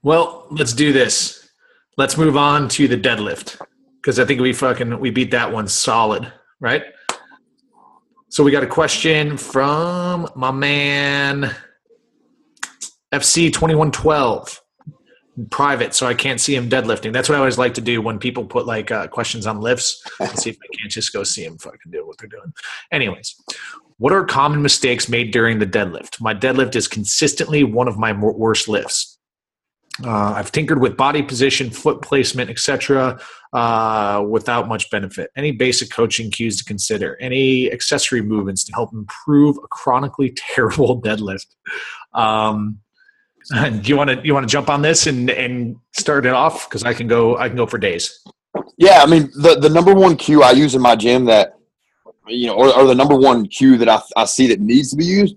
Well, 0.02 0.48
let's 0.52 0.74
do 0.74 0.94
this. 0.94 1.50
Let's 1.98 2.18
move 2.18 2.36
on 2.36 2.68
to 2.70 2.88
the 2.88 2.98
deadlift 2.98 3.62
because 4.02 4.20
I 4.20 4.26
think 4.26 4.42
we 4.42 4.52
fucking 4.52 5.00
we 5.00 5.12
beat 5.12 5.32
that 5.32 5.52
one 5.52 5.68
solid, 5.68 6.32
right? 6.60 6.84
So 8.30 8.44
we 8.44 8.52
got 8.52 8.64
a 8.64 8.68
question 8.68 9.38
from 9.38 10.28
my 10.36 10.52
man 10.52 11.56
FC 13.14 13.54
twenty 13.54 13.76
one 13.76 13.92
twelve 13.92 14.60
private 15.50 15.96
so 15.96 16.06
I 16.06 16.14
can't 16.14 16.40
see 16.40 16.56
him 16.56 16.70
deadlifting. 16.70 17.14
That's 17.14 17.30
what 17.30 17.36
I 17.36 17.40
always 17.40 17.58
like 17.58 17.74
to 17.76 17.82
do 17.82 18.02
when 18.02 18.20
people 18.20 18.46
put 18.46 18.68
like 18.68 18.92
uh, 18.92 19.08
questions 19.08 19.48
on 19.48 19.60
lifts 19.60 20.04
see 20.36 20.52
if 20.52 20.58
I 20.58 20.78
can't 20.78 20.92
just 20.92 21.14
go 21.14 21.24
see 21.24 21.44
him 21.44 21.58
can 21.58 21.92
do 21.92 22.06
what 22.06 22.18
they're 22.18 22.30
doing. 22.30 22.54
Anyways, 22.92 23.36
what 23.98 24.14
are 24.14 24.26
common 24.26 24.62
mistakes 24.62 25.08
made 25.08 25.32
during 25.32 25.60
the 25.60 25.68
deadlift? 25.68 26.20
My 26.22 26.34
deadlift 26.34 26.76
is 26.76 26.88
consistently 26.88 27.64
one 27.64 27.88
of 27.88 27.98
my 27.98 28.12
worst 28.12 28.68
lifts. 28.68 29.18
Uh, 30.04 30.34
I've 30.36 30.52
tinkered 30.52 30.82
with 30.82 30.98
body 30.98 31.22
position, 31.22 31.70
foot 31.70 32.02
placement, 32.02 32.50
etc., 32.50 33.20
uh, 33.54 34.26
without 34.28 34.68
much 34.68 34.90
benefit. 34.90 35.30
Any 35.36 35.52
basic 35.52 35.92
coaching 35.92 36.32
cues 36.32 36.58
to 36.58 36.64
consider? 36.64 37.16
Any 37.22 37.72
accessory 37.72 38.22
movements 38.22 38.64
to 38.64 38.74
help 38.74 38.92
improve 38.92 39.58
a 39.58 39.68
chronically 39.68 40.32
terrible 40.36 41.00
deadlift? 41.00 41.48
Um, 42.14 42.80
do 43.52 43.82
you 43.84 43.98
want 43.98 44.10
to 44.10 44.22
you 44.24 44.34
want 44.34 44.48
to 44.48 44.52
jump 44.52 44.70
on 44.70 44.82
this 44.82 45.06
and 45.06 45.30
and 45.30 45.76
start 45.92 46.26
it 46.26 46.34
off 46.34 46.70
because 46.70 46.84
I 46.84 46.94
can 46.94 47.08
go 47.08 47.38
I 47.38 47.50
can 47.50 47.58
go 47.58 47.66
for 47.66 47.78
days. 47.78 48.24
Yeah, 48.78 49.04
I 49.04 49.06
mean 49.06 49.30
the 49.36 49.60
the 49.60 49.70
number 49.70 49.94
one 49.94 50.16
cue 50.16 50.44
I 50.44 50.52
use 50.52 50.76
in 50.76 50.82
my 50.82 50.96
gym 50.96 51.26
that 51.26 51.58
you 52.28 52.48
know, 52.48 52.54
or, 52.54 52.74
or 52.76 52.88
the 52.88 52.96
number 52.96 53.16
one 53.16 53.48
cue 53.48 53.78
that 53.78 53.90
I, 53.90 54.02
I 54.16 54.26
see 54.26 54.48
that 54.48 54.60
needs 54.60 54.90
to 54.92 54.96
be 54.96 55.06
used 55.06 55.36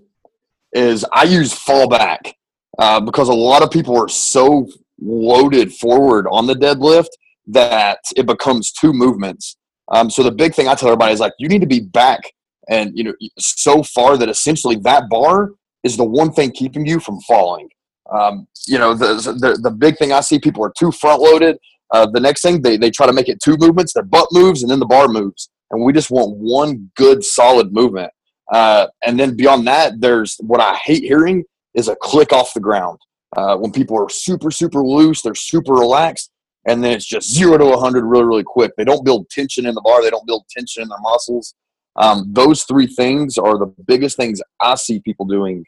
is 0.73 1.05
I 1.13 1.23
use 1.23 1.53
fallback 1.53 2.33
uh, 2.79 2.99
because 2.99 3.29
a 3.29 3.33
lot 3.33 3.63
of 3.63 3.71
people 3.71 3.97
are 3.97 4.07
so 4.07 4.67
loaded 4.99 5.73
forward 5.73 6.27
on 6.31 6.47
the 6.47 6.53
deadlift 6.53 7.09
that 7.47 7.99
it 8.15 8.25
becomes 8.25 8.71
two 8.71 8.93
movements. 8.93 9.57
Um, 9.89 10.09
so 10.09 10.23
the 10.23 10.31
big 10.31 10.53
thing 10.53 10.67
I 10.67 10.75
tell 10.75 10.89
everybody 10.89 11.13
is 11.13 11.19
like 11.19 11.33
you 11.39 11.47
need 11.47 11.61
to 11.61 11.67
be 11.67 11.79
back 11.79 12.21
and 12.69 12.91
you 12.93 13.03
know 13.05 13.13
so 13.37 13.81
far 13.83 14.17
that 14.17 14.29
essentially 14.29 14.75
that 14.83 15.09
bar 15.09 15.51
is 15.83 15.95
the 15.95 16.03
one 16.03 16.33
thing 16.33 16.51
keeping 16.51 16.85
you 16.85 16.99
from 16.99 17.19
falling. 17.21 17.69
Um, 18.11 18.47
you 18.67 18.77
know 18.77 18.93
the, 18.93 19.15
the 19.15 19.59
the 19.61 19.71
big 19.71 19.97
thing 19.97 20.11
I 20.11 20.19
see 20.19 20.39
people 20.39 20.63
are 20.63 20.73
too 20.77 20.91
front 20.91 21.21
loaded. 21.21 21.57
Uh, 21.93 22.05
the 22.11 22.19
next 22.19 22.41
thing 22.41 22.61
they 22.61 22.75
they 22.75 22.91
try 22.91 23.07
to 23.07 23.13
make 23.13 23.29
it 23.29 23.41
two 23.41 23.55
movements. 23.57 23.93
Their 23.93 24.03
butt 24.03 24.27
moves 24.31 24.61
and 24.61 24.69
then 24.69 24.79
the 24.79 24.85
bar 24.85 25.07
moves, 25.07 25.49
and 25.71 25.83
we 25.83 25.93
just 25.93 26.11
want 26.11 26.37
one 26.37 26.89
good 26.95 27.23
solid 27.23 27.73
movement. 27.73 28.11
Uh, 28.51 28.87
and 29.05 29.19
then 29.19 29.35
beyond 29.35 29.67
that, 29.67 29.99
there's 29.99 30.37
what 30.39 30.61
I 30.61 30.75
hate 30.75 31.03
hearing 31.03 31.43
is 31.73 31.87
a 31.87 31.95
click 31.95 32.31
off 32.31 32.53
the 32.53 32.59
ground. 32.59 32.99
Uh, 33.35 33.57
when 33.57 33.71
people 33.71 34.01
are 34.01 34.09
super, 34.09 34.49
super 34.49 34.81
loose, 34.81 35.21
they're 35.21 35.35
super 35.35 35.73
relaxed, 35.73 36.31
and 36.65 36.83
then 36.83 36.93
it's 36.93 37.05
just 37.05 37.29
zero 37.29 37.57
to 37.57 37.65
100 37.65 38.05
really, 38.05 38.23
really 38.23 38.43
quick. 38.43 38.71
They 38.77 38.85
don't 38.85 39.03
build 39.03 39.29
tension 39.29 39.65
in 39.65 39.75
the 39.75 39.81
bar, 39.81 40.01
they 40.01 40.09
don't 40.09 40.25
build 40.25 40.45
tension 40.49 40.83
in 40.83 40.89
their 40.89 40.99
muscles. 41.01 41.53
Um, 41.97 42.29
those 42.31 42.63
three 42.63 42.87
things 42.87 43.37
are 43.37 43.57
the 43.57 43.73
biggest 43.85 44.17
things 44.17 44.41
I 44.61 44.75
see 44.75 44.99
people 44.99 45.25
doing 45.25 45.65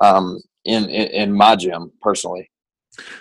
um, 0.00 0.40
in, 0.64 0.84
in, 0.84 1.08
in 1.08 1.32
my 1.32 1.56
gym 1.56 1.92
personally. 2.00 2.48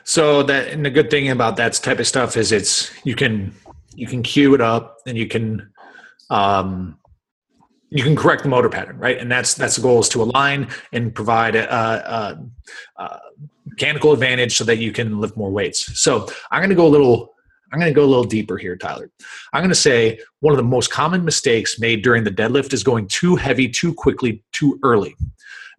So 0.04 0.44
that 0.44 0.68
and 0.68 0.86
the 0.86 0.90
good 0.90 1.10
thing 1.10 1.30
about 1.30 1.56
that 1.58 1.74
type 1.74 2.00
of 2.00 2.08
stuff 2.08 2.36
is 2.36 2.52
it's 2.52 2.92
you 3.06 3.16
can 3.16 3.54
you 3.96 4.06
can 4.06 4.22
cue 4.22 4.54
it 4.54 4.62
up 4.62 4.98
and 5.08 5.18
you 5.18 5.28
can 5.28 5.71
um, 6.32 6.98
you 7.90 8.04
can 8.04 8.16
correct 8.16 8.44
the 8.44 8.50
motor 8.50 8.70
pattern, 8.70 8.98
right? 8.98 9.18
And 9.18 9.30
that's 9.30 9.54
that's 9.54 9.76
the 9.76 9.82
goal 9.82 10.00
is 10.00 10.10
to 10.10 10.24
align 10.24 10.70
and 10.94 11.14
provide 11.14 11.56
a, 11.56 11.76
a, 11.76 12.42
a 12.98 13.20
mechanical 13.66 14.14
advantage 14.14 14.56
so 14.56 14.64
that 14.64 14.78
you 14.78 14.92
can 14.92 15.20
lift 15.20 15.36
more 15.36 15.52
weights. 15.52 16.00
So 16.02 16.28
I'm 16.50 16.62
going 16.62 16.70
to 16.70 16.76
go 16.76 16.88
a 16.88 16.90
little. 16.90 17.34
I'm 17.74 17.80
going 17.80 17.94
to 17.94 17.96
go 17.96 18.04
a 18.04 18.08
little 18.08 18.26
deeper 18.26 18.58
here, 18.58 18.76
Tyler. 18.76 19.10
I'm 19.54 19.62
going 19.62 19.70
to 19.70 19.76
say 19.76 20.20
one 20.42 20.52
of 20.52 20.58
the 20.58 20.64
most 20.64 20.92
common 20.92 21.24
mistakes 21.24 21.80
made 21.80 22.04
during 22.04 22.26
the 22.26 22.32
deadlift 22.32 22.74
is 22.74 22.84
going 22.84 23.08
too 23.08 23.38
heavy, 23.38 23.70
too 23.70 23.94
quickly, 23.94 24.44
too 24.52 24.78
early. 24.84 25.16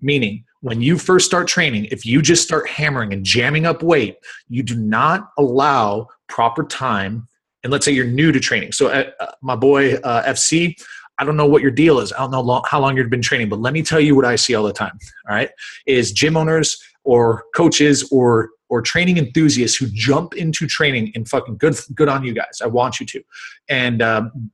Meaning, 0.00 0.42
when 0.60 0.80
you 0.80 0.96
first 0.96 1.26
start 1.26 1.48
training, 1.48 1.86
if 1.90 2.06
you 2.06 2.22
just 2.22 2.44
start 2.44 2.66
hammering 2.66 3.12
and 3.12 3.24
jamming 3.24 3.66
up 3.66 3.82
weight, 3.82 4.16
you 4.48 4.62
do 4.62 4.74
not 4.76 5.30
allow 5.36 6.08
proper 6.28 6.64
time. 6.64 7.28
And 7.62 7.72
let's 7.72 7.85
say 7.85 7.92
you're 7.92 8.07
new 8.07 8.33
to 8.33 8.40
training. 8.40 8.72
So, 8.72 8.88
uh, 8.88 9.11
my 9.40 9.55
boy 9.57 9.94
uh, 9.96 10.25
FC, 10.25 10.75
I 11.18 11.25
don't 11.25 11.37
know 11.37 11.46
what 11.46 11.62
your 11.62 11.70
deal 11.70 12.01
is. 12.01 12.12
I 12.12 12.18
don't 12.18 12.31
know 12.31 12.62
how 12.66 12.81
long 12.81 12.96
you've 12.96 13.11
been 13.11 13.22
training, 13.22 13.48
but 13.48 13.61
let 13.61 13.72
me 13.72 13.83
tell 13.83 14.01
you 14.01 14.16
what 14.16 14.25
I 14.25 14.37
see 14.37 14.55
all 14.55 14.64
the 14.64 14.72
time. 14.72 14.98
All 15.29 15.37
right, 15.37 15.51
is 15.87 16.12
gym 16.12 16.37
owners 16.37 16.83
or 17.05 17.44
coaches 17.55 18.09
or 18.11 18.51
or 18.68 18.81
training 18.81 19.18
enthusiasts 19.18 19.77
who 19.77 19.87
jump 19.92 20.35
into 20.35 20.66
training 20.66 21.12
and 21.14 21.29
fucking 21.29 21.59
good 21.59 21.79
good 21.94 22.09
on 22.09 22.25
you 22.25 22.35
guys. 22.35 22.61
I 22.62 22.66
want 22.66 22.98
you 23.01 23.07
to, 23.07 23.22
and 23.68 24.03
um, 24.03 24.51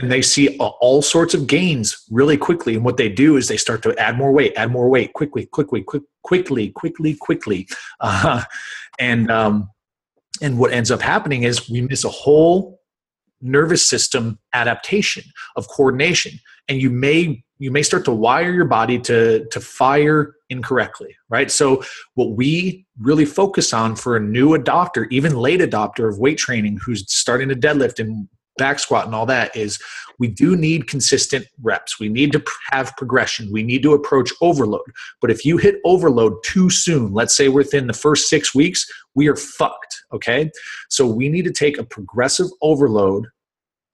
and 0.00 0.10
they 0.10 0.22
see 0.22 0.56
all 0.58 1.02
sorts 1.02 1.34
of 1.34 1.46
gains 1.46 2.04
really 2.10 2.36
quickly. 2.36 2.74
And 2.74 2.84
what 2.84 2.96
they 2.96 3.08
do 3.08 3.36
is 3.36 3.48
they 3.48 3.56
start 3.56 3.82
to 3.84 3.96
add 3.98 4.16
more 4.16 4.32
weight, 4.32 4.52
add 4.56 4.70
more 4.70 4.88
weight 4.88 5.12
quickly, 5.14 5.46
quickly, 5.46 5.82
quick, 5.82 6.02
quickly, 6.22 6.70
quickly, 6.70 7.14
quickly, 7.14 7.66
uh, 8.00 8.42
and 8.98 9.30
um, 9.30 9.70
and 10.42 10.58
what 10.58 10.72
ends 10.72 10.90
up 10.90 11.00
happening 11.00 11.42
is 11.42 11.68
we 11.68 11.80
miss 11.80 12.04
a 12.04 12.10
whole 12.10 12.80
nervous 13.40 13.86
system 13.88 14.38
adaptation 14.52 15.24
of 15.56 15.68
coordination. 15.68 16.38
And 16.68 16.80
you 16.80 16.90
may 16.90 17.42
you 17.58 17.70
may 17.70 17.82
start 17.82 18.04
to 18.04 18.12
wire 18.12 18.52
your 18.52 18.64
body 18.64 18.98
to 19.00 19.46
to 19.50 19.60
fire 19.60 20.34
incorrectly 20.48 21.16
right? 21.28 21.50
So 21.50 21.82
what 22.14 22.36
we 22.36 22.86
really 23.00 23.24
focus 23.24 23.72
on 23.72 23.96
for 23.96 24.16
a 24.16 24.20
new 24.20 24.50
adopter 24.50 25.06
even 25.10 25.36
late 25.36 25.60
adopter 25.60 26.08
of 26.08 26.18
weight 26.18 26.38
training 26.38 26.78
who's 26.84 27.10
starting 27.12 27.48
to 27.48 27.56
deadlift 27.56 27.98
and 27.98 28.28
back 28.58 28.78
squat 28.78 29.06
and 29.06 29.14
all 29.14 29.26
that 29.26 29.54
is 29.56 29.78
we 30.18 30.28
do 30.28 30.56
need 30.56 30.88
consistent 30.88 31.46
reps. 31.62 32.00
We 32.00 32.08
need 32.08 32.32
to 32.32 32.42
have 32.70 32.96
progression. 32.96 33.50
We 33.52 33.62
need 33.62 33.82
to 33.82 33.92
approach 33.92 34.32
overload. 34.40 34.86
But 35.20 35.30
if 35.30 35.44
you 35.44 35.56
hit 35.58 35.76
overload 35.84 36.34
too 36.44 36.70
soon, 36.70 37.12
let's 37.12 37.36
say 37.36 37.48
within 37.48 37.86
the 37.86 37.92
first 37.92 38.28
six 38.28 38.54
weeks, 38.54 38.86
we 39.14 39.28
are 39.28 39.36
fucked. 39.36 39.94
Okay. 40.12 40.50
So 40.88 41.06
we 41.06 41.28
need 41.28 41.44
to 41.44 41.52
take 41.52 41.78
a 41.78 41.84
progressive 41.84 42.48
overload 42.62 43.26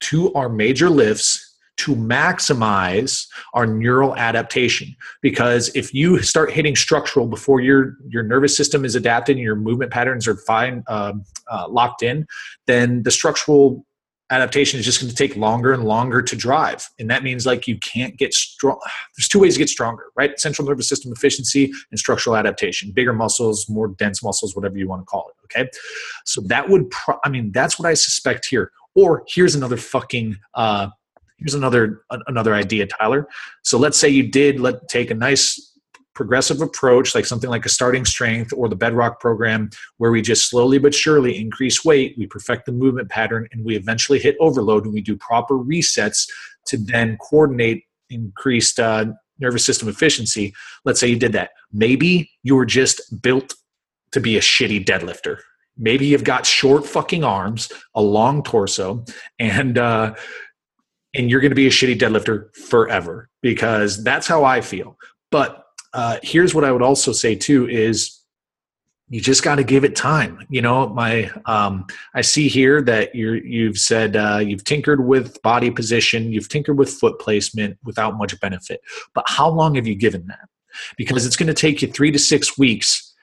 to 0.00 0.32
our 0.34 0.48
major 0.48 0.90
lifts 0.90 1.48
to 1.78 1.96
maximize 1.96 3.26
our 3.54 3.66
neural 3.66 4.14
adaptation 4.16 4.94
because 5.22 5.70
if 5.74 5.94
you 5.94 6.20
start 6.22 6.52
hitting 6.52 6.76
structural 6.76 7.26
before 7.26 7.60
your 7.60 7.96
your 8.08 8.22
nervous 8.22 8.54
system 8.54 8.84
is 8.84 8.94
adapted 8.94 9.36
and 9.36 9.42
your 9.42 9.56
movement 9.56 9.90
patterns 9.90 10.28
are 10.28 10.36
fine 10.36 10.84
uh, 10.88 11.14
uh, 11.50 11.66
locked 11.68 12.02
in 12.02 12.26
then 12.66 13.02
the 13.04 13.10
structural 13.10 13.86
adaptation 14.30 14.80
is 14.80 14.86
just 14.86 15.00
going 15.00 15.10
to 15.10 15.16
take 15.16 15.36
longer 15.36 15.72
and 15.72 15.84
longer 15.84 16.22
to 16.22 16.34
drive. 16.34 16.88
And 16.98 17.10
that 17.10 17.22
means 17.22 17.44
like 17.44 17.66
you 17.66 17.78
can't 17.78 18.16
get 18.16 18.32
strong 18.32 18.78
there's 19.16 19.28
two 19.28 19.38
ways 19.38 19.54
to 19.54 19.58
get 19.58 19.68
stronger 19.68 20.04
right? 20.16 20.38
Central 20.38 20.66
nervous 20.66 20.88
system 20.88 21.12
efficiency 21.12 21.72
and 21.90 21.98
structural 21.98 22.36
adaptation 22.36 22.92
bigger 22.92 23.12
muscles 23.12 23.68
more 23.68 23.88
dense 23.88 24.22
muscles 24.22 24.56
whatever 24.56 24.78
you 24.78 24.88
want 24.88 25.02
to 25.02 25.06
call 25.06 25.28
it 25.28 25.44
okay? 25.44 25.70
So 26.24 26.40
that 26.42 26.68
would 26.68 26.90
pro- 26.90 27.18
i 27.24 27.28
mean 27.28 27.52
that's 27.52 27.78
what 27.78 27.88
i 27.88 27.94
suspect 27.94 28.46
here. 28.46 28.72
Or 28.94 29.24
here's 29.28 29.54
another 29.54 29.76
fucking 29.76 30.36
uh 30.54 30.88
here's 31.38 31.54
another 31.54 32.02
another 32.26 32.54
idea 32.54 32.86
tyler. 32.86 33.28
So 33.62 33.78
let's 33.78 33.98
say 33.98 34.08
you 34.08 34.30
did 34.30 34.60
let 34.60 34.88
take 34.88 35.10
a 35.10 35.14
nice 35.14 35.71
progressive 36.14 36.60
approach, 36.60 37.14
like 37.14 37.26
something 37.26 37.50
like 37.50 37.64
a 37.64 37.70
starting 37.70 38.04
strength 38.04 38.52
or 38.56 38.68
the 38.68 38.76
bedrock 38.76 39.20
program, 39.20 39.70
where 39.96 40.10
we 40.10 40.22
just 40.22 40.48
slowly 40.48 40.78
but 40.78 40.94
surely 40.94 41.38
increase 41.38 41.84
weight, 41.84 42.14
we 42.18 42.26
perfect 42.26 42.66
the 42.66 42.72
movement 42.72 43.08
pattern, 43.08 43.48
and 43.52 43.64
we 43.64 43.76
eventually 43.76 44.18
hit 44.18 44.36
overload 44.40 44.84
and 44.84 44.94
we 44.94 45.00
do 45.00 45.16
proper 45.16 45.54
resets 45.54 46.28
to 46.66 46.76
then 46.76 47.16
coordinate 47.18 47.84
increased 48.10 48.78
uh, 48.78 49.06
nervous 49.38 49.64
system 49.64 49.88
efficiency. 49.88 50.54
Let's 50.84 51.00
say 51.00 51.08
you 51.08 51.18
did 51.18 51.32
that. 51.32 51.50
Maybe 51.72 52.30
you 52.42 52.54
were 52.54 52.66
just 52.66 53.22
built 53.22 53.54
to 54.12 54.20
be 54.20 54.36
a 54.36 54.40
shitty 54.40 54.84
deadlifter. 54.84 55.38
Maybe 55.78 56.06
you've 56.06 56.24
got 56.24 56.44
short 56.44 56.86
fucking 56.86 57.24
arms, 57.24 57.72
a 57.94 58.02
long 58.02 58.42
torso, 58.42 59.04
and 59.38 59.78
uh, 59.78 60.14
and 61.14 61.30
you're 61.30 61.40
going 61.40 61.50
to 61.50 61.56
be 61.56 61.66
a 61.66 61.70
shitty 61.70 61.98
deadlifter 61.98 62.54
forever 62.54 63.30
because 63.40 64.02
that's 64.04 64.26
how 64.26 64.44
I 64.44 64.60
feel. 64.60 64.96
But 65.30 65.61
uh, 65.92 66.18
here's 66.22 66.54
what 66.54 66.64
I 66.64 66.72
would 66.72 66.82
also 66.82 67.12
say 67.12 67.34
too 67.34 67.68
is 67.68 68.18
you 69.08 69.20
just 69.20 69.42
got 69.42 69.56
to 69.56 69.64
give 69.64 69.84
it 69.84 69.94
time. 69.94 70.46
You 70.48 70.62
know, 70.62 70.88
my 70.88 71.30
um, 71.44 71.86
I 72.14 72.22
see 72.22 72.48
here 72.48 72.80
that 72.82 73.14
you 73.14 73.32
you've 73.34 73.78
said 73.78 74.16
uh, 74.16 74.38
you've 74.38 74.64
tinkered 74.64 75.06
with 75.06 75.40
body 75.42 75.70
position, 75.70 76.32
you've 76.32 76.48
tinkered 76.48 76.78
with 76.78 76.90
foot 76.90 77.20
placement 77.20 77.78
without 77.84 78.16
much 78.16 78.38
benefit. 78.40 78.80
But 79.14 79.24
how 79.28 79.50
long 79.50 79.74
have 79.74 79.86
you 79.86 79.94
given 79.94 80.26
that? 80.28 80.48
Because 80.96 81.26
it's 81.26 81.36
going 81.36 81.48
to 81.48 81.54
take 81.54 81.82
you 81.82 81.88
three 81.88 82.10
to 82.10 82.18
six 82.18 82.56
weeks 82.56 83.14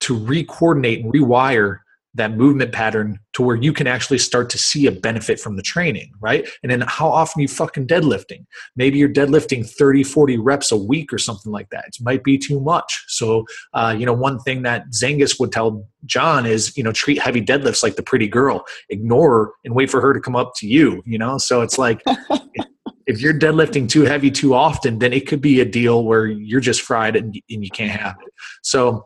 to 0.00 0.14
re-coordinate 0.14 1.04
and 1.04 1.12
rewire 1.12 1.80
that 2.14 2.36
movement 2.36 2.72
pattern 2.72 3.18
to 3.32 3.42
where 3.42 3.56
you 3.56 3.72
can 3.72 3.86
actually 3.86 4.18
start 4.18 4.48
to 4.50 4.58
see 4.58 4.86
a 4.86 4.92
benefit 4.92 5.40
from 5.40 5.56
the 5.56 5.62
training, 5.62 6.12
right? 6.20 6.48
And 6.62 6.70
then 6.70 6.82
how 6.86 7.08
often 7.08 7.42
you 7.42 7.48
fucking 7.48 7.88
deadlifting? 7.88 8.46
Maybe 8.76 8.98
you're 8.98 9.08
deadlifting 9.08 9.68
30, 9.68 10.04
40 10.04 10.38
reps 10.38 10.70
a 10.70 10.76
week 10.76 11.12
or 11.12 11.18
something 11.18 11.50
like 11.50 11.70
that. 11.70 11.86
It 11.88 11.96
might 12.00 12.22
be 12.22 12.38
too 12.38 12.60
much. 12.60 13.04
So, 13.08 13.44
uh, 13.72 13.94
you 13.98 14.06
know, 14.06 14.12
one 14.12 14.38
thing 14.40 14.62
that 14.62 14.90
Zangus 14.90 15.40
would 15.40 15.50
tell 15.50 15.86
John 16.06 16.46
is, 16.46 16.76
you 16.76 16.84
know, 16.84 16.92
treat 16.92 17.20
heavy 17.20 17.40
deadlifts 17.40 17.82
like 17.82 17.96
the 17.96 18.02
pretty 18.02 18.28
girl, 18.28 18.64
ignore 18.90 19.30
her 19.30 19.52
and 19.64 19.74
wait 19.74 19.90
for 19.90 20.00
her 20.00 20.14
to 20.14 20.20
come 20.20 20.36
up 20.36 20.52
to 20.56 20.68
you, 20.68 21.02
you 21.04 21.18
know? 21.18 21.38
So 21.38 21.62
it's 21.62 21.78
like, 21.78 22.00
if 23.06 23.20
you're 23.20 23.34
deadlifting 23.34 23.88
too 23.88 24.02
heavy 24.02 24.30
too 24.30 24.54
often, 24.54 25.00
then 25.00 25.12
it 25.12 25.26
could 25.26 25.40
be 25.40 25.60
a 25.60 25.64
deal 25.64 26.04
where 26.04 26.26
you're 26.26 26.60
just 26.60 26.82
fried 26.82 27.16
and, 27.16 27.34
and 27.50 27.64
you 27.64 27.70
can't 27.70 28.00
have 28.00 28.16
it. 28.24 28.32
So, 28.62 29.04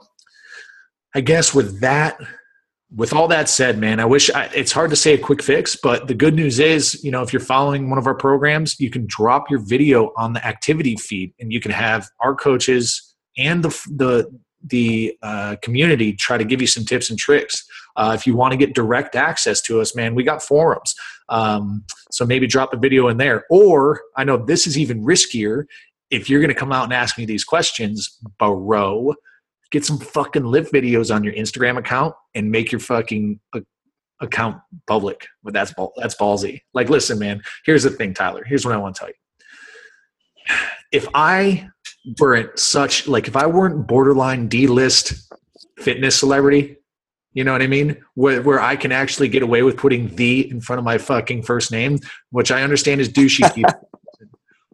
I 1.14 1.20
guess 1.20 1.54
with 1.54 1.80
that, 1.80 2.18
with 2.94 3.12
all 3.12 3.28
that 3.28 3.48
said, 3.48 3.78
man, 3.78 4.00
I 4.00 4.06
wish 4.06 4.30
I, 4.30 4.44
it's 4.54 4.72
hard 4.72 4.90
to 4.90 4.96
say 4.96 5.12
a 5.14 5.18
quick 5.18 5.42
fix, 5.42 5.76
but 5.76 6.08
the 6.08 6.14
good 6.14 6.34
news 6.34 6.58
is, 6.58 7.02
you 7.04 7.10
know, 7.10 7.22
if 7.22 7.32
you're 7.32 7.40
following 7.40 7.90
one 7.90 7.98
of 7.98 8.06
our 8.06 8.14
programs, 8.14 8.80
you 8.80 8.90
can 8.90 9.04
drop 9.06 9.50
your 9.50 9.60
video 9.60 10.12
on 10.16 10.32
the 10.32 10.44
activity 10.46 10.96
feed, 10.96 11.34
and 11.38 11.52
you 11.52 11.60
can 11.60 11.70
have 11.70 12.08
our 12.20 12.34
coaches 12.34 13.14
and 13.36 13.62
the 13.62 13.68
the 13.94 14.40
the 14.64 15.16
uh, 15.22 15.56
community 15.62 16.12
try 16.12 16.36
to 16.36 16.44
give 16.44 16.60
you 16.60 16.66
some 16.66 16.84
tips 16.84 17.10
and 17.10 17.18
tricks. 17.18 17.64
Uh, 17.96 18.12
if 18.18 18.26
you 18.26 18.34
want 18.34 18.52
to 18.52 18.56
get 18.56 18.74
direct 18.74 19.14
access 19.14 19.60
to 19.60 19.80
us, 19.80 19.94
man, 19.94 20.14
we 20.14 20.24
got 20.24 20.42
forums. 20.42 20.94
Um, 21.28 21.84
so 22.10 22.24
maybe 22.24 22.46
drop 22.46 22.72
a 22.72 22.76
video 22.76 23.08
in 23.08 23.18
there. 23.18 23.44
Or 23.50 24.00
I 24.16 24.24
know 24.24 24.36
this 24.36 24.66
is 24.66 24.78
even 24.78 25.04
riskier. 25.04 25.64
If 26.10 26.28
you're 26.28 26.40
going 26.40 26.48
to 26.48 26.58
come 26.58 26.72
out 26.72 26.84
and 26.84 26.92
ask 26.92 27.18
me 27.18 27.24
these 27.24 27.44
questions, 27.44 28.18
bro, 28.38 29.14
get 29.70 29.84
some 29.84 29.98
fucking 29.98 30.44
live 30.44 30.70
videos 30.70 31.14
on 31.14 31.24
your 31.24 31.34
Instagram 31.34 31.78
account 31.78 32.14
and 32.34 32.50
make 32.50 32.72
your 32.72 32.80
fucking 32.80 33.40
uh, 33.54 33.60
account 34.20 34.60
public. 34.86 35.26
But 35.42 35.52
that's 35.52 35.74
that's 35.96 36.14
ballsy. 36.16 36.62
Like, 36.74 36.88
listen, 36.88 37.18
man. 37.18 37.42
Here's 37.64 37.82
the 37.82 37.90
thing, 37.90 38.14
Tyler. 38.14 38.44
Here's 38.44 38.64
what 38.64 38.74
I 38.74 38.78
want 38.78 38.96
to 38.96 39.00
tell 39.00 39.08
you. 39.08 40.56
if 40.92 41.06
I 41.14 41.68
weren't 42.20 42.58
such 42.58 43.06
like 43.06 43.28
if 43.28 43.36
I 43.36 43.46
weren't 43.46 43.86
borderline 43.86 44.48
D 44.48 44.66
list 44.66 45.32
fitness 45.78 46.16
celebrity, 46.16 46.76
you 47.32 47.44
know 47.44 47.52
what 47.52 47.62
I 47.62 47.66
mean? 47.66 47.96
Where 48.14 48.42
where 48.42 48.60
I 48.60 48.76
can 48.76 48.92
actually 48.92 49.28
get 49.28 49.42
away 49.42 49.62
with 49.62 49.76
putting 49.76 50.14
the 50.16 50.50
in 50.50 50.60
front 50.60 50.78
of 50.78 50.84
my 50.84 50.98
fucking 50.98 51.42
first 51.42 51.70
name, 51.70 51.98
which 52.30 52.50
I 52.50 52.62
understand 52.62 53.00
is 53.00 53.08
douchey. 53.08 53.62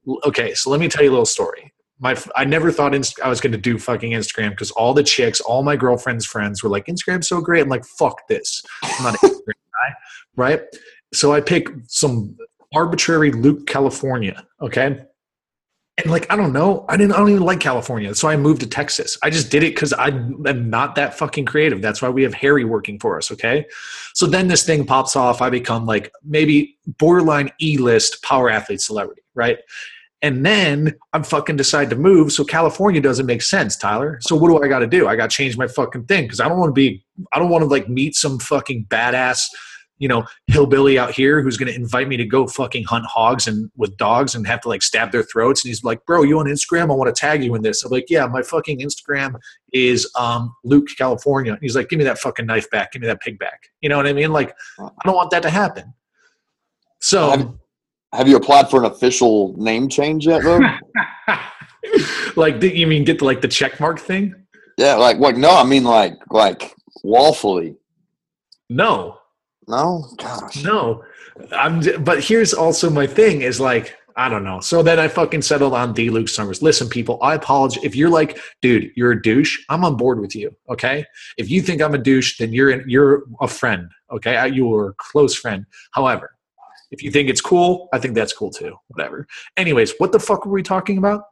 okay, 0.24 0.54
so 0.54 0.70
let 0.70 0.80
me 0.80 0.88
tell 0.88 1.02
you 1.02 1.10
a 1.10 1.12
little 1.12 1.26
story. 1.26 1.73
My 2.04 2.16
I 2.36 2.44
never 2.44 2.70
thought 2.70 2.94
Inst- 2.94 3.20
I 3.20 3.28
was 3.28 3.40
going 3.40 3.52
to 3.52 3.58
do 3.58 3.78
fucking 3.78 4.12
Instagram 4.12 4.50
because 4.50 4.70
all 4.72 4.94
the 4.94 5.02
chicks, 5.02 5.40
all 5.40 5.62
my 5.62 5.74
girlfriend's 5.74 6.26
friends 6.26 6.62
were 6.62 6.70
like, 6.70 6.86
Instagram's 6.86 7.26
so 7.26 7.40
great. 7.40 7.62
I'm 7.62 7.68
like, 7.68 7.84
fuck 7.84 8.28
this. 8.28 8.62
I'm 8.82 9.02
not 9.04 9.22
an 9.22 9.30
Instagram 9.30 9.54
guy, 9.72 9.94
right? 10.36 10.60
So 11.12 11.32
I 11.32 11.40
pick 11.40 11.68
some 11.88 12.36
arbitrary 12.74 13.32
Luke, 13.32 13.66
California. 13.66 14.46
Okay 14.60 15.00
and 15.98 16.10
like 16.10 16.30
I 16.32 16.36
don't 16.36 16.52
know, 16.52 16.84
I 16.88 16.96
didn't. 16.96 17.12
I 17.12 17.18
don't 17.18 17.30
even 17.30 17.44
like 17.44 17.60
California, 17.60 18.14
so 18.14 18.28
I 18.28 18.36
moved 18.36 18.60
to 18.62 18.66
Texas. 18.66 19.16
I 19.22 19.30
just 19.30 19.50
did 19.50 19.62
it 19.62 19.74
because 19.74 19.92
I 19.92 20.08
am 20.08 20.68
not 20.68 20.96
that 20.96 21.16
fucking 21.16 21.44
creative. 21.44 21.80
That's 21.80 22.02
why 22.02 22.08
we 22.08 22.22
have 22.24 22.34
Harry 22.34 22.64
working 22.64 22.98
for 22.98 23.16
us. 23.16 23.30
Okay, 23.30 23.64
so 24.12 24.26
then 24.26 24.48
this 24.48 24.64
thing 24.64 24.84
pops 24.84 25.14
off. 25.14 25.40
I 25.40 25.50
become 25.50 25.86
like 25.86 26.10
maybe 26.24 26.78
borderline 26.98 27.50
E 27.60 27.76
list 27.76 28.22
power 28.22 28.50
athlete 28.50 28.80
celebrity, 28.80 29.22
right? 29.34 29.58
And 30.24 30.44
then 30.44 30.94
I'm 31.12 31.22
fucking 31.22 31.56
decide 31.56 31.90
to 31.90 31.96
move. 31.96 32.32
So 32.32 32.44
California 32.44 32.98
doesn't 32.98 33.26
make 33.26 33.42
sense, 33.42 33.76
Tyler. 33.76 34.18
So 34.22 34.34
what 34.34 34.48
do 34.48 34.64
I 34.64 34.68
got 34.68 34.78
to 34.78 34.86
do? 34.86 35.06
I 35.06 35.16
got 35.16 35.28
to 35.28 35.36
change 35.36 35.58
my 35.58 35.66
fucking 35.66 36.06
thing 36.06 36.22
because 36.22 36.40
I 36.40 36.48
don't 36.48 36.58
want 36.58 36.70
to 36.70 36.72
be. 36.72 37.04
I 37.34 37.38
don't 37.38 37.50
want 37.50 37.60
to 37.60 37.68
like 37.68 37.90
meet 37.90 38.14
some 38.14 38.38
fucking 38.38 38.86
badass 38.86 39.44
you 39.98 40.08
know 40.08 40.24
hillbilly 40.46 40.98
out 40.98 41.12
here 41.12 41.42
who's 41.42 41.58
going 41.58 41.70
to 41.70 41.74
invite 41.74 42.08
me 42.08 42.16
to 42.16 42.24
go 42.24 42.46
fucking 42.46 42.84
hunt 42.84 43.04
hogs 43.04 43.46
and 43.46 43.70
with 43.76 43.96
dogs 43.96 44.34
and 44.34 44.46
have 44.46 44.60
to 44.60 44.68
like 44.68 44.82
stab 44.82 45.12
their 45.12 45.22
throats 45.22 45.64
and 45.64 45.68
he's 45.68 45.84
like 45.84 46.04
bro 46.04 46.22
you 46.22 46.36
on 46.40 46.46
instagram 46.46 46.90
i 46.90 46.94
want 46.94 47.14
to 47.14 47.18
tag 47.18 47.44
you 47.44 47.54
in 47.54 47.62
this 47.62 47.84
i'm 47.84 47.92
like 47.92 48.06
yeah 48.10 48.26
my 48.26 48.42
fucking 48.42 48.80
instagram 48.80 49.34
is 49.72 50.10
um, 50.18 50.52
luke 50.64 50.88
california 50.98 51.52
and 51.52 51.62
he's 51.62 51.76
like 51.76 51.88
give 51.88 51.98
me 51.98 52.04
that 52.04 52.18
fucking 52.18 52.44
knife 52.44 52.68
back 52.70 52.90
give 52.90 53.02
me 53.02 53.06
that 53.06 53.20
pig 53.20 53.38
back 53.38 53.70
you 53.82 53.88
know 53.88 53.96
what 53.96 54.06
i 54.06 54.12
mean 54.12 54.32
like 54.32 54.52
i 54.80 54.88
don't 55.04 55.14
want 55.14 55.30
that 55.30 55.44
to 55.44 55.50
happen 55.50 55.94
so 57.00 57.56
have, 58.14 58.28
you 58.28 58.36
applied 58.36 58.70
for 58.70 58.78
an 58.78 58.90
official 58.90 59.54
name 59.56 59.88
change 59.88 60.26
yet 60.26 60.42
though 60.42 60.60
like 62.36 62.60
did 62.60 62.76
you 62.76 62.86
mean 62.86 63.04
get 63.04 63.18
the, 63.18 63.24
like 63.24 63.40
the 63.40 63.48
check 63.48 63.78
mark 63.80 63.98
thing 63.98 64.34
yeah 64.78 64.94
like 64.94 65.18
what 65.18 65.36
no 65.36 65.50
i 65.50 65.64
mean 65.64 65.84
like 65.84 66.14
like 66.30 66.74
lawfully 67.04 67.76
no 68.70 69.18
no, 69.68 70.08
gosh. 70.16 70.62
No, 70.62 71.04
I'm. 71.52 71.80
But 72.02 72.22
here's 72.22 72.52
also 72.52 72.90
my 72.90 73.06
thing 73.06 73.42
is 73.42 73.60
like 73.60 73.96
I 74.16 74.28
don't 74.28 74.44
know. 74.44 74.60
So 74.60 74.82
then 74.82 74.98
I 74.98 75.08
fucking 75.08 75.42
settled 75.42 75.74
on 75.74 75.92
D 75.92 76.10
Luke 76.10 76.28
Summers. 76.28 76.62
Listen, 76.62 76.88
people, 76.88 77.18
I 77.22 77.34
apologize 77.34 77.82
if 77.82 77.96
you're 77.96 78.10
like, 78.10 78.38
dude, 78.62 78.90
you're 78.94 79.12
a 79.12 79.22
douche. 79.22 79.58
I'm 79.68 79.84
on 79.84 79.96
board 79.96 80.20
with 80.20 80.36
you. 80.36 80.54
Okay, 80.68 81.04
if 81.38 81.50
you 81.50 81.62
think 81.62 81.80
I'm 81.80 81.94
a 81.94 81.98
douche, 81.98 82.38
then 82.38 82.52
you're 82.52 82.70
in, 82.70 82.84
you're 82.88 83.24
a 83.40 83.48
friend. 83.48 83.90
Okay, 84.10 84.48
you're 84.48 84.90
a 84.90 84.94
close 84.94 85.34
friend. 85.34 85.64
However, 85.92 86.33
if 86.90 87.02
you 87.02 87.10
think 87.10 87.28
it's 87.28 87.40
cool, 87.40 87.88
I 87.92 87.98
think 87.98 88.14
that's 88.14 88.32
cool 88.32 88.50
too. 88.50 88.76
Whatever. 88.88 89.26
Anyways, 89.56 89.94
what 89.98 90.12
the 90.12 90.20
fuck 90.20 90.46
were 90.46 90.52
we 90.52 90.62
talking 90.62 90.98
about? 90.98 91.24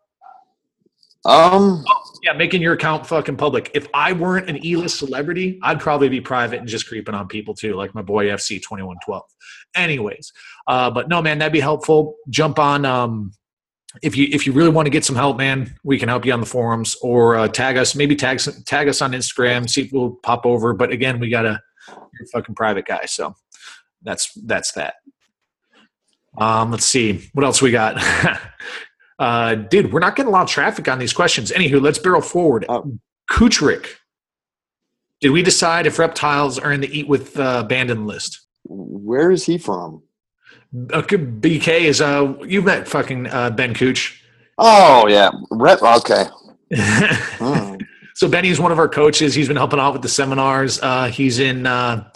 Um. 1.24 1.84
Oh, 1.88 2.03
yeah, 2.24 2.32
making 2.32 2.62
your 2.62 2.72
account 2.72 3.07
fucking 3.07 3.36
public. 3.36 3.70
If 3.74 3.86
I 3.94 4.12
weren't 4.12 4.50
an 4.50 4.64
E-list 4.64 4.98
celebrity, 4.98 5.59
I'd 5.62 5.78
probably 5.78 6.09
be 6.09 6.20
private 6.20 6.59
and 6.59 6.68
just 6.68 6.88
creeping 6.88 7.14
on 7.14 7.28
people 7.28 7.55
too, 7.55 7.74
like 7.74 7.94
my 7.94 8.03
boy 8.03 8.26
FC 8.26 8.61
twenty 8.61 8.82
one 8.82 8.96
twelve. 9.05 9.24
Anyways, 9.76 10.32
uh, 10.66 10.90
but 10.90 11.09
no, 11.09 11.22
man, 11.22 11.38
that'd 11.38 11.53
be 11.53 11.61
helpful. 11.61 12.16
Jump 12.28 12.59
on. 12.59 12.84
Um, 12.84 13.32
if 14.03 14.16
you 14.16 14.28
if 14.32 14.46
you 14.46 14.53
really 14.53 14.70
want 14.70 14.86
to 14.86 14.90
get 14.90 15.05
some 15.05 15.14
help, 15.14 15.36
man, 15.36 15.74
we 15.84 15.98
can 15.98 16.09
help 16.09 16.24
you 16.24 16.32
on 16.32 16.40
the 16.40 16.46
forums 16.46 16.96
or 17.03 17.36
uh, 17.36 17.46
tag 17.46 17.76
us. 17.76 17.94
Maybe 17.94 18.16
tag 18.16 18.40
tag 18.66 18.88
us 18.88 19.00
on 19.00 19.12
Instagram. 19.12 19.68
See 19.68 19.82
if 19.82 19.92
we'll 19.92 20.18
pop 20.22 20.44
over. 20.44 20.72
But 20.72 20.90
again, 20.90 21.20
we 21.20 21.28
got 21.28 21.46
a 21.46 21.61
fucking 22.32 22.57
private 22.57 22.86
guy, 22.86 23.05
so 23.07 23.34
that's 24.03 24.32
that's 24.46 24.72
that. 24.72 24.94
Um, 26.38 26.70
let's 26.70 26.86
see 26.86 27.28
what 27.34 27.44
else 27.44 27.62
we 27.62 27.70
got. 27.70 28.02
Uh, 29.18 29.54
dude, 29.54 29.92
we're 29.92 30.00
not 30.00 30.16
getting 30.16 30.28
a 30.28 30.32
lot 30.32 30.42
of 30.42 30.48
traffic 30.48 30.88
on 30.88 30.98
these 30.98 31.12
questions. 31.12 31.52
Anywho, 31.52 31.80
let's 31.80 31.98
barrel 31.98 32.20
forward. 32.20 32.66
Uh, 32.68 32.82
Kucherick. 33.30 33.86
Did 35.20 35.30
we 35.30 35.44
decide 35.44 35.86
if 35.86 36.00
reptiles 36.00 36.58
are 36.58 36.72
in 36.72 36.80
the 36.80 36.98
eat 36.98 37.06
with 37.06 37.38
uh, 37.38 37.62
abandoned 37.64 38.08
list? 38.08 38.40
Where 38.64 39.30
is 39.30 39.46
he 39.46 39.58
from? 39.58 40.02
Uh, 40.92 41.02
BK 41.02 41.82
is 41.82 42.00
uh 42.00 42.34
you 42.44 42.62
met 42.62 42.88
fucking 42.88 43.28
uh, 43.28 43.50
Ben 43.50 43.74
Cooch. 43.74 44.24
Oh 44.58 45.06
yeah, 45.06 45.30
rep. 45.52 45.80
Okay. 45.82 46.24
mm. 46.72 47.86
So 48.14 48.28
Benny's 48.28 48.58
one 48.58 48.72
of 48.72 48.78
our 48.78 48.88
coaches. 48.88 49.34
He's 49.34 49.48
been 49.48 49.56
helping 49.56 49.78
out 49.78 49.92
with 49.92 50.02
the 50.02 50.08
seminars. 50.08 50.80
Uh, 50.80 51.06
he's 51.06 51.38
in 51.38 51.66
uh, 51.66 52.10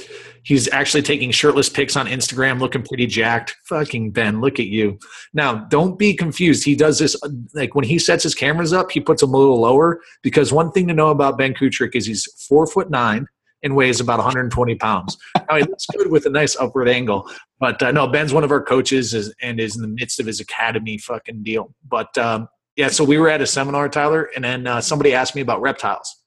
He's 0.46 0.70
actually 0.70 1.02
taking 1.02 1.32
shirtless 1.32 1.68
pics 1.68 1.96
on 1.96 2.06
Instagram, 2.06 2.60
looking 2.60 2.84
pretty 2.84 3.08
jacked. 3.08 3.56
Fucking 3.64 4.12
Ben, 4.12 4.40
look 4.40 4.60
at 4.60 4.68
you. 4.68 4.96
Now, 5.34 5.56
don't 5.56 5.98
be 5.98 6.14
confused. 6.14 6.64
He 6.64 6.76
does 6.76 7.00
this 7.00 7.16
like 7.52 7.74
when 7.74 7.84
he 7.84 7.98
sets 7.98 8.22
his 8.22 8.32
cameras 8.32 8.72
up, 8.72 8.92
he 8.92 9.00
puts 9.00 9.22
them 9.22 9.34
a 9.34 9.36
little 9.36 9.60
lower 9.60 10.00
because 10.22 10.52
one 10.52 10.70
thing 10.70 10.86
to 10.86 10.94
know 10.94 11.08
about 11.08 11.36
Ben 11.36 11.52
Kutrick 11.52 11.96
is 11.96 12.06
he's 12.06 12.28
four 12.48 12.64
foot 12.68 12.90
nine 12.90 13.26
and 13.64 13.74
weighs 13.74 13.98
about 13.98 14.18
120 14.18 14.76
pounds. 14.76 15.16
Now 15.50 15.56
he 15.56 15.64
looks 15.64 15.86
good 15.86 16.12
with 16.12 16.26
a 16.26 16.30
nice 16.30 16.54
upward 16.54 16.88
angle, 16.88 17.28
but 17.58 17.82
uh, 17.82 17.90
no, 17.90 18.06
Ben's 18.06 18.32
one 18.32 18.44
of 18.44 18.52
our 18.52 18.62
coaches 18.62 19.14
is, 19.14 19.34
and 19.42 19.58
is 19.58 19.74
in 19.74 19.82
the 19.82 19.88
midst 19.88 20.20
of 20.20 20.26
his 20.26 20.38
academy 20.38 20.96
fucking 20.98 21.42
deal. 21.42 21.74
But 21.88 22.16
um, 22.18 22.46
yeah, 22.76 22.86
so 22.86 23.02
we 23.02 23.18
were 23.18 23.28
at 23.28 23.40
a 23.40 23.48
seminar, 23.48 23.88
Tyler, 23.88 24.30
and 24.36 24.44
then 24.44 24.68
uh, 24.68 24.80
somebody 24.80 25.12
asked 25.12 25.34
me 25.34 25.40
about 25.40 25.60
reptiles. 25.60 26.22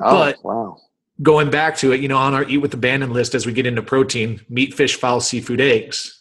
Oh, 0.00 0.18
but, 0.18 0.44
wow 0.44 0.76
going 1.20 1.50
back 1.50 1.76
to 1.78 1.92
it, 1.92 2.00
you 2.00 2.08
know, 2.08 2.16
on 2.16 2.34
our 2.34 2.44
eat 2.44 2.58
with 2.58 2.72
abandon 2.74 3.12
list 3.12 3.34
as 3.34 3.44
we 3.46 3.52
get 3.52 3.66
into 3.66 3.82
protein, 3.82 4.40
meat, 4.48 4.74
fish, 4.74 4.96
fowl, 4.96 5.20
seafood, 5.20 5.60
eggs. 5.60 6.20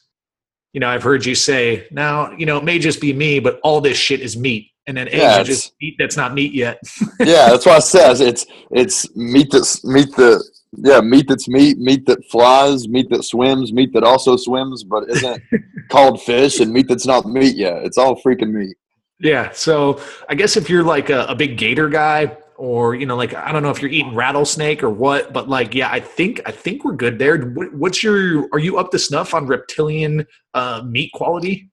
You 0.73 0.79
know, 0.79 0.89
I've 0.89 1.03
heard 1.03 1.25
you 1.25 1.35
say 1.35 1.87
now, 1.91 2.31
you 2.31 2.45
know, 2.45 2.57
it 2.57 2.63
may 2.63 2.79
just 2.79 3.01
be 3.01 3.13
me, 3.13 3.39
but 3.39 3.59
all 3.63 3.81
this 3.81 3.97
shit 3.97 4.21
is 4.21 4.37
meat. 4.37 4.67
And 4.87 4.97
then 4.97 5.07
eggs 5.09 5.17
yeah, 5.17 5.41
are 5.41 5.43
just 5.43 5.73
meat 5.81 5.95
that's 5.99 6.17
not 6.17 6.33
meat 6.33 6.53
yet. 6.53 6.79
yeah, 7.19 7.49
that's 7.49 7.65
what 7.65 7.75
I 7.75 7.79
says. 7.79 8.19
It's 8.19 8.45
it's 8.71 9.15
meat 9.15 9.49
that's 9.51 9.85
meat 9.85 10.15
that 10.15 10.43
yeah, 10.77 11.01
meat 11.01 11.27
that's 11.27 11.47
meat, 11.47 11.77
meat 11.77 12.05
that 12.07 12.25
flies, 12.29 12.87
meat 12.87 13.09
that 13.09 13.23
swims, 13.23 13.73
meat 13.73 13.93
that 13.93 14.03
also 14.03 14.37
swims, 14.37 14.83
but 14.83 15.09
isn't 15.09 15.43
called 15.89 16.21
fish, 16.21 16.59
and 16.59 16.71
meat 16.71 16.87
that's 16.87 17.05
not 17.05 17.25
meat 17.25 17.55
yet. 17.55 17.83
It's 17.83 17.97
all 17.97 18.19
freaking 18.21 18.51
meat. 18.51 18.75
Yeah. 19.19 19.51
So 19.51 20.01
I 20.29 20.35
guess 20.35 20.57
if 20.57 20.69
you're 20.69 20.83
like 20.83 21.09
a, 21.09 21.25
a 21.25 21.35
big 21.35 21.57
gator 21.57 21.89
guy, 21.89 22.37
or 22.61 22.93
you 22.93 23.07
know 23.07 23.15
like 23.15 23.33
i 23.33 23.51
don't 23.51 23.63
know 23.63 23.71
if 23.71 23.81
you're 23.81 23.89
eating 23.89 24.13
rattlesnake 24.13 24.83
or 24.83 24.89
what 24.91 25.33
but 25.33 25.49
like 25.49 25.73
yeah 25.73 25.89
i 25.91 25.99
think 25.99 26.39
i 26.45 26.51
think 26.51 26.85
we're 26.85 26.93
good 26.93 27.17
there. 27.17 27.39
What's 27.41 28.03
your 28.03 28.47
are 28.53 28.59
you 28.59 28.77
up 28.77 28.91
to 28.91 28.99
snuff 28.99 29.33
on 29.33 29.47
reptilian 29.47 30.27
uh, 30.53 30.83
meat 30.85 31.11
quality? 31.11 31.71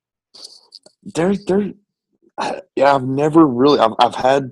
There 1.14 1.34
there 1.46 1.74
yeah 2.74 2.94
i've 2.94 3.04
never 3.04 3.46
really 3.46 3.78
i've, 3.80 3.92
I've 3.98 4.14
had 4.14 4.50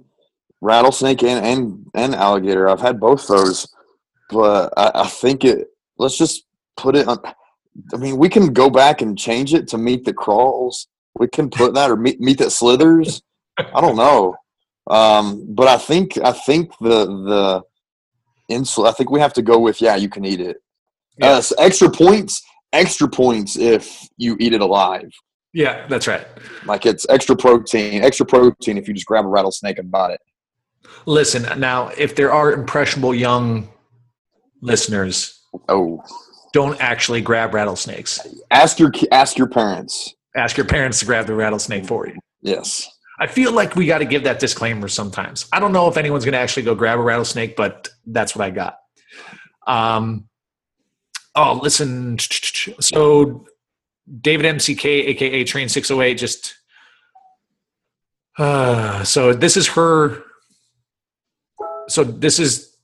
rattlesnake 0.61 1.23
and, 1.23 1.45
and 1.45 1.87
and 1.95 2.15
alligator. 2.15 2.69
I've 2.69 2.83
had 2.83 3.01
both 3.01 3.27
those 3.29 3.67
but 4.29 4.75
I, 4.77 4.91
I 4.95 5.07
think 5.07 5.43
it 5.43 5.69
let's 5.97 6.19
just 6.19 6.45
put 6.77 6.97
it 6.97 7.09
on 7.09 7.19
i 7.95 7.97
mean 7.97 8.19
we 8.19 8.29
can 8.29 8.53
go 8.53 8.69
back 8.69 9.01
and 9.01 9.19
change 9.19 9.55
it 9.55 9.69
to 9.69 9.79
meet 9.79 10.05
the 10.05 10.13
crawls. 10.13 10.87
We 11.19 11.29
can 11.29 11.49
put 11.49 11.73
that 11.75 11.91
or 11.91 11.97
meet 11.97 12.21
meat 12.21 12.37
that 12.39 12.51
slithers. 12.51 13.23
I 13.57 13.81
don't 13.81 13.97
know 13.97 14.37
um, 14.89 15.45
but 15.49 15.69
I 15.69 15.79
think 15.79 16.19
I 16.23 16.33
think 16.33 16.73
the 16.81 17.07
the 17.07 17.63
insul 18.51 18.87
I 18.89 18.93
think 18.93 19.11
we 19.11 19.21
have 19.21 19.33
to 19.35 19.43
go 19.43 19.59
with 19.59 19.81
yeah, 19.81 19.97
you 19.97 20.09
can 20.09 20.25
eat 20.25 20.41
it. 20.41 20.59
Yeah. 21.19 21.27
Uh, 21.27 21.41
so 21.41 21.55
extra 21.59 21.91
points, 21.91 22.43
extra 22.73 23.09
points 23.09 23.57
if 23.57 24.09
you 24.17 24.37
eat 24.39 24.53
it 24.53 24.61
alive. 24.61 25.11
Yeah, 25.53 25.87
that's 25.89 26.07
right. 26.07 26.27
Like 26.67 26.85
it's 26.85 27.07
extra 27.09 27.35
protein, 27.35 28.05
extra 28.05 28.27
protein 28.27 28.77
if 28.77 28.87
you 28.87 28.95
just 28.95 29.07
grab 29.07 29.25
a 29.25 29.29
rattlesnake 29.29 29.79
and 29.79 29.91
bite 29.91 30.13
it. 30.13 30.21
Listen, 31.07 31.59
now 31.59 31.89
if 31.97 32.15
there 32.15 32.33
are 32.33 32.53
impressionable 32.53 33.15
young 33.15 33.69
listeners, 34.61 35.41
oh, 35.69 36.03
don't 36.53 36.81
actually 36.81 37.23
grab 37.23 37.55
rattlesnakes. 37.55 38.21
Ask 38.51 38.79
your 38.79 38.93
ask 39.11 39.39
your 39.39 39.49
parents. 39.49 40.15
Ask 40.37 40.57
your 40.57 40.67
parents 40.67 41.01
to 41.01 41.07
grab 41.07 41.27
the 41.27 41.35
rattlesnake 41.35 41.87
for 41.87 42.07
you. 42.07 42.19
Yes. 42.43 42.89
I 43.19 43.27
feel 43.27 43.53
like 43.53 43.77
we 43.77 43.87
got 43.87 43.99
to 43.99 44.05
give 44.05 44.25
that 44.25 44.39
disclaimer 44.39 44.89
sometimes. 44.89 45.47
I 45.53 45.61
don't 45.61 45.73
know 45.73 45.89
if 45.89 45.97
anyone's 45.97 46.25
going 46.25 46.35
to 46.35 46.39
actually 46.39 46.65
go 46.65 46.75
grab 46.75 46.99
a 46.99 47.03
rattlesnake, 47.03 47.57
but 47.57 47.89
that's 48.07 48.37
what 48.37 48.45
I 48.45 48.51
got. 48.51 48.79
Um, 49.67 50.29
oh, 51.35 51.59
listen. 51.63 52.19
So, 52.19 53.47
David 54.21 54.57
MCK, 54.57 54.85
aka 54.85 55.45
Train 55.45 55.69
608, 55.69 56.15
just. 56.15 56.55
Uh, 58.39 59.03
so, 59.03 59.33
this 59.33 59.57
is 59.57 59.69
her. 59.69 60.23
So, 61.89 62.05
this 62.05 62.39
is 62.39 62.77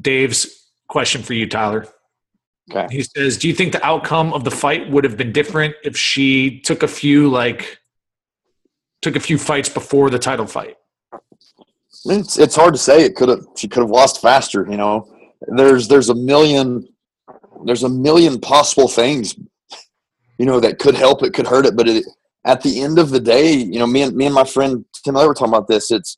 Dave's 0.00 0.70
question 0.88 1.22
for 1.22 1.32
you, 1.32 1.48
Tyler. 1.48 1.86
Okay. 2.70 2.94
He 2.94 3.02
says, 3.02 3.38
Do 3.38 3.48
you 3.48 3.54
think 3.54 3.72
the 3.72 3.84
outcome 3.84 4.34
of 4.34 4.44
the 4.44 4.50
fight 4.50 4.90
would 4.90 5.04
have 5.04 5.16
been 5.16 5.32
different 5.32 5.74
if 5.82 5.96
she 5.96 6.60
took 6.60 6.82
a 6.82 6.88
few, 6.88 7.30
like, 7.30 7.78
took 9.02 9.16
a 9.16 9.20
few 9.20 9.38
fights 9.38 9.68
before 9.68 10.10
the 10.10 10.18
title 10.18 10.46
fight? 10.46 10.76
It's 12.06 12.38
it's 12.38 12.56
hard 12.56 12.74
to 12.74 12.78
say. 12.78 13.04
It 13.04 13.16
could 13.16 13.28
have 13.28 13.44
she 13.56 13.68
could 13.68 13.82
have 13.82 13.90
lost 13.90 14.22
faster. 14.22 14.66
You 14.68 14.76
know, 14.76 15.08
there's 15.56 15.88
there's 15.88 16.08
a 16.08 16.14
million 16.14 16.86
there's 17.64 17.82
a 17.82 17.88
million 17.88 18.40
possible 18.40 18.88
things. 18.88 19.34
You 20.38 20.46
know 20.46 20.60
that 20.60 20.78
could 20.78 20.94
help 20.94 21.22
it, 21.22 21.34
could 21.34 21.46
hurt 21.46 21.66
it, 21.66 21.76
but 21.76 21.88
it, 21.88 22.04
at 22.44 22.62
the 22.62 22.80
end 22.80 22.98
of 22.98 23.10
the 23.10 23.20
day, 23.20 23.52
you 23.52 23.78
know, 23.78 23.86
me 23.86 24.02
and 24.02 24.16
me 24.16 24.26
and 24.26 24.34
my 24.34 24.44
friend 24.44 24.84
Tim 25.04 25.16
I 25.16 25.26
were 25.26 25.34
talking 25.34 25.52
about 25.52 25.68
this. 25.68 25.90
It's 25.90 26.16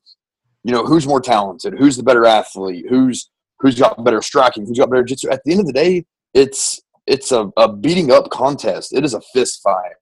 you 0.62 0.72
know 0.72 0.84
who's 0.84 1.06
more 1.06 1.20
talented, 1.20 1.74
who's 1.78 1.96
the 1.96 2.02
better 2.02 2.26
athlete, 2.26 2.86
who's 2.88 3.30
who's 3.60 3.78
got 3.78 4.02
better 4.04 4.20
striking, 4.22 4.66
who's 4.66 4.78
got 4.78 4.90
better 4.90 5.04
jiu 5.04 5.30
At 5.30 5.42
the 5.44 5.52
end 5.52 5.60
of 5.60 5.66
the 5.66 5.72
day, 5.72 6.04
it's 6.34 6.80
it's 7.06 7.32
a, 7.32 7.50
a 7.56 7.72
beating 7.72 8.12
up 8.12 8.30
contest. 8.30 8.92
It 8.92 9.04
is 9.04 9.14
a 9.14 9.20
fist 9.32 9.62
fight. 9.62 9.94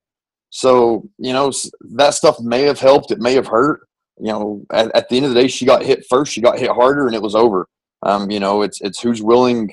So 0.49 1.07
you 1.17 1.33
know 1.33 1.51
that 1.95 2.13
stuff 2.13 2.39
may 2.39 2.63
have 2.63 2.79
helped. 2.79 3.11
It 3.11 3.19
may 3.19 3.33
have 3.33 3.47
hurt. 3.47 3.87
You 4.21 4.27
know, 4.27 4.65
at, 4.73 4.93
at 4.95 5.07
the 5.07 5.15
end 5.15 5.25
of 5.25 5.33
the 5.33 5.41
day, 5.41 5.47
she 5.47 5.65
got 5.65 5.83
hit 5.83 6.05
first. 6.09 6.33
She 6.33 6.41
got 6.41 6.59
hit 6.59 6.71
harder, 6.71 7.07
and 7.07 7.15
it 7.15 7.21
was 7.21 7.35
over. 7.35 7.67
Um, 8.03 8.29
you 8.31 8.39
know, 8.39 8.61
it's 8.61 8.81
it's 8.81 8.99
who's 8.99 9.21
willing 9.21 9.71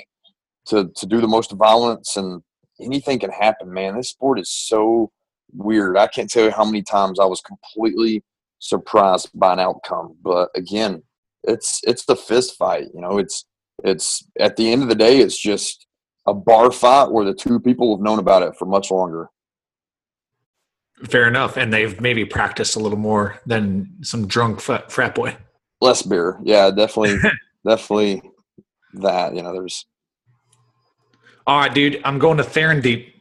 to 0.66 0.90
to 0.94 1.06
do 1.06 1.20
the 1.20 1.28
most 1.28 1.52
violence, 1.52 2.16
and 2.16 2.42
anything 2.80 3.18
can 3.18 3.30
happen. 3.30 3.72
Man, 3.72 3.96
this 3.96 4.10
sport 4.10 4.38
is 4.38 4.50
so 4.50 5.10
weird. 5.52 5.96
I 5.96 6.06
can't 6.06 6.30
tell 6.30 6.44
you 6.44 6.50
how 6.50 6.64
many 6.64 6.82
times 6.82 7.18
I 7.18 7.24
was 7.24 7.40
completely 7.40 8.22
surprised 8.58 9.30
by 9.34 9.54
an 9.54 9.60
outcome. 9.60 10.16
But 10.22 10.50
again, 10.54 11.02
it's 11.44 11.80
it's 11.84 12.04
the 12.04 12.16
fist 12.16 12.56
fight. 12.56 12.88
You 12.94 13.00
know, 13.00 13.18
it's 13.18 13.46
it's 13.84 14.26
at 14.38 14.56
the 14.56 14.70
end 14.70 14.82
of 14.82 14.88
the 14.88 14.94
day, 14.94 15.18
it's 15.18 15.38
just 15.38 15.86
a 16.26 16.34
bar 16.34 16.70
fight 16.72 17.10
where 17.10 17.24
the 17.24 17.34
two 17.34 17.60
people 17.60 17.96
have 17.96 18.02
known 18.02 18.18
about 18.18 18.42
it 18.42 18.56
for 18.56 18.66
much 18.66 18.90
longer. 18.90 19.30
Fair 21.04 21.28
enough, 21.28 21.58
and 21.58 21.72
they've 21.72 22.00
maybe 22.00 22.24
practiced 22.24 22.74
a 22.74 22.78
little 22.78 22.98
more 22.98 23.38
than 23.44 23.92
some 24.02 24.26
drunk 24.26 24.60
frat 24.60 25.14
boy. 25.14 25.36
Less 25.82 26.00
beer, 26.00 26.38
yeah, 26.42 26.70
definitely, 26.70 27.18
definitely 27.66 28.22
that. 28.94 29.34
You 29.34 29.42
know, 29.42 29.52
there's. 29.52 29.84
All 31.46 31.58
right, 31.58 31.72
dude. 31.72 32.00
I'm 32.02 32.18
going 32.18 32.38
to 32.38 32.44
Theron 32.44 32.80
Deep. 32.80 33.14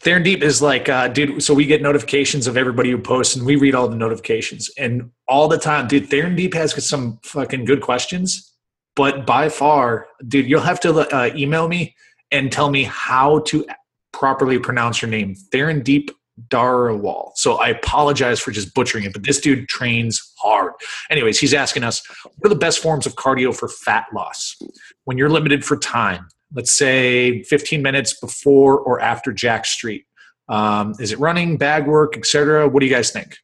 Theron 0.00 0.24
Deep 0.24 0.42
is 0.42 0.60
like, 0.60 0.88
uh, 0.88 1.06
dude. 1.08 1.44
So 1.44 1.54
we 1.54 1.64
get 1.64 1.80
notifications 1.80 2.48
of 2.48 2.56
everybody 2.56 2.90
who 2.90 2.98
posts, 2.98 3.36
and 3.36 3.46
we 3.46 3.54
read 3.54 3.76
all 3.76 3.86
the 3.86 3.94
notifications, 3.94 4.68
and 4.76 5.10
all 5.28 5.46
the 5.46 5.58
time, 5.58 5.86
dude. 5.86 6.10
Theron 6.10 6.34
Deep 6.34 6.54
has 6.54 6.84
some 6.84 7.20
fucking 7.22 7.66
good 7.66 7.82
questions, 7.82 8.52
but 8.96 9.26
by 9.26 9.48
far, 9.48 10.08
dude, 10.26 10.50
you'll 10.50 10.60
have 10.60 10.80
to 10.80 10.92
uh, 11.14 11.30
email 11.36 11.68
me 11.68 11.94
and 12.32 12.50
tell 12.50 12.68
me 12.68 12.82
how 12.82 13.38
to 13.40 13.64
properly 14.12 14.58
pronounce 14.58 15.00
your 15.00 15.10
name. 15.10 15.36
Theron 15.52 15.80
Deep 15.80 16.10
Darwal. 16.48 17.32
So 17.36 17.54
I 17.54 17.68
apologize 17.68 18.40
for 18.40 18.50
just 18.50 18.74
butchering 18.74 19.04
it, 19.04 19.12
but 19.12 19.22
this 19.22 19.40
dude 19.40 19.68
trains 19.68 20.32
hard. 20.38 20.72
Anyways, 21.10 21.38
he's 21.38 21.54
asking 21.54 21.84
us 21.84 22.02
what 22.24 22.46
are 22.46 22.54
the 22.54 22.58
best 22.58 22.80
forms 22.80 23.06
of 23.06 23.14
cardio 23.14 23.54
for 23.54 23.68
fat 23.68 24.06
loss 24.12 24.56
when 25.04 25.16
you're 25.16 25.30
limited 25.30 25.64
for 25.64 25.76
time? 25.76 26.26
Let's 26.52 26.72
say 26.72 27.42
15 27.44 27.82
minutes 27.82 28.18
before 28.18 28.78
or 28.78 29.00
after 29.00 29.32
Jacked 29.32 29.66
Street. 29.66 30.06
Um, 30.48 30.94
is 31.00 31.12
it 31.12 31.18
running, 31.18 31.56
bag 31.56 31.86
work, 31.86 32.16
etc.? 32.16 32.68
What 32.68 32.80
do 32.80 32.86
you 32.86 32.92
guys 32.92 33.10
think? 33.10 33.36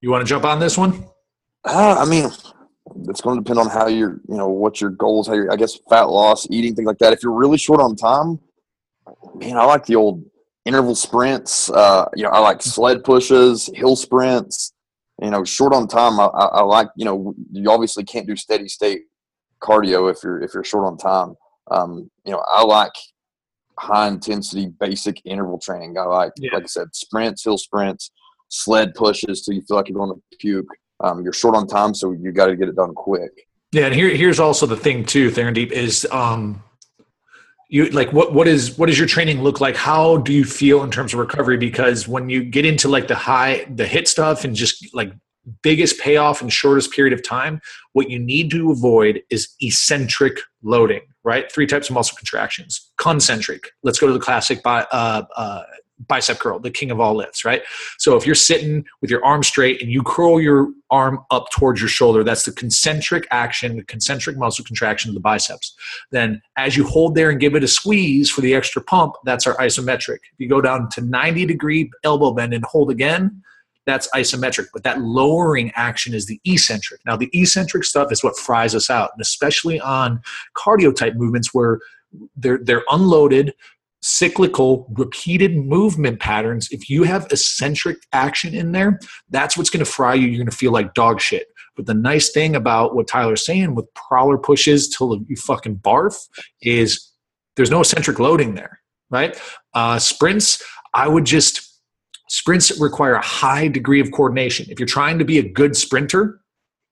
You 0.00 0.10
want 0.10 0.26
to 0.26 0.28
jump 0.28 0.44
on 0.44 0.58
this 0.58 0.76
one? 0.76 1.04
Uh, 1.64 1.96
I 1.98 2.04
mean, 2.04 2.30
it's 3.08 3.20
going 3.20 3.36
to 3.36 3.44
depend 3.44 3.58
on 3.58 3.68
how 3.68 3.88
you're, 3.88 4.20
you 4.28 4.36
know, 4.36 4.48
what 4.48 4.80
your 4.80 4.90
goals, 4.90 5.28
how 5.28 5.34
you 5.34 5.50
I 5.50 5.56
guess, 5.56 5.78
fat 5.88 6.04
loss, 6.04 6.46
eating, 6.50 6.74
things 6.74 6.86
like 6.86 6.98
that. 6.98 7.12
If 7.12 7.22
you're 7.22 7.32
really 7.32 7.58
short 7.58 7.80
on 7.80 7.94
time, 7.96 8.38
man, 9.34 9.56
I 9.56 9.64
like 9.64 9.86
the 9.86 9.96
old 9.96 10.24
interval 10.68 10.94
sprints. 10.94 11.70
Uh, 11.70 12.04
you 12.14 12.22
know, 12.22 12.30
I 12.30 12.38
like 12.38 12.62
sled 12.62 13.02
pushes, 13.02 13.68
hill 13.74 13.96
sprints. 13.96 14.74
You 15.20 15.30
know, 15.30 15.42
short 15.42 15.72
on 15.72 15.88
time. 15.88 16.20
I, 16.20 16.26
I, 16.26 16.44
I, 16.44 16.62
like. 16.62 16.88
You 16.94 17.06
know, 17.06 17.34
you 17.50 17.70
obviously 17.70 18.04
can't 18.04 18.26
do 18.26 18.36
steady 18.36 18.68
state 18.68 19.02
cardio 19.60 20.10
if 20.12 20.18
you're 20.22 20.40
if 20.40 20.54
you're 20.54 20.62
short 20.62 20.86
on 20.86 20.96
time. 20.96 21.34
Um, 21.70 22.10
you 22.24 22.32
know, 22.32 22.42
I 22.46 22.62
like 22.64 22.92
high 23.78 24.08
intensity 24.08 24.66
basic 24.80 25.20
interval 25.24 25.58
training. 25.58 25.96
I 25.98 26.02
like, 26.02 26.32
yeah. 26.36 26.50
like 26.54 26.64
I 26.64 26.66
said, 26.66 26.94
sprints, 26.94 27.44
hill 27.44 27.58
sprints, 27.58 28.10
sled 28.48 28.94
pushes 28.94 29.42
till 29.42 29.54
you 29.54 29.62
feel 29.62 29.76
like 29.76 29.88
you're 29.88 29.98
going 29.98 30.14
to 30.14 30.36
puke. 30.38 30.68
Um, 31.00 31.22
you're 31.22 31.32
short 31.32 31.54
on 31.54 31.66
time, 31.66 31.94
so 31.94 32.12
you 32.12 32.32
got 32.32 32.46
to 32.46 32.56
get 32.56 32.68
it 32.68 32.76
done 32.76 32.94
quick. 32.94 33.30
Yeah, 33.72 33.86
and 33.86 33.94
here 33.94 34.08
here's 34.08 34.40
also 34.40 34.66
the 34.66 34.76
thing 34.76 35.04
too, 35.04 35.30
Theron 35.30 35.54
Deep 35.54 35.72
is 35.72 36.06
um, 36.10 36.62
you 37.68 37.86
like 37.90 38.12
what 38.12 38.32
what 38.32 38.48
is 38.48 38.78
what 38.78 38.86
does 38.86 38.98
your 38.98 39.08
training 39.08 39.42
look 39.42 39.60
like? 39.60 39.76
How 39.76 40.18
do 40.18 40.32
you 40.32 40.44
feel 40.44 40.82
in 40.82 40.90
terms 40.90 41.12
of 41.12 41.20
recovery? 41.20 41.56
Because 41.56 42.08
when 42.08 42.28
you 42.28 42.44
get 42.44 42.64
into 42.64 42.88
like 42.88 43.08
the 43.08 43.14
high 43.14 43.66
the 43.70 43.86
hit 43.86 44.08
stuff 44.08 44.44
and 44.44 44.54
just 44.54 44.94
like 44.94 45.12
biggest 45.62 45.98
payoff 45.98 46.42
in 46.42 46.48
shortest 46.50 46.92
period 46.92 47.14
of 47.14 47.22
time 47.22 47.58
what 47.94 48.10
you 48.10 48.18
need 48.18 48.50
to 48.50 48.70
avoid 48.70 49.22
is 49.30 49.48
eccentric 49.62 50.40
loading 50.62 51.00
right? 51.28 51.52
Three 51.52 51.66
types 51.66 51.90
of 51.90 51.94
muscle 51.94 52.16
contractions. 52.16 52.90
Concentric. 52.96 53.70
Let's 53.82 53.98
go 53.98 54.06
to 54.06 54.14
the 54.14 54.18
classic 54.18 54.62
by, 54.62 54.86
uh, 54.90 55.24
uh, 55.36 55.62
bicep 56.06 56.38
curl, 56.38 56.58
the 56.58 56.70
king 56.70 56.90
of 56.90 57.00
all 57.00 57.14
lifts, 57.14 57.44
right? 57.44 57.62
So 57.98 58.16
if 58.16 58.24
you're 58.24 58.34
sitting 58.34 58.84
with 59.00 59.10
your 59.10 59.24
arm 59.24 59.42
straight 59.42 59.82
and 59.82 59.90
you 59.90 60.02
curl 60.02 60.40
your 60.40 60.68
arm 60.90 61.20
up 61.30 61.50
towards 61.50 61.80
your 61.80 61.88
shoulder, 61.88 62.22
that's 62.22 62.44
the 62.44 62.52
concentric 62.52 63.26
action, 63.30 63.76
the 63.76 63.84
concentric 63.84 64.36
muscle 64.36 64.64
contraction 64.64 65.10
of 65.10 65.14
the 65.14 65.20
biceps. 65.20 65.74
Then 66.10 66.40
as 66.56 66.76
you 66.76 66.84
hold 66.84 67.14
there 67.14 67.30
and 67.30 67.40
give 67.40 67.54
it 67.54 67.64
a 67.64 67.68
squeeze 67.68 68.30
for 68.30 68.40
the 68.40 68.54
extra 68.54 68.82
pump, 68.82 69.14
that's 69.24 69.46
our 69.46 69.56
isometric. 69.56 70.18
If 70.32 70.38
you 70.38 70.48
go 70.48 70.60
down 70.60 70.88
to 70.90 71.00
90 71.00 71.46
degree 71.46 71.90
elbow 72.04 72.32
bend 72.32 72.54
and 72.54 72.64
hold 72.64 72.90
again, 72.90 73.42
that's 73.88 74.08
isometric. 74.10 74.66
But 74.72 74.84
that 74.84 75.00
lowering 75.00 75.72
action 75.74 76.14
is 76.14 76.26
the 76.26 76.40
eccentric. 76.44 77.00
Now, 77.06 77.16
the 77.16 77.30
eccentric 77.32 77.84
stuff 77.84 78.12
is 78.12 78.22
what 78.22 78.36
fries 78.36 78.74
us 78.74 78.90
out, 78.90 79.10
and 79.14 79.20
especially 79.22 79.80
on 79.80 80.20
cardio 80.54 80.94
type 80.94 81.14
movements 81.14 81.54
where 81.54 81.80
they're 82.36 82.58
they're 82.58 82.84
unloaded 82.90 83.54
cyclical 84.00 84.86
repeated 84.96 85.56
movement 85.56 86.20
patterns 86.20 86.68
if 86.70 86.88
you 86.88 87.02
have 87.02 87.26
eccentric 87.30 87.96
action 88.12 88.54
in 88.54 88.72
there 88.72 88.98
that's 89.30 89.56
what's 89.56 89.70
going 89.70 89.84
to 89.84 89.90
fry 89.90 90.14
you. 90.14 90.28
You're 90.28 90.38
going 90.38 90.50
to 90.50 90.56
feel 90.56 90.72
like 90.72 90.94
dog 90.94 91.20
shit. 91.20 91.48
But 91.76 91.86
the 91.86 91.94
nice 91.94 92.30
thing 92.30 92.56
about 92.56 92.94
what 92.94 93.08
tyler's 93.08 93.44
saying 93.44 93.74
with 93.74 93.92
prowler 93.94 94.38
pushes 94.38 94.88
till 94.88 95.16
you 95.28 95.36
fucking 95.36 95.76
barf 95.76 96.16
is 96.62 97.12
there's 97.56 97.70
no 97.70 97.80
eccentric 97.80 98.18
loading 98.18 98.54
there 98.54 98.80
right? 99.10 99.40
Uh, 99.74 99.98
sprints 99.98 100.62
i 100.94 101.06
would 101.08 101.24
just 101.24 101.80
sprints 102.28 102.78
require 102.80 103.14
a 103.14 103.24
high 103.24 103.68
degree 103.68 104.00
of 104.00 104.10
coordination. 104.12 104.66
If 104.70 104.78
you're 104.78 104.86
trying 104.86 105.18
to 105.18 105.24
be 105.24 105.38
a 105.38 105.48
good 105.48 105.76
sprinter 105.76 106.40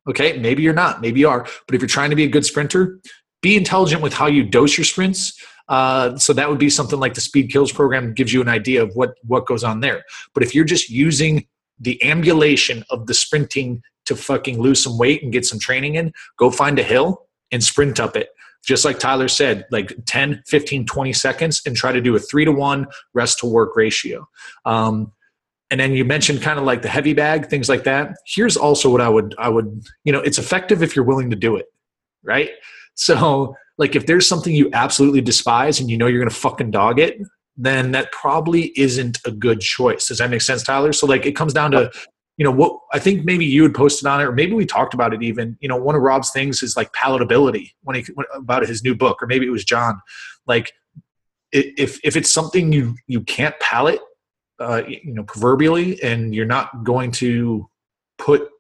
okay 0.09 0.39
maybe 0.39 0.63
you're 0.63 0.75
not 0.75 1.01
maybe 1.01 1.21
you 1.21 1.29
are 1.29 1.47
but 1.67 1.75
if 1.75 1.81
you're 1.81 1.89
trying 1.89 2.11
to 2.11 2.17
be 2.17 2.25
a 2.25 2.29
good 2.29 2.45
sprinter 2.45 3.01
be 3.43 3.57
intelligent 3.57 4.03
with 4.03 4.13
how 4.13 4.27
you 4.27 4.45
dose 4.45 4.77
your 4.77 4.85
sprints 4.85 5.33
uh, 5.69 6.17
so 6.17 6.33
that 6.33 6.49
would 6.49 6.59
be 6.59 6.71
something 6.71 7.01
like 7.01 7.15
the 7.15 7.21
Speed 7.21 7.51
Kills 7.51 7.73
program 7.73 8.15
gives 8.15 8.33
you 8.33 8.41
an 8.41 8.49
idea 8.49 8.83
of 8.83 8.95
what 8.95 9.15
what 9.27 9.47
goes 9.47 9.65
on 9.65 9.81
there. 9.81 10.05
But 10.35 10.43
if 10.43 10.55
you're 10.55 10.65
just 10.65 10.91
using 10.91 11.47
the 11.79 12.03
ambulation 12.05 12.85
of 12.91 13.07
the 13.07 13.15
sprinting 13.15 13.83
to 14.07 14.17
fucking 14.17 14.61
lose 14.61 14.83
some 14.83 14.99
weight 14.99 15.23
and 15.23 15.33
get 15.33 15.45
some 15.45 15.59
training 15.59 15.97
in, 15.97 16.13
go 16.37 16.51
find 16.51 16.79
a 16.79 16.83
hill 16.83 17.27
and 17.53 17.63
sprint 17.63 18.01
up 18.01 18.17
it. 18.17 18.29
Just 18.65 18.85
like 18.85 18.99
Tyler 18.99 19.29
said, 19.29 19.67
like 19.71 19.93
10, 20.07 20.43
15, 20.47 20.87
20 20.87 21.13
seconds 21.13 21.63
and 21.67 21.77
try 21.77 21.93
to 21.93 22.01
do 22.01 22.17
a 22.17 22.19
three 22.19 22.45
to 22.45 22.53
one 22.53 22.87
rest 23.15 23.39
to 23.41 23.47
work 23.47 23.77
ratio. 23.77 24.29
Um, 24.65 25.13
and 25.71 25.81
then 25.81 25.93
you 25.93 26.05
mentioned 26.05 26.43
kind 26.43 26.59
of 26.59 26.65
like 26.65 26.83
the 26.83 26.89
heavy 26.89 27.13
bag, 27.13 27.49
things 27.49 27.69
like 27.69 27.85
that. 27.85 28.17
Here's 28.25 28.57
also 28.57 28.91
what 28.91 29.01
I 29.01 29.09
would, 29.09 29.35
I 29.39 29.49
would, 29.49 29.85
you 30.05 30.13
know, 30.13 30.21
it's 30.21 30.39
effective 30.39 30.83
if 30.83 30.97
you're 30.97 31.05
willing 31.05 31.31
to 31.31 31.37
do 31.37 31.57
it, 31.57 31.67
right? 32.23 32.51
So 32.95 33.55
like 33.79 33.95
if 33.95 34.07
there's 34.07 34.27
something 34.27 34.55
you 34.55 34.71
absolutely 34.73 35.21
despise 35.21 35.81
and 35.81 35.91
you 35.91 35.99
know 35.99 36.07
you're 36.07 36.21
going 36.21 36.31
to 36.31 36.35
fucking 36.35 36.71
dog 36.71 36.99
it, 36.99 37.21
then 37.57 37.93
that 37.93 38.13
probably 38.13 38.73
isn't 38.79 39.19
a 39.25 39.31
good 39.31 39.61
choice. 39.61 40.09
Does 40.09 40.19
that 40.19 40.31
make 40.31 40.43
sense, 40.43 40.63
Tyler? 40.63 40.93
So 40.93 41.07
like 41.07 41.27
it 41.27 41.33
comes 41.33 41.53
down 41.53 41.71
to 41.73 41.91
you 42.37 42.45
know 42.45 42.51
what 42.51 42.79
I 42.93 42.99
think 42.99 43.25
maybe 43.25 43.47
you 43.47 43.63
had 43.63 43.75
posted 43.75 44.07
on 44.07 44.21
it, 44.21 44.25
or 44.25 44.33
maybe 44.33 44.53
we 44.53 44.67
talked 44.67 44.93
about 44.93 45.15
it 45.15 45.23
even. 45.23 45.57
You 45.61 45.69
know, 45.69 45.77
one 45.77 45.95
of 45.95 46.03
Rob's 46.03 46.31
things 46.31 46.63
is 46.63 46.77
like 46.77 46.93
palatability 46.93 47.73
when 47.83 47.97
he 47.97 48.05
about 48.35 48.67
his 48.67 48.83
new 48.85 48.95
book, 48.95 49.23
or 49.23 49.27
maybe 49.27 49.47
it 49.47 49.51
was 49.51 49.65
John. 49.65 50.01
Like, 50.47 50.71
if 51.53 51.99
if 52.05 52.15
it's 52.17 52.31
something 52.31 52.73
you 52.73 52.95
you 53.07 53.23
can't 53.23 53.59
palate, 53.59 54.01
uh, 54.61 54.83
you 54.87 55.15
know, 55.15 55.25
proverbially, 55.25 56.03
and 56.03 56.35
you're 56.35 56.45
not 56.45 56.85
going 56.85 57.11
to 57.13 57.71
put 58.19 58.51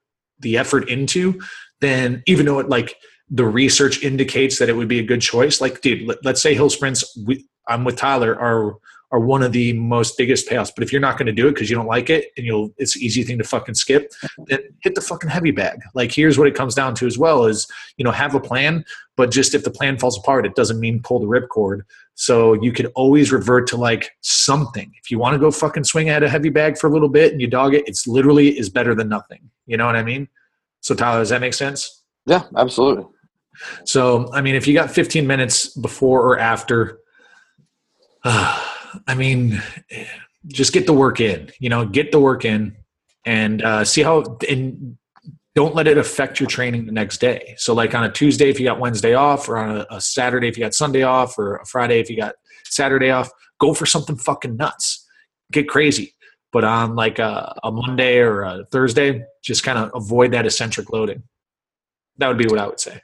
the 0.40 0.56
effort 0.56 0.88
into, 0.88 1.38
then 1.82 2.22
even 2.26 2.46
though 2.46 2.60
it 2.60 2.70
like 2.70 2.96
the 3.28 3.46
research 3.46 4.02
indicates 4.02 4.58
that 4.58 4.68
it 4.68 4.76
would 4.76 4.88
be 4.88 5.00
a 5.00 5.04
good 5.04 5.20
choice. 5.20 5.60
Like, 5.60 5.80
dude, 5.80 6.06
let, 6.06 6.24
us 6.26 6.42
say 6.42 6.54
hill 6.54 6.70
sprints. 6.70 7.18
We, 7.26 7.46
I'm 7.68 7.84
with 7.84 7.96
Tyler. 7.96 8.38
Are 8.38 8.76
are 9.12 9.20
one 9.20 9.42
of 9.42 9.52
the 9.52 9.72
most 9.74 10.18
biggest 10.18 10.48
payoffs. 10.48 10.72
But 10.74 10.82
if 10.82 10.92
you're 10.92 11.00
not 11.00 11.16
going 11.16 11.26
to 11.26 11.32
do 11.32 11.46
it 11.46 11.52
because 11.52 11.70
you 11.70 11.76
don't 11.76 11.86
like 11.86 12.10
it 12.10 12.26
and 12.36 12.44
you'll, 12.44 12.70
it's 12.76 12.96
an 12.96 13.02
easy 13.02 13.22
thing 13.22 13.38
to 13.38 13.44
fucking 13.44 13.74
skip, 13.74 14.12
then 14.46 14.60
hit 14.82 14.94
the 14.94 15.00
fucking 15.00 15.30
heavy 15.30 15.52
bag. 15.52 15.80
Like 15.94 16.12
here's 16.12 16.38
what 16.38 16.48
it 16.48 16.54
comes 16.54 16.74
down 16.74 16.94
to 16.96 17.06
as 17.06 17.16
well 17.16 17.44
is, 17.44 17.66
you 17.96 18.04
know, 18.04 18.10
have 18.10 18.34
a 18.34 18.40
plan, 18.40 18.84
but 19.16 19.30
just 19.30 19.54
if 19.54 19.64
the 19.64 19.70
plan 19.70 19.96
falls 19.98 20.18
apart, 20.18 20.44
it 20.44 20.54
doesn't 20.54 20.80
mean 20.80 21.00
pull 21.02 21.20
the 21.20 21.26
ripcord. 21.26 21.82
So 22.14 22.54
you 22.54 22.72
could 22.72 22.90
always 22.94 23.30
revert 23.30 23.68
to 23.68 23.76
like 23.76 24.10
something. 24.22 24.92
If 25.02 25.10
you 25.10 25.18
want 25.18 25.34
to 25.34 25.38
go 25.38 25.50
fucking 25.50 25.84
swing 25.84 26.08
at 26.08 26.22
a 26.22 26.28
heavy 26.28 26.50
bag 26.50 26.76
for 26.76 26.88
a 26.88 26.90
little 26.90 27.08
bit 27.08 27.32
and 27.32 27.40
you 27.40 27.46
dog 27.46 27.74
it, 27.74 27.86
it's 27.86 28.06
literally 28.06 28.58
is 28.58 28.68
better 28.68 28.94
than 28.94 29.08
nothing. 29.08 29.50
You 29.66 29.76
know 29.76 29.86
what 29.86 29.96
I 29.96 30.02
mean? 30.02 30.28
So 30.80 30.94
Tyler, 30.94 31.20
does 31.20 31.28
that 31.28 31.40
make 31.40 31.54
sense? 31.54 32.02
Yeah, 32.26 32.42
absolutely. 32.56 33.04
So, 33.84 34.32
I 34.32 34.40
mean, 34.40 34.54
if 34.54 34.66
you 34.66 34.74
got 34.74 34.90
15 34.90 35.26
minutes 35.26 35.68
before 35.68 36.22
or 36.22 36.38
after, 36.38 37.00
uh, 38.24 38.62
I 39.06 39.14
mean, 39.14 39.62
just 40.46 40.72
get 40.72 40.86
the 40.86 40.92
work 40.92 41.20
in. 41.20 41.50
You 41.58 41.68
know, 41.68 41.86
get 41.86 42.12
the 42.12 42.20
work 42.20 42.44
in, 42.44 42.76
and 43.24 43.62
uh, 43.62 43.84
see 43.84 44.02
how. 44.02 44.38
And 44.48 44.96
don't 45.54 45.74
let 45.74 45.86
it 45.86 45.96
affect 45.96 46.38
your 46.38 46.48
training 46.48 46.84
the 46.84 46.92
next 46.92 47.18
day. 47.18 47.54
So, 47.58 47.74
like 47.74 47.94
on 47.94 48.04
a 48.04 48.12
Tuesday, 48.12 48.50
if 48.50 48.60
you 48.60 48.66
got 48.66 48.78
Wednesday 48.78 49.14
off, 49.14 49.48
or 49.48 49.56
on 49.56 49.78
a, 49.78 49.86
a 49.90 50.00
Saturday, 50.00 50.48
if 50.48 50.56
you 50.56 50.64
got 50.64 50.74
Sunday 50.74 51.02
off, 51.02 51.38
or 51.38 51.56
a 51.56 51.66
Friday, 51.66 52.00
if 52.00 52.10
you 52.10 52.16
got 52.16 52.34
Saturday 52.64 53.10
off, 53.10 53.30
go 53.58 53.74
for 53.74 53.86
something 53.86 54.16
fucking 54.16 54.56
nuts. 54.56 55.06
Get 55.52 55.68
crazy. 55.68 56.14
But 56.52 56.64
on 56.64 56.94
like 56.94 57.18
a, 57.18 57.54
a 57.62 57.70
Monday 57.70 58.18
or 58.18 58.42
a 58.42 58.64
Thursday, 58.70 59.24
just 59.42 59.62
kind 59.62 59.78
of 59.78 59.90
avoid 59.94 60.32
that 60.32 60.46
eccentric 60.46 60.90
loading. 60.90 61.22
That 62.18 62.28
would 62.28 62.38
be 62.38 62.46
what 62.46 62.58
I 62.58 62.66
would 62.66 62.80
say. 62.80 63.00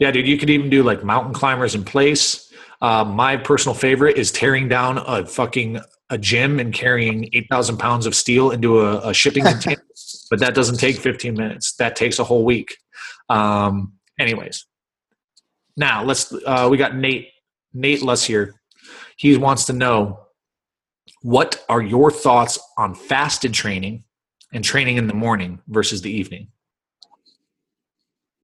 Yeah, 0.00 0.10
dude, 0.10 0.26
you 0.26 0.38
could 0.38 0.48
even 0.48 0.70
do 0.70 0.82
like 0.82 1.04
mountain 1.04 1.34
climbers 1.34 1.74
in 1.74 1.84
place. 1.84 2.50
Uh, 2.80 3.04
my 3.04 3.36
personal 3.36 3.74
favorite 3.74 4.16
is 4.16 4.32
tearing 4.32 4.66
down 4.66 4.98
a 4.98 5.26
fucking 5.26 5.78
a 6.08 6.16
gym 6.16 6.58
and 6.58 6.72
carrying 6.72 7.28
8,000 7.34 7.76
pounds 7.76 8.06
of 8.06 8.14
steel 8.14 8.50
into 8.50 8.80
a, 8.80 9.10
a 9.10 9.14
shipping 9.14 9.44
container. 9.46 9.82
but 10.30 10.40
that 10.40 10.54
doesn't 10.54 10.78
take 10.78 10.96
15 10.96 11.34
minutes. 11.34 11.74
That 11.74 11.96
takes 11.96 12.18
a 12.18 12.24
whole 12.24 12.46
week. 12.46 12.76
Um, 13.28 13.92
anyways, 14.18 14.64
now 15.76 16.02
let's, 16.02 16.32
uh, 16.46 16.66
we 16.70 16.78
got 16.78 16.96
Nate, 16.96 17.28
Nate 17.74 18.02
Luss 18.02 18.24
here. 18.24 18.54
He 19.18 19.36
wants 19.36 19.66
to 19.66 19.74
know 19.74 20.20
what 21.20 21.62
are 21.68 21.82
your 21.82 22.10
thoughts 22.10 22.58
on 22.78 22.94
fasted 22.94 23.52
training 23.52 24.04
and 24.50 24.64
training 24.64 24.96
in 24.96 25.06
the 25.06 25.14
morning 25.14 25.60
versus 25.68 26.00
the 26.00 26.10
evening? 26.10 26.48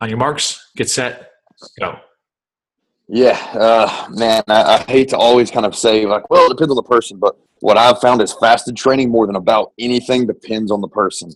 On 0.02 0.10
your 0.10 0.18
marks, 0.18 0.60
get 0.76 0.90
set, 0.90 1.30
go. 1.78 1.98
Yeah, 3.08 3.38
uh, 3.54 4.08
man, 4.10 4.42
I, 4.48 4.74
I, 4.74 4.78
hate 4.90 5.10
to 5.10 5.16
always 5.16 5.50
kind 5.50 5.64
of 5.64 5.76
say 5.76 6.06
like, 6.06 6.28
well, 6.28 6.46
it 6.46 6.48
depends 6.48 6.70
on 6.70 6.76
the 6.76 6.82
person, 6.82 7.18
but 7.18 7.36
what 7.60 7.76
I've 7.76 8.00
found 8.00 8.20
is 8.20 8.32
fasted 8.32 8.76
training 8.76 9.10
more 9.10 9.26
than 9.26 9.36
about 9.36 9.72
anything 9.78 10.26
depends 10.26 10.72
on 10.72 10.80
the 10.80 10.88
person. 10.88 11.30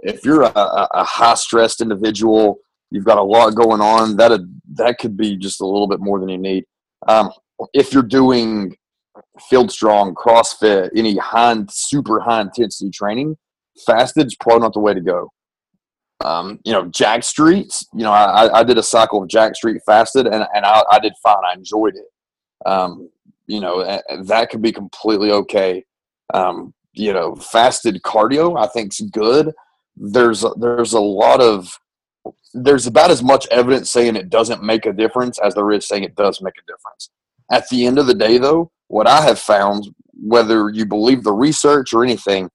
If 0.00 0.24
you're 0.24 0.42
a, 0.42 0.52
a 0.54 1.04
high 1.04 1.34
stressed 1.34 1.82
individual, 1.82 2.60
you've 2.90 3.04
got 3.04 3.18
a 3.18 3.22
lot 3.22 3.54
going 3.54 3.80
on, 3.80 4.16
that 4.16 4.40
that 4.74 4.98
could 4.98 5.16
be 5.16 5.36
just 5.36 5.60
a 5.60 5.66
little 5.66 5.86
bit 5.86 6.00
more 6.00 6.18
than 6.18 6.30
you 6.30 6.38
need. 6.38 6.64
Um, 7.08 7.30
if 7.74 7.92
you're 7.92 8.02
doing 8.02 8.76
field 9.48 9.70
strong, 9.70 10.14
CrossFit, 10.14 10.90
any 10.96 11.16
high, 11.18 11.56
super 11.68 12.20
high 12.20 12.40
intensity 12.40 12.90
training, 12.90 13.36
fasted 13.86 14.26
is 14.26 14.36
probably 14.36 14.62
not 14.62 14.72
the 14.72 14.80
way 14.80 14.94
to 14.94 15.00
go. 15.00 15.30
Um, 16.24 16.60
you 16.64 16.72
know, 16.72 16.86
Jacked 16.86 17.24
Streets, 17.24 17.86
you 17.92 18.02
know, 18.02 18.12
I, 18.12 18.60
I 18.60 18.64
did 18.64 18.78
a 18.78 18.82
cycle 18.82 19.22
of 19.22 19.28
Jacked 19.28 19.56
Street 19.56 19.80
fasted 19.84 20.26
and, 20.26 20.46
and 20.54 20.64
I, 20.64 20.82
I 20.90 20.98
did 20.98 21.14
fine. 21.22 21.42
I 21.48 21.54
enjoyed 21.54 21.94
it. 21.96 22.68
Um, 22.68 23.10
you 23.46 23.60
know, 23.60 24.00
that 24.24 24.50
could 24.50 24.62
be 24.62 24.72
completely 24.72 25.30
okay. 25.32 25.84
Um, 26.32 26.72
you 26.92 27.12
know, 27.12 27.34
fasted 27.34 28.02
cardio, 28.02 28.58
I 28.58 28.66
think 28.68 28.92
is 28.92 29.00
good. 29.10 29.52
There's, 29.96 30.44
there's 30.58 30.92
a 30.92 31.00
lot 31.00 31.40
of, 31.40 31.78
there's 32.54 32.86
about 32.86 33.10
as 33.10 33.22
much 33.22 33.48
evidence 33.50 33.90
saying 33.90 34.14
it 34.14 34.30
doesn't 34.30 34.62
make 34.62 34.86
a 34.86 34.92
difference 34.92 35.38
as 35.38 35.54
there 35.54 35.70
is 35.72 35.88
saying 35.88 36.04
it 36.04 36.14
does 36.14 36.40
make 36.40 36.54
a 36.56 36.72
difference. 36.72 37.10
At 37.50 37.68
the 37.68 37.86
end 37.86 37.98
of 37.98 38.06
the 38.06 38.14
day, 38.14 38.38
though, 38.38 38.70
what 38.88 39.06
I 39.06 39.22
have 39.22 39.38
found, 39.38 39.88
whether 40.12 40.68
you 40.68 40.86
believe 40.86 41.24
the 41.24 41.32
research 41.32 41.92
or 41.92 42.04
anything, 42.04 42.50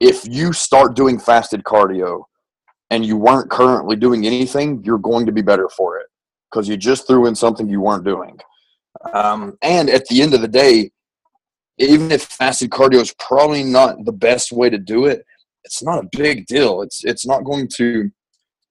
if 0.00 0.26
you 0.28 0.52
start 0.52 0.94
doing 0.94 1.18
fasted 1.18 1.64
cardio 1.64 2.24
and 2.90 3.04
you 3.04 3.16
weren't 3.16 3.50
currently 3.50 3.96
doing 3.96 4.26
anything, 4.26 4.82
you're 4.84 4.98
going 4.98 5.26
to 5.26 5.32
be 5.32 5.42
better 5.42 5.68
for 5.68 5.98
it 5.98 6.06
because 6.50 6.68
you 6.68 6.76
just 6.76 7.06
threw 7.06 7.26
in 7.26 7.34
something 7.34 7.68
you 7.68 7.80
weren't 7.80 8.04
doing. 8.04 8.38
Um, 9.12 9.58
and 9.62 9.90
at 9.90 10.06
the 10.06 10.22
end 10.22 10.34
of 10.34 10.40
the 10.40 10.48
day, 10.48 10.90
even 11.78 12.10
if 12.10 12.24
fasted 12.24 12.70
cardio 12.70 13.00
is 13.00 13.14
probably 13.18 13.62
not 13.62 14.04
the 14.04 14.12
best 14.12 14.50
way 14.50 14.68
to 14.70 14.78
do 14.78 15.06
it, 15.06 15.24
it's 15.64 15.82
not 15.82 16.02
a 16.02 16.08
big 16.16 16.46
deal. 16.46 16.82
It's 16.82 17.04
it's 17.04 17.26
not 17.26 17.44
going 17.44 17.68
to, 17.76 18.10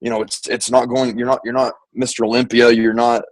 you 0.01 0.09
know, 0.09 0.21
it's 0.21 0.47
it's 0.47 0.69
not 0.69 0.87
going. 0.87 1.17
You're 1.17 1.27
not 1.27 1.39
you're 1.43 1.53
not 1.53 1.73
Mr. 1.97 2.25
Olympia. 2.25 2.71
You're 2.71 2.93
not, 2.93 3.23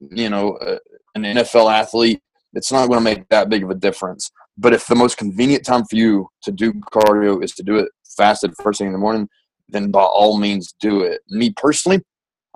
you 0.00 0.28
know, 0.28 0.56
uh, 0.56 0.78
an 1.14 1.22
NFL 1.22 1.72
athlete. 1.72 2.20
It's 2.54 2.72
not 2.72 2.88
going 2.88 2.98
to 2.98 3.04
make 3.04 3.28
that 3.28 3.48
big 3.48 3.62
of 3.62 3.70
a 3.70 3.74
difference. 3.74 4.30
But 4.58 4.74
if 4.74 4.86
the 4.86 4.94
most 4.94 5.16
convenient 5.16 5.64
time 5.64 5.84
for 5.84 5.96
you 5.96 6.28
to 6.42 6.52
do 6.52 6.74
cardio 6.92 7.42
is 7.42 7.52
to 7.52 7.62
do 7.62 7.76
it 7.76 7.88
fasted 8.16 8.54
first 8.62 8.78
thing 8.78 8.88
in 8.88 8.92
the 8.92 8.98
morning, 8.98 9.28
then 9.72 9.90
by 9.90 10.02
all 10.02 10.38
means 10.38 10.74
do 10.80 11.02
it. 11.02 11.22
Me 11.28 11.50
personally, 11.50 12.00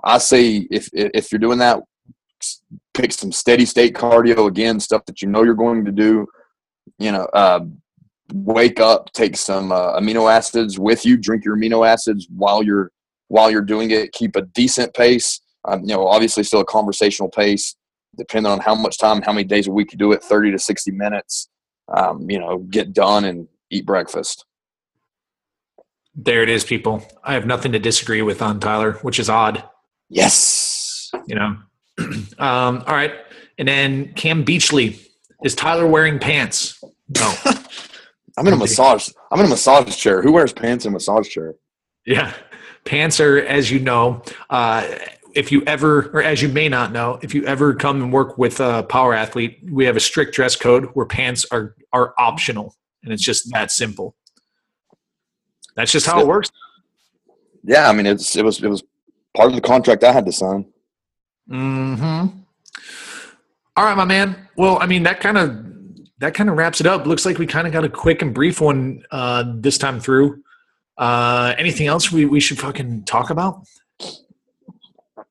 I 0.03 0.17
say 0.19 0.67
if 0.71 0.89
if 0.93 1.31
you're 1.31 1.39
doing 1.39 1.59
that, 1.59 1.79
pick 2.93 3.11
some 3.11 3.31
steady 3.31 3.65
state 3.65 3.93
cardio 3.93 4.47
again, 4.47 4.79
stuff 4.79 5.05
that 5.05 5.21
you 5.21 5.27
know 5.27 5.43
you're 5.43 5.53
going 5.53 5.85
to 5.85 5.91
do. 5.91 6.27
You 6.99 7.11
know, 7.11 7.25
uh, 7.33 7.61
wake 8.33 8.79
up, 8.79 9.11
take 9.13 9.37
some 9.37 9.71
uh, 9.71 9.99
amino 9.99 10.31
acids 10.31 10.79
with 10.79 11.05
you, 11.05 11.17
drink 11.17 11.45
your 11.45 11.57
amino 11.57 11.87
acids 11.87 12.27
while 12.29 12.63
you're 12.63 12.91
while 13.27 13.51
you're 13.51 13.61
doing 13.61 13.91
it. 13.91 14.13
Keep 14.13 14.35
a 14.35 14.41
decent 14.41 14.93
pace. 14.93 15.41
Um, 15.65 15.81
you 15.81 15.87
know, 15.87 16.07
obviously 16.07 16.43
still 16.43 16.61
a 16.61 16.65
conversational 16.65 17.29
pace, 17.29 17.75
depending 18.17 18.51
on 18.51 18.59
how 18.59 18.75
much 18.75 18.97
time, 18.97 19.21
how 19.21 19.33
many 19.33 19.43
days 19.43 19.67
a 19.67 19.71
week 19.71 19.91
you 19.91 19.97
do 19.97 20.13
it, 20.13 20.23
30 20.23 20.51
to 20.51 20.59
60 20.59 20.91
minutes. 20.91 21.49
Um, 21.89 22.29
you 22.29 22.39
know, 22.39 22.59
get 22.59 22.93
done 22.93 23.25
and 23.25 23.47
eat 23.69 23.85
breakfast. 23.85 24.45
There 26.17 26.41
it 26.41 26.49
is, 26.49 26.63
people. 26.63 27.05
I 27.23 27.33
have 27.33 27.45
nothing 27.45 27.71
to 27.73 27.79
disagree 27.79 28.23
with 28.23 28.41
on 28.41 28.59
Tyler, 28.59 28.93
which 29.03 29.19
is 29.19 29.29
odd. 29.29 29.63
Yes. 30.09 31.11
You 31.27 31.35
know. 31.35 31.57
um, 32.39 32.83
all 32.87 32.95
right. 32.95 33.13
And 33.59 33.67
then 33.67 34.13
Cam 34.13 34.43
Beachley. 34.43 34.99
Is 35.43 35.53
Tyler 35.53 35.85
wearing 35.85 36.17
pants? 36.17 36.83
No. 37.15 37.33
I'm 38.37 38.47
in 38.47 38.53
a 38.53 38.57
massage. 38.57 39.09
I'm 39.31 39.39
in 39.39 39.45
a 39.45 39.49
massage 39.49 39.95
chair. 39.95 40.23
Who 40.23 40.31
wears 40.31 40.51
pants 40.51 40.85
in 40.85 40.89
a 40.89 40.93
massage 40.93 41.29
chair? 41.29 41.53
Yeah. 42.05 42.33
Pants 42.85 43.19
are, 43.19 43.37
as 43.37 43.69
you 43.69 43.79
know, 43.79 44.23
uh, 44.49 44.87
if 45.35 45.51
you 45.51 45.61
ever, 45.67 46.09
or 46.13 46.23
as 46.23 46.41
you 46.41 46.49
may 46.49 46.67
not 46.67 46.91
know, 46.91 47.19
if 47.21 47.35
you 47.35 47.45
ever 47.45 47.75
come 47.75 48.01
and 48.01 48.11
work 48.11 48.39
with 48.39 48.59
a 48.59 48.83
power 48.83 49.13
athlete, 49.13 49.59
we 49.69 49.85
have 49.85 49.95
a 49.95 49.99
strict 49.99 50.33
dress 50.33 50.55
code 50.55 50.85
where 50.93 51.05
pants 51.05 51.45
are 51.51 51.75
are 51.93 52.15
optional, 52.17 52.75
and 53.03 53.13
it's 53.13 53.23
just 53.23 53.51
that 53.53 53.69
simple. 53.69 54.15
That's 55.77 55.91
just 55.91 56.07
how 56.07 56.19
it 56.19 56.27
works. 56.27 56.51
Yeah, 57.63 57.87
I 57.87 57.93
mean, 57.93 58.07
it's 58.07 58.35
it 58.35 58.43
was 58.43 58.61
it 58.61 58.67
was 58.67 58.83
part 59.35 59.49
of 59.49 59.55
the 59.55 59.61
contract 59.61 60.03
I 60.03 60.11
had 60.11 60.25
to 60.25 60.31
sign. 60.31 60.65
Hmm. 61.47 62.27
All 63.77 63.85
right, 63.85 63.95
my 63.95 64.03
man. 64.03 64.35
Well, 64.57 64.79
I 64.81 64.87
mean, 64.87 65.03
that 65.03 65.19
kind 65.21 65.37
of 65.37 65.65
that 66.17 66.33
kind 66.33 66.49
of 66.49 66.57
wraps 66.57 66.81
it 66.81 66.87
up. 66.87 67.05
Looks 67.05 67.25
like 67.25 67.37
we 67.37 67.45
kind 67.45 67.67
of 67.67 67.73
got 67.73 67.85
a 67.85 67.89
quick 67.89 68.23
and 68.23 68.33
brief 68.33 68.59
one 68.59 69.03
uh, 69.11 69.43
this 69.55 69.77
time 69.77 69.99
through. 69.99 70.41
Uh, 70.97 71.53
anything 71.59 71.85
else 71.85 72.11
we, 72.11 72.25
we 72.25 72.39
should 72.39 72.57
fucking 72.57 73.03
talk 73.03 73.29
about? 73.29 73.61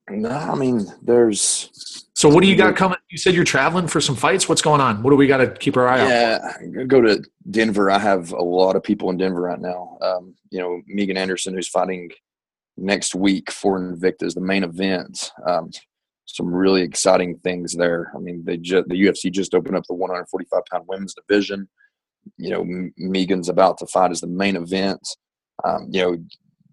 No, 0.09 0.31
I 0.31 0.55
mean, 0.55 0.87
there's. 1.03 1.96
So, 2.17 2.31
what 2.31 2.43
do 2.43 2.49
you 2.49 2.57
got 2.57 2.75
coming? 2.77 2.97
You 3.11 3.19
said 3.19 3.35
you're 3.35 3.45
traveling 3.45 3.89
for 3.89 4.01
some 4.01 4.17
fights. 4.17 4.49
What's 4.49 4.63
going 4.63 4.81
on? 4.81 5.03
What 5.03 5.11
do 5.11 5.17
we 5.17 5.27
got 5.27 5.37
to 5.37 5.51
keep 5.51 5.77
our 5.77 5.87
eye 5.87 6.01
on? 6.01 6.09
Yeah, 6.09 6.85
go 6.87 7.03
to 7.03 7.23
Denver. 7.51 7.91
I 7.91 7.99
have 7.99 8.33
a 8.33 8.43
lot 8.43 8.75
of 8.75 8.83
people 8.83 9.11
in 9.11 9.19
Denver 9.19 9.43
right 9.43 9.61
now. 9.61 9.99
Um, 10.01 10.35
you 10.49 10.59
know, 10.59 10.81
Megan 10.87 11.19
Anderson, 11.19 11.53
who's 11.53 11.69
fighting 11.69 12.11
next 12.79 13.15
week 13.15 13.53
for 13.53 13.79
Invicta, 13.79 14.23
is 14.23 14.33
the 14.33 14.41
main 14.41 14.65
event. 14.65 15.31
Um, 15.47 15.71
some 16.25 16.47
really 16.47 16.81
exciting 16.81 17.39
things 17.41 17.75
there. 17.75 18.11
I 18.17 18.19
mean, 18.19 18.43
they 18.47 18.57
just 18.57 18.89
the 18.89 18.95
UFC 18.95 19.31
just 19.31 19.55
opened 19.55 19.77
up 19.77 19.85
the 19.87 19.93
145 19.93 20.63
pound 20.73 20.85
women's 20.89 21.15
division. 21.15 21.69
You 22.39 22.51
know, 22.51 22.91
Megan's 22.97 23.51
about 23.51 23.77
to 23.79 23.87
fight 23.89 24.11
as 24.11 24.23
the 24.23 24.27
main 24.27 24.57
event. 24.57 25.07
Um, 25.65 25.89
you 25.91 26.01
know, 26.01 26.17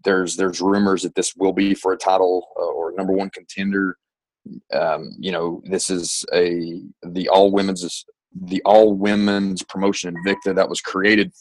there's 0.05 0.37
there's 0.37 0.61
rumors 0.61 1.03
that 1.03 1.15
this 1.15 1.35
will 1.35 1.51
be 1.51 1.73
for 1.73 1.91
a 1.91 1.97
title 1.97 2.47
uh, 2.57 2.63
or 2.63 2.93
number 2.93 3.11
one 3.11 3.29
contender. 3.29 3.97
Um, 4.73 5.11
you 5.19 5.31
know, 5.31 5.61
this 5.65 5.89
is 5.89 6.25
a 6.33 6.81
the 7.03 7.29
all 7.29 7.51
women's 7.51 8.05
the 8.41 8.61
all 8.65 8.93
women's 8.95 9.63
promotion 9.63 10.15
Invicta 10.15 10.55
that 10.55 10.69
was 10.69 10.81
created 10.81 11.31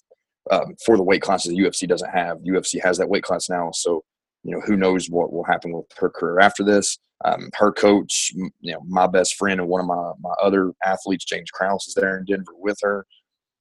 um, 0.50 0.74
for 0.84 0.96
the 0.96 1.02
weight 1.02 1.22
classes 1.22 1.52
UFC 1.52 1.88
doesn't 1.88 2.10
have. 2.10 2.38
UFC 2.38 2.80
has 2.82 2.98
that 2.98 3.08
weight 3.08 3.24
class 3.24 3.48
now, 3.48 3.70
so 3.72 4.02
you 4.44 4.52
know 4.54 4.60
who 4.60 4.76
knows 4.76 5.08
what 5.10 5.32
will 5.32 5.44
happen 5.44 5.72
with 5.72 5.86
her 5.98 6.10
career 6.10 6.40
after 6.40 6.64
this. 6.64 6.98
um, 7.24 7.50
her 7.54 7.72
coach, 7.72 8.32
you 8.34 8.72
know, 8.72 8.80
my 8.86 9.06
best 9.06 9.34
friend 9.36 9.60
and 9.60 9.68
one 9.68 9.80
of 9.80 9.86
my, 9.86 10.12
my 10.20 10.34
other 10.42 10.72
athletes, 10.84 11.24
James 11.24 11.50
Krause, 11.50 11.86
is 11.88 11.94
there 11.94 12.18
in 12.18 12.24
Denver 12.24 12.52
with 12.56 12.78
her. 12.82 13.06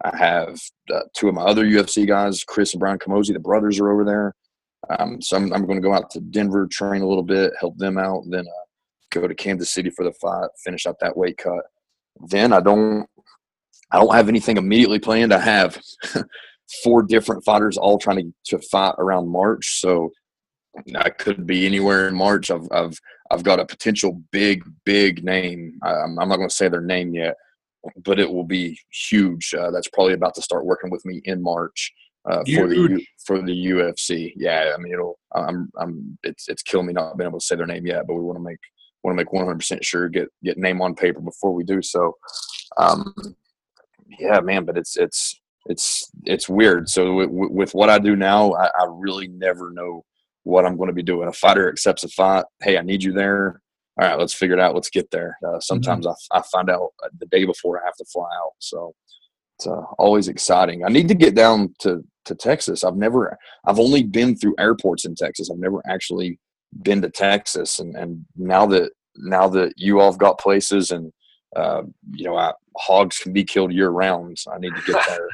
I 0.04 0.18
have 0.18 0.60
uh, 0.92 1.02
two 1.16 1.30
of 1.30 1.36
my 1.36 1.44
other 1.44 1.66
UFC 1.66 2.08
guys, 2.08 2.44
Chris 2.44 2.74
and 2.74 2.80
Brian 2.80 2.98
Camozzi, 2.98 3.34
the 3.34 3.40
brothers 3.40 3.80
are 3.80 3.92
over 3.92 4.04
there. 4.04 4.34
Um, 4.90 5.22
so 5.22 5.38
I'm, 5.38 5.54
I'm 5.54 5.66
going 5.68 5.80
to 5.80 5.88
go 5.88 5.94
out 5.94 6.10
to 6.12 6.20
Denver, 6.20 6.68
train 6.72 7.04
a 7.04 7.08
little 7.08 7.24
bit, 7.24 7.54
help 7.60 7.78
them 7.78 8.00
out, 8.00 8.24
then 8.28 8.46
uh, 8.48 8.61
go 9.20 9.28
to 9.28 9.36
Kansas 9.36 9.72
City 9.72 9.90
for 9.90 10.04
the 10.04 10.14
fight, 10.14 10.50
finish 10.64 10.86
up 10.86 10.98
that 11.00 11.18
weight 11.18 11.38
cut. 11.38 11.64
Then 12.28 12.54
I 12.54 12.60
don't, 12.60 13.06
I 13.92 14.00
don't 14.00 14.16
have 14.16 14.30
anything 14.30 14.58
immediately 14.58 15.00
planned. 15.00 15.34
I 15.34 15.40
have 15.40 15.80
four 16.84 17.04
different 17.04 17.44
fighters 17.44 17.78
all 17.78 17.98
trying 17.98 18.18
to, 18.18 18.58
to 18.58 18.68
fight 18.68 18.96
around 18.98 19.30
March. 19.30 19.80
So 19.80 20.12
I 20.96 21.10
could 21.10 21.46
be 21.46 21.66
anywhere 21.66 22.08
in 22.08 22.16
March. 22.16 22.50
I've, 22.50 22.68
I've, 22.72 22.98
I've 23.30 23.44
got 23.44 23.60
a 23.60 23.66
potential 23.66 24.22
big, 24.32 24.64
big 24.86 25.24
name. 25.24 25.80
I'm, 25.84 26.20
I'm 26.20 26.30
not 26.30 26.38
going 26.38 26.50
to 26.50 26.56
say 26.56 26.70
their 26.70 26.82
name 26.82 27.14
yet, 27.14 27.36
but 28.04 28.20
it 28.20 28.32
will 28.32 28.46
be 28.46 28.80
huge. 29.10 29.54
Uh, 29.58 29.72
that's 29.72 29.90
probably 29.90 30.14
about 30.14 30.36
to 30.36 30.42
start 30.42 30.66
working 30.66 30.90
with 30.90 31.06
me 31.06 31.22
in 31.26 31.42
March 31.42 31.92
uh, 32.30 32.44
for 32.56 32.68
the 32.68 33.06
for 33.26 33.42
the 33.42 33.68
UFC. 33.68 34.34
Yeah, 34.36 34.74
I 34.76 34.82
mean, 34.82 34.94
it'll. 34.94 35.18
I'm. 35.34 35.72
I'm. 35.80 36.18
It's 36.24 36.48
it's 36.48 36.62
killing 36.62 36.88
me 36.88 36.94
not 36.94 37.18
being 37.18 37.28
able 37.28 37.40
to 37.40 37.46
say 37.46 37.56
their 37.56 37.66
name 37.66 37.86
yet, 37.86 38.06
but 38.08 38.14
we 38.14 38.22
want 38.22 38.38
to 38.38 38.44
make 38.44 38.60
want 39.04 39.18
to 39.18 39.24
make 39.24 39.34
100 39.34 39.56
percent 39.56 39.84
sure 39.84 40.10
get 40.10 40.30
get 40.44 40.58
name 40.58 40.82
on 40.82 40.96
paper 40.96 41.22
before 41.22 41.54
we 41.54 41.64
do 41.64 41.82
so. 41.82 42.18
Um, 42.78 43.14
yeah, 44.20 44.40
man, 44.40 44.66
but 44.66 44.78
it's 44.78 44.98
it's 44.98 45.40
it's 45.66 46.12
it's 46.26 46.50
weird. 46.50 46.90
So 46.90 47.14
with, 47.16 47.30
with 47.30 47.74
what 47.74 47.90
I 47.90 48.00
do 48.00 48.16
now, 48.16 48.54
I, 48.54 48.66
I 48.68 48.86
really 48.90 49.28
never 49.28 49.72
know 49.72 50.04
what 50.44 50.66
I'm 50.66 50.78
going 50.78 50.88
to 50.88 50.94
be 50.94 51.04
doing. 51.04 51.28
A 51.28 51.34
fighter 51.34 51.70
accepts 51.70 52.04
a 52.04 52.10
fight. 52.10 52.46
Hey, 52.62 52.78
I 52.78 52.82
need 52.82 53.04
you 53.04 53.14
there. 53.14 53.62
All 54.00 54.08
right, 54.08 54.18
let's 54.18 54.34
figure 54.34 54.56
it 54.56 54.62
out. 54.62 54.74
Let's 54.74 54.90
get 54.90 55.12
there. 55.12 55.38
Uh, 55.46 55.60
sometimes 55.60 56.06
mm-hmm. 56.06 56.36
I, 56.36 56.40
I 56.40 56.44
find 56.52 56.70
out 56.70 56.90
the 57.20 57.26
day 57.28 57.46
before 57.46 57.80
I 57.80 57.86
have 57.86 57.96
to 57.98 58.06
fly 58.06 58.30
out. 58.42 58.54
So 58.60 58.94
it's 59.58 59.68
uh, 59.68 59.82
always 60.00 60.28
exciting. 60.28 60.84
I 60.84 60.90
need 60.90 61.08
to 61.10 61.16
get 61.16 61.36
down 61.36 61.74
to 61.80 62.04
to 62.26 62.36
Texas. 62.36 62.84
I've 62.84 62.96
never. 62.96 63.38
I've 63.66 63.80
only 63.80 64.04
been 64.04 64.36
through 64.36 64.56
airports 64.60 65.06
in 65.06 65.16
Texas. 65.16 65.50
I've 65.52 65.60
never 65.60 65.82
actually 65.88 66.40
been 66.84 67.02
to 67.02 67.10
Texas. 67.10 67.80
And 67.80 67.96
and 67.96 68.26
now 68.36 68.66
that 68.68 68.92
now 69.16 69.48
that 69.50 69.74
you 69.78 70.00
all 70.00 70.12
have 70.12 70.20
got 70.20 70.40
places 70.40 70.92
and 70.92 71.12
uh, 71.56 71.84
you 72.12 72.26
know 72.26 72.38
I, 72.38 72.54
hogs 72.78 73.20
can 73.20 73.34
be 73.34 73.44
killed 73.44 73.74
year 73.74 73.90
round. 73.90 74.40
So 74.40 74.52
I 74.52 74.58
need 74.58 74.76
to 74.76 74.82
get 74.92 75.06
there. 75.08 75.30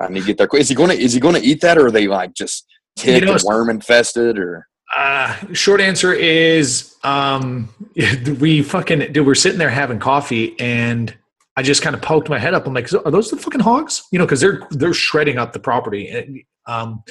I 0.00 0.08
need 0.08 0.20
to 0.20 0.26
get 0.26 0.38
there. 0.38 0.48
Is 0.58 0.68
he 0.68 0.74
going 0.74 0.90
to 0.90 0.98
is 0.98 1.12
he 1.12 1.20
going 1.20 1.34
to 1.34 1.46
eat 1.46 1.60
that 1.60 1.78
or 1.78 1.86
are 1.86 1.90
they 1.90 2.06
like 2.06 2.34
just 2.34 2.66
tick 2.96 3.20
you 3.20 3.26
know, 3.26 3.34
and 3.34 3.42
worm 3.44 3.70
infested 3.70 4.38
or? 4.38 4.66
Uh, 4.94 5.36
short 5.52 5.80
answer 5.80 6.12
is 6.12 6.96
um, 7.04 7.72
we 8.40 8.62
fucking 8.62 9.12
dude, 9.12 9.26
we're 9.26 9.34
sitting 9.34 9.58
there 9.58 9.70
having 9.70 10.00
coffee 10.00 10.58
and 10.58 11.14
I 11.56 11.62
just 11.62 11.82
kind 11.82 11.94
of 11.94 12.02
poked 12.02 12.28
my 12.28 12.38
head 12.38 12.54
up. 12.54 12.66
I'm 12.66 12.74
like, 12.74 12.92
are 12.92 13.10
those 13.10 13.30
the 13.30 13.36
fucking 13.36 13.60
hogs? 13.60 14.04
You 14.10 14.18
know, 14.18 14.24
because 14.24 14.40
they're 14.40 14.62
they're 14.70 14.94
shredding 14.94 15.38
up 15.38 15.52
the 15.52 15.60
property. 15.60 16.08
And, 16.08 16.42
um, 16.66 17.02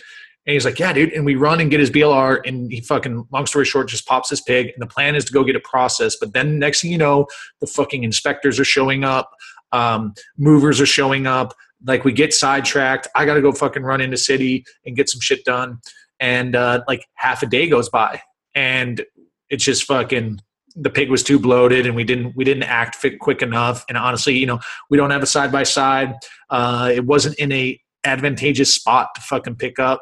and 0.50 0.56
he's 0.56 0.66
like, 0.66 0.80
yeah, 0.80 0.92
dude. 0.92 1.14
And 1.14 1.26
we 1.26 1.36
run 1.36 1.60
and 1.60 1.70
get 1.70 1.80
his 1.80 1.92
BLR, 1.92 2.42
and 2.44 2.72
he 2.72 2.82
fucking, 2.82 3.28
long 3.32 3.46
story 3.46 3.66
short, 3.66 3.88
just 3.88 4.08
pops 4.08 4.32
his 4.32 4.42
pig. 4.42 4.72
And 4.74 4.82
the 4.82 4.88
plan 4.88 5.14
is 5.14 5.24
to 5.26 5.32
go 5.32 5.44
get 5.44 5.56
it 5.56 5.64
processed. 5.64 6.18
But 6.20 6.34
then 6.34 6.58
next 6.58 6.82
thing 6.82 6.92
you 6.92 6.98
know, 6.98 7.28
the 7.62 7.68
fucking 7.68 8.04
inspectors 8.04 8.60
are 8.60 8.66
showing 8.66 9.04
up, 9.04 9.30
um, 9.74 10.16
movers 10.40 10.82
are 10.82 10.88
showing 10.88 11.28
up. 11.28 11.54
Like 11.86 12.04
we 12.04 12.14
get 12.14 12.34
sidetracked. 12.34 13.08
I 13.14 13.26
got 13.26 13.36
to 13.36 13.44
go 13.44 13.52
fucking 13.52 13.84
run 13.84 14.02
into 14.02 14.18
city 14.18 14.66
and 14.88 14.96
get 14.96 15.08
some 15.08 15.22
shit 15.22 15.46
done. 15.46 15.82
And 16.20 16.56
uh, 16.56 16.82
like 16.88 17.06
half 17.14 17.44
a 17.44 17.46
day 17.46 17.70
goes 17.70 17.88
by, 17.88 18.20
and 18.56 19.06
it's 19.52 19.64
just 19.64 19.84
fucking 19.84 20.40
the 20.76 20.90
pig 20.90 21.12
was 21.12 21.22
too 21.22 21.38
bloated 21.38 21.86
and 21.86 21.96
we 21.96 22.04
didn't 22.04 22.36
we 22.36 22.44
didn't 22.44 22.64
act 22.64 23.06
quick 23.20 23.42
enough 23.42 23.84
and 23.90 23.98
honestly 23.98 24.38
you 24.38 24.46
know 24.46 24.60
we 24.90 24.98
don't 24.98 25.10
have 25.10 25.24
a 25.24 25.26
side 25.26 25.52
by 25.52 25.64
side 25.64 26.14
it 26.52 27.04
wasn't 27.06 27.36
in 27.40 27.52
a 27.52 27.80
advantageous 28.06 28.74
spot 28.76 29.10
to 29.16 29.22
fucking 29.22 29.56
pick 29.56 29.80
up 29.80 30.00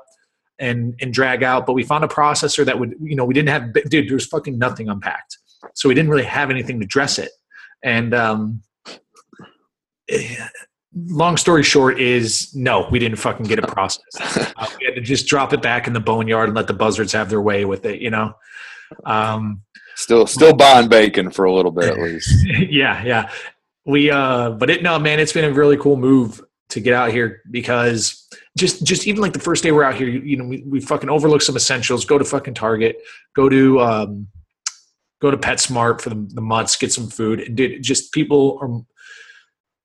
and 0.60 0.96
and 1.02 1.14
drag 1.14 1.44
out 1.44 1.66
but 1.66 1.74
we 1.74 1.84
found 1.84 2.04
a 2.04 2.08
processor 2.08 2.66
that 2.66 2.80
would 2.80 2.96
you 3.02 3.16
know 3.16 3.26
we 3.26 3.34
didn't 3.34 3.50
have 3.50 3.74
dude 3.90 4.08
there 4.08 4.16
was 4.16 4.26
fucking 4.26 4.58
nothing 4.58 4.90
unpacked 4.90 5.38
so 5.74 5.88
we 5.88 5.96
didn't 5.96 6.10
really 6.10 6.24
have 6.24 6.50
anything 6.50 6.80
to 6.80 6.86
dress 6.86 7.20
it 7.20 7.32
and 7.84 8.14
um 8.14 8.62
long 10.96 11.38
story 11.38 11.64
short 11.64 12.00
is 12.00 12.56
no 12.56 12.88
we 12.90 12.98
didn't 12.98 13.18
fucking 13.18 13.46
get 13.46 13.60
it 13.60 13.68
processed 13.68 14.20
uh, 14.58 14.68
we 14.80 14.86
had 14.86 14.96
to 14.96 15.02
just 15.02 15.28
drop 15.28 15.54
it 15.54 15.62
back 15.62 15.86
in 15.86 15.94
the 15.94 16.00
boneyard 16.00 16.50
and 16.50 16.56
let 16.56 16.68
the 16.68 16.74
buzzards 16.74 17.12
have 17.12 17.30
their 17.30 17.42
way 17.42 17.66
with 17.66 17.86
it 17.86 18.02
you 18.02 18.10
know 18.10 18.34
um 19.06 19.62
Still, 19.98 20.28
still 20.28 20.54
buying 20.54 20.90
bacon 20.90 21.32
for 21.32 21.46
a 21.46 21.52
little 21.52 21.72
bit 21.72 21.86
at 21.86 21.98
least. 21.98 22.46
yeah, 22.70 23.04
yeah. 23.04 23.32
We, 23.84 24.12
uh, 24.12 24.52
but 24.52 24.70
it, 24.70 24.84
no, 24.84 25.00
man, 25.00 25.20
it's 25.20 25.34
been 25.34 25.44
a 25.44 25.52
really 25.52 25.76
cool 25.76 25.98
move 25.98 26.40
to 26.70 26.80
get 26.80 26.94
out 26.94 27.10
here 27.12 27.42
because 27.50 28.28
just, 28.58 28.84
just 28.84 29.08
even 29.08 29.22
like 29.22 29.34
the 29.34 29.40
first 29.40 29.64
day 29.64 29.72
we're 29.72 29.84
out 29.84 29.96
here, 29.96 30.08
you, 30.08 30.20
you 30.20 30.36
know, 30.36 30.46
we, 30.46 30.64
we 30.66 30.80
fucking 30.82 31.10
overlook 31.10 31.42
some 31.42 31.56
essentials, 31.56 32.06
go 32.06 32.18
to 32.18 32.26
fucking 32.26 32.56
Target, 32.56 32.98
go 33.36 33.48
to, 33.48 33.80
um, 33.80 34.28
go 35.22 35.32
to 35.32 35.38
PetSmart 35.38 36.02
for 36.02 36.10
the, 36.10 36.28
the 36.34 36.42
mutts, 36.42 36.76
get 36.76 36.92
some 36.92 37.08
food. 37.10 37.56
Dude, 37.56 37.82
just 37.82 38.12
people 38.12 38.60
are, 38.62 38.82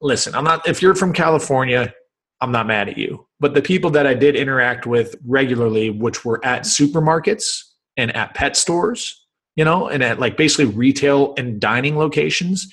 listen, 0.01 0.35
I'm 0.35 0.45
not, 0.45 0.67
if 0.67 0.83
you're 0.83 0.95
from 0.95 1.13
California, 1.13 1.95
I'm 2.41 2.51
not 2.51 2.67
mad 2.67 2.89
at 2.89 2.99
you. 2.99 3.27
But 3.39 3.55
the 3.55 3.63
people 3.63 3.91
that 3.91 4.07
I 4.07 4.15
did 4.15 4.35
interact 4.35 4.87
with 4.87 5.15
regularly, 5.25 5.91
which 5.91 6.25
were 6.25 6.45
at 6.45 6.63
supermarkets 6.63 7.63
and 7.97 8.15
at 8.17 8.35
pet 8.35 8.57
stores, 8.57 9.27
you 9.55 9.65
know, 9.65 9.89
and 9.89 10.03
at 10.03 10.19
like 10.19 10.37
basically 10.37 10.65
retail 10.65 11.35
and 11.37 11.61
dining 11.61 11.97
locations, 11.97 12.73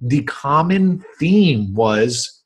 the 0.00 0.22
common 0.22 1.04
theme 1.18 1.74
was 1.74 2.37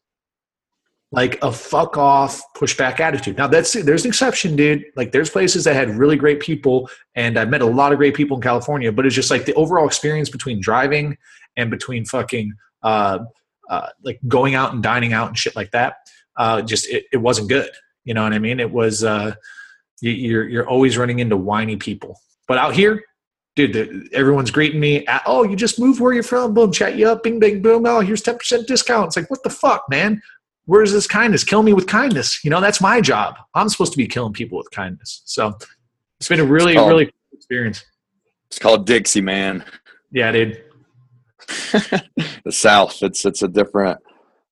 like 1.12 1.42
a 1.42 1.52
fuck 1.52 1.98
off 1.98 2.42
pushback 2.56 2.98
attitude. 2.98 3.36
Now 3.36 3.46
that's 3.46 3.74
there's 3.74 4.04
an 4.04 4.08
exception, 4.08 4.56
dude. 4.56 4.84
Like 4.96 5.12
there's 5.12 5.28
places 5.28 5.64
that 5.64 5.74
had 5.74 5.90
really 5.90 6.16
great 6.16 6.40
people, 6.40 6.88
and 7.14 7.38
I 7.38 7.44
met 7.44 7.60
a 7.60 7.66
lot 7.66 7.92
of 7.92 7.98
great 7.98 8.14
people 8.14 8.38
in 8.38 8.42
California. 8.42 8.90
But 8.90 9.04
it's 9.04 9.14
just 9.14 9.30
like 9.30 9.44
the 9.44 9.54
overall 9.54 9.86
experience 9.86 10.30
between 10.30 10.60
driving 10.60 11.18
and 11.56 11.70
between 11.70 12.06
fucking 12.06 12.54
uh, 12.82 13.20
uh, 13.68 13.88
like 14.02 14.20
going 14.26 14.54
out 14.54 14.72
and 14.72 14.82
dining 14.82 15.12
out 15.12 15.28
and 15.28 15.38
shit 15.38 15.54
like 15.54 15.70
that. 15.72 15.96
Uh, 16.36 16.62
just 16.62 16.88
it, 16.88 17.04
it 17.12 17.18
wasn't 17.18 17.48
good. 17.48 17.70
You 18.04 18.14
know 18.14 18.22
what 18.22 18.32
I 18.32 18.38
mean? 18.38 18.58
It 18.58 18.70
was 18.70 19.04
uh, 19.04 19.34
you're 20.00 20.48
you're 20.48 20.68
always 20.68 20.96
running 20.96 21.18
into 21.18 21.36
whiny 21.36 21.76
people. 21.76 22.18
But 22.48 22.56
out 22.56 22.74
here, 22.74 23.04
dude, 23.54 23.74
the, 23.74 24.08
everyone's 24.14 24.50
greeting 24.50 24.80
me. 24.80 25.06
At, 25.06 25.22
oh, 25.26 25.42
you 25.42 25.56
just 25.56 25.78
moved 25.78 26.00
where 26.00 26.14
you're 26.14 26.22
from. 26.22 26.54
Boom, 26.54 26.72
chat 26.72 26.96
you 26.96 27.08
up. 27.08 27.22
Bing, 27.22 27.38
bing, 27.38 27.60
boom. 27.60 27.84
Oh, 27.86 28.00
here's 28.00 28.22
10% 28.22 28.66
discount. 28.66 29.08
It's 29.08 29.16
like, 29.16 29.30
what 29.30 29.42
the 29.42 29.50
fuck, 29.50 29.84
man? 29.88 30.20
Where's 30.66 30.92
this 30.92 31.06
kindness? 31.06 31.44
Kill 31.44 31.62
me 31.62 31.72
with 31.72 31.86
kindness. 31.86 32.44
You 32.44 32.50
know, 32.50 32.60
that's 32.60 32.80
my 32.80 33.00
job. 33.00 33.36
I'm 33.54 33.68
supposed 33.68 33.92
to 33.92 33.98
be 33.98 34.06
killing 34.06 34.32
people 34.32 34.58
with 34.58 34.70
kindness. 34.70 35.22
So 35.24 35.56
it's 36.20 36.28
been 36.28 36.40
a 36.40 36.44
really, 36.44 36.74
called, 36.74 36.88
really 36.88 37.06
cool 37.06 37.12
experience. 37.32 37.84
It's 38.46 38.58
called 38.58 38.86
Dixie, 38.86 39.20
man. 39.20 39.64
Yeah, 40.12 40.30
dude. 40.30 40.62
the 41.48 42.50
South. 42.50 43.02
It's 43.02 43.24
it's 43.24 43.42
a 43.42 43.48
different 43.48 43.98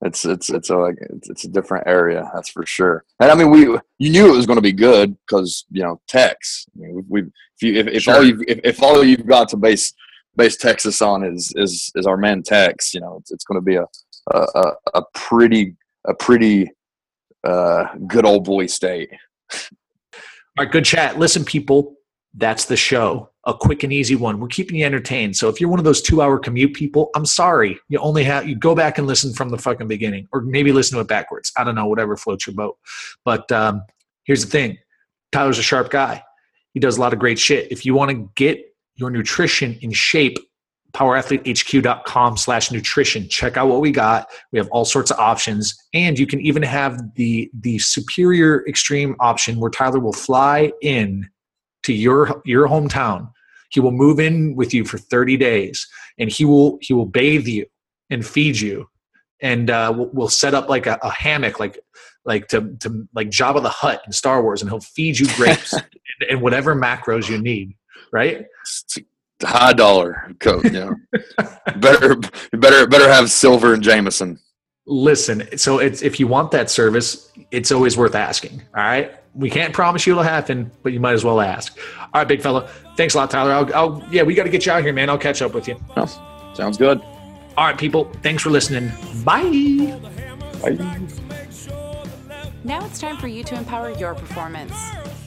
it's 0.03 0.25
it's 0.25 0.51
it's 0.51 0.71
a 0.71 0.77
like 0.77 0.97
it's, 1.01 1.29
it's 1.29 1.45
a 1.45 1.49
different 1.49 1.87
area 1.87 2.31
that's 2.35 2.49
for 2.49 2.65
sure 2.65 3.05
and 3.21 3.31
i 3.31 3.35
mean 3.35 3.51
we 3.51 3.79
you 3.99 4.11
knew 4.11 4.33
it 4.33 4.37
was 4.37 4.47
going 4.47 4.57
to 4.57 4.63
be 4.63 4.73
good 4.73 5.17
because 5.27 5.67
you 5.71 5.83
know 5.83 6.01
tex 6.09 6.67
I 6.75 6.81
mean, 6.81 7.05
we, 7.09 7.21
if 7.23 7.63
you 7.63 7.75
if, 7.75 7.87
if 7.87 8.03
sure. 8.05 8.17
all 8.17 8.25
you 8.25 8.43
if, 8.49 8.61
if 8.65 8.83
all 8.83 9.05
you've 9.05 9.27
got 9.27 9.49
to 9.51 9.57
base 9.57 9.93
base 10.37 10.57
texas 10.57 11.03
on 11.03 11.23
is 11.23 11.53
is 11.57 11.93
is 11.95 12.07
our 12.07 12.17
man 12.17 12.43
tex 12.43 12.95
you 12.95 13.01
know 13.01 13.19
it's, 13.21 13.31
it's 13.31 13.45
going 13.45 13.61
to 13.61 13.65
be 13.65 13.77
a, 13.77 13.87
a 14.33 14.73
a 14.95 15.03
pretty 15.15 15.77
a 16.11 16.15
pretty 16.15 16.71
uh 17.45 17.87
good 18.07 18.27
old 18.27 18.45
boy 18.45 18.67
state 18.67 19.11
all 19.53 20.19
right 20.59 20.71
good 20.71 20.85
chat 20.85 21.19
listen 21.19 21.45
people 21.45 21.95
that's 22.35 22.67
the 22.67 22.77
show 22.77 23.31
a 23.47 23.55
quick 23.55 23.83
and 23.83 23.93
easy 23.93 24.17
one. 24.17 24.39
We're 24.39 24.49
keeping 24.49 24.77
you 24.77 24.85
entertained. 24.85 25.37
So 25.37 25.49
if 25.49 25.61
you're 25.61 25.71
one 25.71 25.79
of 25.79 25.85
those 25.85 26.03
two 26.03 26.21
hour 26.21 26.39
commute 26.39 26.75
people, 26.75 27.11
I'm 27.15 27.25
sorry. 27.25 27.79
You 27.89 27.99
only 27.99 28.23
have, 28.25 28.47
you 28.47 28.55
go 28.55 28.75
back 28.75 28.99
and 28.99 29.07
listen 29.07 29.33
from 29.33 29.49
the 29.49 29.57
fucking 29.57 29.89
beginning 29.89 30.29
or 30.33 30.43
maybe 30.43 30.73
listen 30.73 30.97
to 30.97 31.01
it 31.01 31.09
backwards. 31.09 31.51
I 31.57 31.65
don't 31.65 31.75
know, 31.75 31.87
whatever 31.87 32.17
floats 32.17 32.47
your 32.47 32.55
boat. 32.55 32.77
But 33.25 33.51
um, 33.51 33.83
here's 34.25 34.45
the 34.45 34.51
thing 34.51 34.79
Tyler's 35.33 35.59
a 35.59 35.63
sharp 35.63 35.91
guy. 35.91 36.23
He 36.75 36.81
does 36.81 36.99
a 36.99 37.01
lot 37.01 37.13
of 37.13 37.19
great 37.19 37.39
shit. 37.39 37.73
If 37.73 37.87
you 37.87 37.95
want 37.95 38.11
to 38.11 38.31
get 38.37 38.63
your 38.95 39.11
nutrition 39.11 39.79
in 39.81 39.91
shape, 39.93 40.37
powerathletehq.com 40.93 42.37
slash 42.37 42.71
nutrition. 42.71 43.29
Check 43.29 43.57
out 43.57 43.69
what 43.69 43.81
we 43.81 43.91
got. 43.91 44.29
We 44.53 44.59
have 44.59 44.69
all 44.71 44.85
sorts 44.85 45.11
of 45.11 45.19
options. 45.19 45.75
And 45.95 46.19
you 46.19 46.27
can 46.27 46.41
even 46.41 46.63
have 46.63 47.01
the 47.15 47.51
the 47.61 47.79
superior 47.79 48.67
extreme 48.67 49.17
option 49.21 49.59
where 49.61 49.71
Tyler 49.71 50.01
will 50.01 50.13
fly 50.13 50.73
in 50.83 51.29
to 51.85 51.93
your 51.93 52.43
your 52.45 52.69
hometown. 52.69 53.31
He 53.71 53.81
will 53.81 53.93
move 53.93 54.19
in 54.19 54.57
with 54.57 54.75
you 54.75 54.85
for 54.85 54.99
30 54.99 55.37
days, 55.37 55.87
and 56.19 56.31
he 56.31 56.45
will 56.45 56.79
he 56.81 56.93
will 56.93 57.07
bathe 57.07 57.47
you 57.47 57.67
and 58.11 58.27
feed 58.27 58.59
you, 58.59 58.89
and 59.41 59.71
uh, 59.71 59.93
we'll, 59.97 60.11
we'll, 60.13 60.29
set 60.29 60.55
up 60.55 60.69
like 60.69 60.87
a, 60.87 60.99
a, 61.03 61.11
hammock, 61.11 61.61
like 61.61 61.79
like 62.25 62.49
to 62.49 62.77
to 62.81 63.09
like 63.15 63.31
Jabba 63.31 63.63
the 63.63 63.69
Hutt 63.69 64.03
in 64.05 64.13
Star 64.13 64.43
Wars, 64.43 64.61
and 64.61 64.71
he'll 64.71 64.81
feed 64.81 65.19
you 65.19 65.29
grapes 65.37 65.73
and, 65.73 65.85
and, 66.29 66.43
whatever 66.43 66.75
macros 66.75 67.29
you 67.29 67.39
need. 67.39 67.77
Right? 68.13 68.47
High 69.43 69.73
dollar 69.73 70.35
coat. 70.41 70.71
Yeah, 70.71 70.93
better 71.77 72.17
better 72.53 72.87
better 72.87 73.09
have 73.09 73.31
silver 73.31 73.75
and 73.75 73.83
Jameson. 73.83 74.39
Listen, 74.87 75.57
so 75.57 75.79
it's 75.79 76.03
if 76.03 76.19
you 76.19 76.27
want 76.27 76.51
that 76.51 76.71
service, 76.71 77.31
it's 77.51 77.71
always 77.71 77.97
worth 77.97 78.15
asking. 78.15 78.63
All 78.77 78.83
right, 78.83 79.13
we 79.35 79.51
can't 79.51 79.73
promise 79.73 80.07
you 80.07 80.15
it'll 80.15 80.23
happen, 80.23 80.71
but 80.83 80.93
you 80.93 81.01
might 81.01 81.13
as 81.13 81.25
well 81.25 81.41
ask. 81.41 81.79
All 82.01 82.09
right, 82.15 82.29
big 82.29 82.43
fella. 82.43 82.69
Thanks 82.97 83.15
a 83.15 83.19
lot, 83.19 83.31
Tyler. 83.31 83.53
I'll, 83.53 83.75
I'll 83.75 84.05
yeah, 84.11 84.23
we 84.23 84.35
got 84.35 84.45
to 84.45 84.51
get 84.51 84.67
you 84.67 84.73
out 84.73 84.83
here, 84.83 84.93
man. 84.93 85.09
I'll 85.09 85.19
catch 85.19 85.43
up 85.43 85.55
with 85.55 85.69
you. 85.69 85.81
Oh, 85.97 86.53
sounds 86.55 86.77
good. 86.77 87.01
All 87.57 87.67
right, 87.67 87.79
people. 87.79 88.05
Thanks 88.23 88.43
for 88.43 88.51
listening. 88.51 88.91
Bye. 89.25 89.99
Bye. 90.63 91.30
Now 92.63 92.85
it's 92.85 92.99
time 92.99 93.17
for 93.17 93.27
you 93.27 93.43
to 93.45 93.55
empower 93.55 93.93
your 93.93 94.15
performance. 94.15 94.75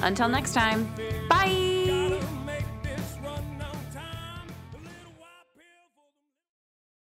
Until 0.02 0.28
next 0.28 0.54
time, 0.54 0.92